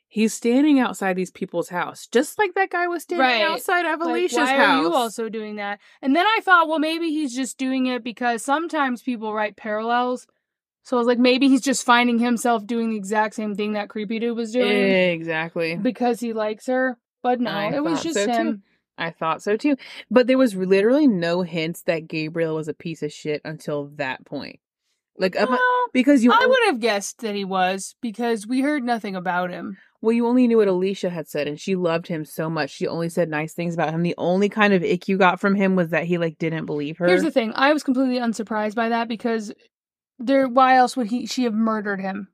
he's 0.08 0.32
standing 0.34 0.78
outside 0.80 1.16
these 1.16 1.30
people's 1.30 1.68
house, 1.68 2.06
just 2.06 2.38
like 2.38 2.54
that 2.54 2.70
guy 2.70 2.86
was 2.86 3.02
standing 3.02 3.26
Right. 3.26 3.42
outside 3.42 3.84
of 3.86 4.00
Like, 4.00 4.08
Alicia's 4.08 4.38
why 4.38 4.56
house. 4.56 4.78
are 4.78 4.82
you 4.82 4.92
also 4.94 5.28
doing 5.28 5.56
that? 5.56 5.80
And 6.02 6.14
then 6.14 6.24
I 6.26 6.40
thought, 6.42 6.68
well, 6.68 6.78
maybe 6.78 7.10
he's 7.10 7.34
just 7.34 7.58
doing 7.58 7.86
it 7.86 8.04
because 8.04 8.42
sometimes 8.42 9.02
people 9.02 9.32
write 9.34 9.56
parallels. 9.56 10.26
So 10.84 10.96
I 10.96 11.00
was 11.00 11.08
like, 11.08 11.18
maybe 11.18 11.48
he's 11.48 11.62
just 11.62 11.84
finding 11.84 12.18
himself 12.20 12.64
doing 12.64 12.90
the 12.90 12.96
exact 12.96 13.34
same 13.34 13.56
thing 13.56 13.72
that 13.72 13.88
creepy 13.88 14.20
dude 14.20 14.36
was 14.36 14.52
doing 14.52 14.70
exactly. 14.92 15.74
because 15.76 16.20
he 16.20 16.32
likes 16.32 16.66
her. 16.68 16.96
But 17.22 17.40
no, 17.40 17.50
I 17.50 17.74
it 17.74 17.82
was 17.82 18.02
just 18.04 18.14
so, 18.14 18.26
too. 18.26 18.32
him. 18.32 18.62
I 18.96 19.10
thought 19.10 19.42
so 19.42 19.56
too. 19.56 19.76
But 20.10 20.28
there 20.28 20.38
was 20.38 20.54
literally 20.54 21.08
no 21.08 21.42
hints 21.42 21.82
that 21.82 22.06
Gabriel 22.06 22.54
was 22.54 22.68
a 22.68 22.74
piece 22.74 23.02
of 23.02 23.12
shit 23.12 23.42
until 23.44 23.86
that 23.96 24.24
point. 24.24 24.60
Like, 25.18 25.36
up, 25.36 25.48
Well, 25.48 25.60
because 25.92 26.22
you, 26.24 26.32
I 26.32 26.44
would 26.46 26.58
have 26.66 26.80
guessed 26.80 27.20
that 27.20 27.34
he 27.34 27.44
was 27.44 27.94
because 28.02 28.46
we 28.46 28.60
heard 28.60 28.84
nothing 28.84 29.16
about 29.16 29.50
him. 29.50 29.76
well, 30.02 30.12
you 30.12 30.26
only 30.26 30.46
knew 30.46 30.58
what 30.58 30.68
Alicia 30.68 31.10
had 31.10 31.28
said, 31.28 31.48
and 31.48 31.58
she 31.58 31.74
loved 31.74 32.06
him 32.06 32.24
so 32.24 32.50
much. 32.50 32.70
She 32.70 32.86
only 32.86 33.08
said 33.08 33.28
nice 33.28 33.54
things 33.54 33.74
about 33.74 33.94
him. 33.94 34.02
The 34.02 34.14
only 34.18 34.48
kind 34.48 34.72
of 34.74 34.82
ick 34.82 35.08
you 35.08 35.16
got 35.16 35.40
from 35.40 35.54
him 35.54 35.74
was 35.76 35.90
that 35.90 36.04
he 36.04 36.18
like 36.18 36.38
didn't 36.38 36.66
believe 36.66 36.98
her. 36.98 37.06
Here's 37.06 37.22
the 37.22 37.30
thing: 37.30 37.52
I 37.54 37.72
was 37.72 37.82
completely 37.82 38.18
unsurprised 38.18 38.76
by 38.76 38.90
that 38.90 39.08
because 39.08 39.52
there. 40.18 40.48
Why 40.48 40.76
else 40.76 40.96
would 40.96 41.06
he? 41.08 41.26
She 41.26 41.44
have 41.44 41.54
murdered 41.54 42.00
him? 42.00 42.28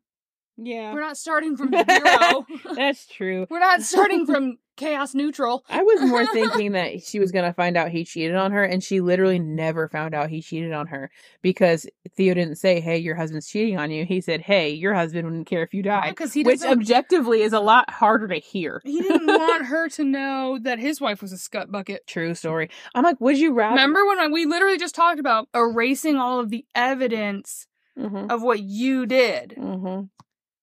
yeah, 0.59 0.93
We're 0.93 1.01
not 1.01 1.17
starting 1.17 1.57
from 1.57 1.71
zero. 1.91 2.47
that's 2.75 3.07
true. 3.07 3.47
We're 3.49 3.59
not 3.61 3.83
starting 3.83 4.27
from 4.33 4.59
chaos 4.77 5.15
neutral. 5.15 5.65
I 5.69 5.83
was 5.83 6.01
more 6.03 6.27
thinking 6.33 6.73
that 6.73 7.03
she 7.03 7.19
was 7.19 7.33
gonna 7.33 7.53
find 7.53 7.77
out 7.77 7.91
he 7.91 8.05
cheated 8.05 8.35
on 8.37 8.53
her, 8.53 8.65
and 8.65 8.83
she 8.83 9.01
literally 9.01 9.39
never 9.39 9.89
found 9.89 10.15
out 10.15 10.31
he 10.31 10.41
cheated 10.43 10.73
on 10.73 10.87
her 10.89 11.11
because 11.43 11.87
Theo 12.17 12.35
didn't 12.35 12.57
say, 12.57 12.81
"Hey, 12.81 12.99
your 12.99 13.15
husband's 13.15 13.49
cheating 13.49 13.79
on 13.79 13.91
you." 13.91 14.05
He 14.05 14.21
said, 14.21 14.41
"Hey, 14.43 14.71
your 14.71 14.95
husband 14.95 15.25
wouldn't 15.27 15.47
care 15.47 15.63
if 15.63 15.73
you 15.75 15.83
died," 15.83 16.11
because 16.11 16.33
he 16.33 16.43
which 16.43 16.63
objectively 16.63 17.43
is 17.43 17.53
a 17.53 17.61
lot 17.61 17.91
harder 17.91 18.29
to 18.29 18.39
hear. 18.39 18.81
he 18.85 19.01
didn't 19.03 19.27
want 19.27 19.67
her 19.67 19.89
to 19.91 20.05
know 20.05 20.59
that 20.63 20.79
his 20.79 21.01
wife 21.01 21.23
was 21.23 21.33
a 21.33 21.39
scut 21.39 21.71
bucket. 21.71 22.07
True 22.07 22.35
story. 22.35 22.71
I'm 22.95 23.05
like, 23.05 23.21
would 23.21 23.39
you 23.39 23.53
rather? 23.55 23.75
Remember 23.75 24.07
when 24.07 24.19
I, 24.19 24.29
we 24.29 24.47
literally 24.47 24.79
just 24.79 24.95
talked 24.95 25.21
about 25.21 25.49
erasing 25.55 26.17
all 26.17 26.41
of 26.41 26.51
the 26.51 26.65
evidence 26.75 27.67
Mm-hmm. 27.99 28.31
of 28.31 28.43
what 28.43 28.61
you 28.61 29.05
did? 29.05 29.55
Mm-hmm. 29.59 30.05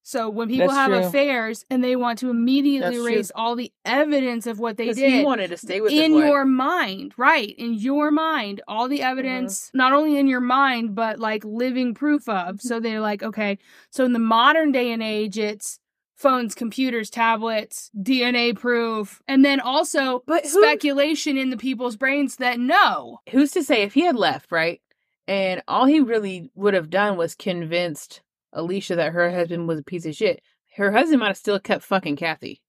So 0.10 0.28
when 0.28 0.48
people 0.48 0.70
That's 0.70 0.80
have 0.80 0.90
true. 0.92 1.08
affairs 1.08 1.66
and 1.70 1.84
they 1.84 1.96
want 1.96 2.18
to 2.20 2.32
immediately 2.32 3.18
That's 3.18 3.28
true. 3.30 3.40
all 3.40 3.56
the 3.56 3.72
evidence 3.86 4.48
of 4.48 4.58
what 4.58 4.76
they 4.76 4.86
Because 4.86 4.98
did 4.98 5.14
he 5.14 5.24
wanted 5.24 5.52
to 5.52 5.58
stay 5.58 5.82
with 5.82 5.92
his 5.92 6.00
in 6.00 6.18
your 6.18 6.46
mind, 6.46 7.14
right? 7.16 7.54
In 7.60 7.76
your 7.76 8.10
mind, 8.10 8.60
all 8.68 8.88
the 8.88 9.02
Mm-hmm. 9.02 9.08
evidence, 9.12 9.70
not 9.76 9.94
only 9.94 10.18
in 10.18 10.26
your 10.28 10.40
mind, 10.42 10.96
but 10.96 11.20
like 11.20 11.46
living 11.46 11.94
proof 11.94 12.28
of. 12.28 12.60
So 12.60 12.80
they're 12.80 13.00
like, 13.02 13.22
okay, 13.22 13.60
so 13.92 14.04
in 14.04 14.14
the 14.14 14.18
modern 14.20 14.72
day 14.72 14.92
and 14.92 15.04
age, 15.04 15.38
it's 15.38 15.78
phones, 16.16 16.56
computers, 16.56 17.12
tablets, 17.12 17.92
DNA 17.96 18.56
proof, 18.58 19.22
and 19.28 19.46
then 19.46 19.60
also 19.60 20.24
But 20.26 20.44
who- 20.44 20.50
speculation 20.50 21.38
in 21.38 21.52
the 21.52 21.58
people's 21.58 21.98
brains 21.98 22.38
that 22.38 22.60
no. 22.60 23.20
Who's 23.30 23.52
to 23.52 23.64
say 23.64 23.84
if 23.84 23.94
he 23.94 24.02
had 24.06 24.16
left, 24.16 24.52
right? 24.52 24.82
And 25.28 25.62
all 25.68 25.86
he 25.86 26.00
really 26.00 26.50
would 26.56 26.74
have 26.74 26.90
done 26.90 27.16
was 27.16 27.36
convinced 27.36 28.22
Alicia 28.54 28.96
that 28.96 29.14
her 29.14 29.32
husband 29.32 29.68
was 29.68 29.80
a 29.80 29.84
piece 29.84 30.06
of 30.06 30.16
shit. 30.16 30.42
Her 30.76 30.92
husband 30.92 31.20
might 31.20 31.28
have 31.28 31.38
still 31.38 31.60
kept 31.60 31.84
fucking 31.84 32.16
Kathy. 32.16 32.62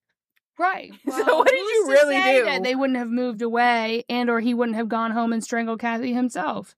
Right. 0.59 0.93
So 1.11 1.39
what 1.39 1.49
did 1.49 1.59
you 1.59 1.87
really 1.89 2.17
say 2.17 2.39
do? 2.39 2.45
That 2.45 2.63
they 2.63 2.75
wouldn't 2.75 2.99
have 2.99 3.09
moved 3.09 3.43
away, 3.43 4.05
and 4.09 4.29
or 4.31 4.41
he 4.41 4.55
wouldn't 4.55 4.77
have 4.77 4.89
gone 4.89 5.11
home 5.11 5.33
and 5.33 5.43
strangled 5.43 5.81
Kathy 5.81 6.13
himself. 6.13 6.77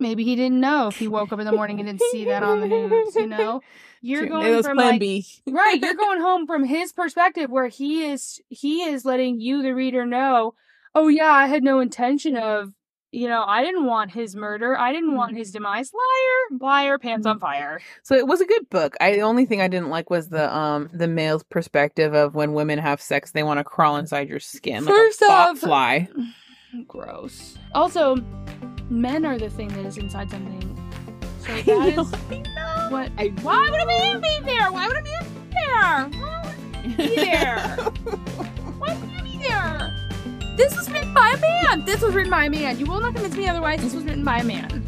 Maybe 0.00 0.24
he 0.24 0.34
didn't 0.34 0.60
know 0.60 0.88
if 0.88 0.96
he 0.96 1.08
woke 1.08 1.30
up 1.30 1.38
in 1.38 1.46
the 1.46 1.52
morning 1.52 1.78
and 1.78 1.86
didn't 1.86 2.10
see 2.10 2.24
that 2.24 2.42
on 2.42 2.60
the 2.60 2.66
news. 2.66 3.14
You 3.14 3.26
know, 3.26 3.60
you're 4.00 4.20
True. 4.20 4.28
going 4.30 4.62
from 4.62 4.76
Plan 4.76 4.92
like 4.92 5.00
B. 5.00 5.26
right. 5.46 5.80
You're 5.80 5.94
going 5.94 6.20
home 6.20 6.46
from 6.46 6.64
his 6.64 6.92
perspective, 6.92 7.50
where 7.50 7.68
he 7.68 8.10
is 8.10 8.40
he 8.48 8.82
is 8.82 9.04
letting 9.04 9.40
you, 9.40 9.62
the 9.62 9.74
reader, 9.74 10.06
know. 10.06 10.54
Oh 10.94 11.08
yeah, 11.08 11.30
I 11.30 11.46
had 11.46 11.62
no 11.62 11.80
intention 11.80 12.36
of. 12.36 12.72
You 13.12 13.26
know, 13.28 13.42
I 13.44 13.64
didn't 13.64 13.86
want 13.86 14.12
his 14.12 14.36
murder. 14.36 14.78
I 14.78 14.92
didn't 14.92 15.16
want 15.16 15.36
his 15.36 15.50
demise. 15.50 15.90
Liar, 15.92 16.58
liar, 16.60 16.96
pants 16.98 17.26
on 17.26 17.40
fire. 17.40 17.80
So 18.04 18.14
it 18.14 18.26
was 18.28 18.40
a 18.40 18.46
good 18.46 18.70
book. 18.70 18.96
I 19.00 19.12
the 19.14 19.22
only 19.22 19.46
thing 19.46 19.60
I 19.60 19.66
didn't 19.66 19.88
like 19.90 20.10
was 20.10 20.28
the 20.28 20.54
um 20.54 20.88
the 20.92 21.08
male's 21.08 21.42
perspective 21.42 22.14
of 22.14 22.36
when 22.36 22.52
women 22.52 22.78
have 22.78 23.00
sex, 23.02 23.32
they 23.32 23.42
want 23.42 23.58
to 23.58 23.64
crawl 23.64 23.96
inside 23.96 24.28
your 24.28 24.38
skin 24.38 24.84
like 24.84 24.94
First 24.94 25.22
a 25.22 25.26
bot 25.26 25.48
off- 25.50 25.58
fly. 25.58 26.08
Gross. 26.86 27.58
Also, 27.74 28.16
men 28.90 29.24
are 29.26 29.38
the 29.38 29.50
thing 29.50 29.68
that 29.68 29.84
is 29.86 29.96
inside 29.98 30.30
something. 30.30 30.60
So 31.40 31.52
I 31.52 31.62
know, 31.66 32.02
is 32.02 32.12
I 32.14 32.88
what. 32.90 33.10
I 33.18 33.28
Why 33.42 33.68
would 33.70 33.80
a 33.80 33.86
man 33.86 34.20
be 34.20 34.38
there? 34.44 34.70
Why 34.70 34.86
would 34.86 34.96
a 34.98 35.02
man 35.02 35.24
be 35.24 35.56
there? 35.56 36.08
Why 36.20 36.44
would 36.44 36.96
man 36.96 36.96
be 36.96 37.16
there? 37.16 37.76
Why 38.78 38.94
would 38.94 39.24
be 39.24 39.38
there? 39.38 39.96
This 40.60 40.76
was 40.76 40.90
written 40.90 41.14
by 41.14 41.30
a 41.30 41.40
man. 41.40 41.86
This 41.86 42.02
was 42.02 42.14
written 42.14 42.30
by 42.30 42.44
a 42.44 42.50
man. 42.50 42.78
You 42.78 42.84
will 42.84 43.00
not 43.00 43.14
convince 43.14 43.34
me 43.34 43.48
otherwise. 43.48 43.80
This 43.80 43.94
was 43.94 44.04
written 44.04 44.22
by 44.22 44.40
a 44.40 44.44
man. 44.44 44.84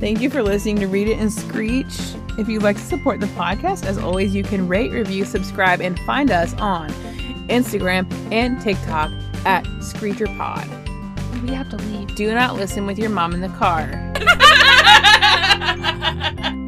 Thank 0.00 0.20
you 0.20 0.28
for 0.28 0.42
listening 0.42 0.74
to 0.80 0.88
Read 0.88 1.06
It 1.06 1.18
and 1.18 1.32
Screech. 1.32 1.94
If 2.36 2.48
you'd 2.48 2.64
like 2.64 2.74
to 2.74 2.82
support 2.82 3.20
the 3.20 3.26
podcast, 3.28 3.84
as 3.86 3.96
always, 3.96 4.34
you 4.34 4.42
can 4.42 4.66
rate, 4.66 4.90
review, 4.90 5.24
subscribe, 5.24 5.80
and 5.80 5.96
find 6.00 6.32
us 6.32 6.52
on 6.54 6.90
Instagram 7.48 8.12
and 8.32 8.60
TikTok 8.60 9.12
at 9.46 9.62
ScreecherPod. 9.78 11.42
We 11.42 11.54
have 11.54 11.70
to 11.70 11.76
leave. 11.76 12.16
Do 12.16 12.34
not 12.34 12.56
listen 12.56 12.84
with 12.84 12.98
your 12.98 13.10
mom 13.10 13.34
in 13.34 13.40
the 13.40 13.50
car. 13.50 13.92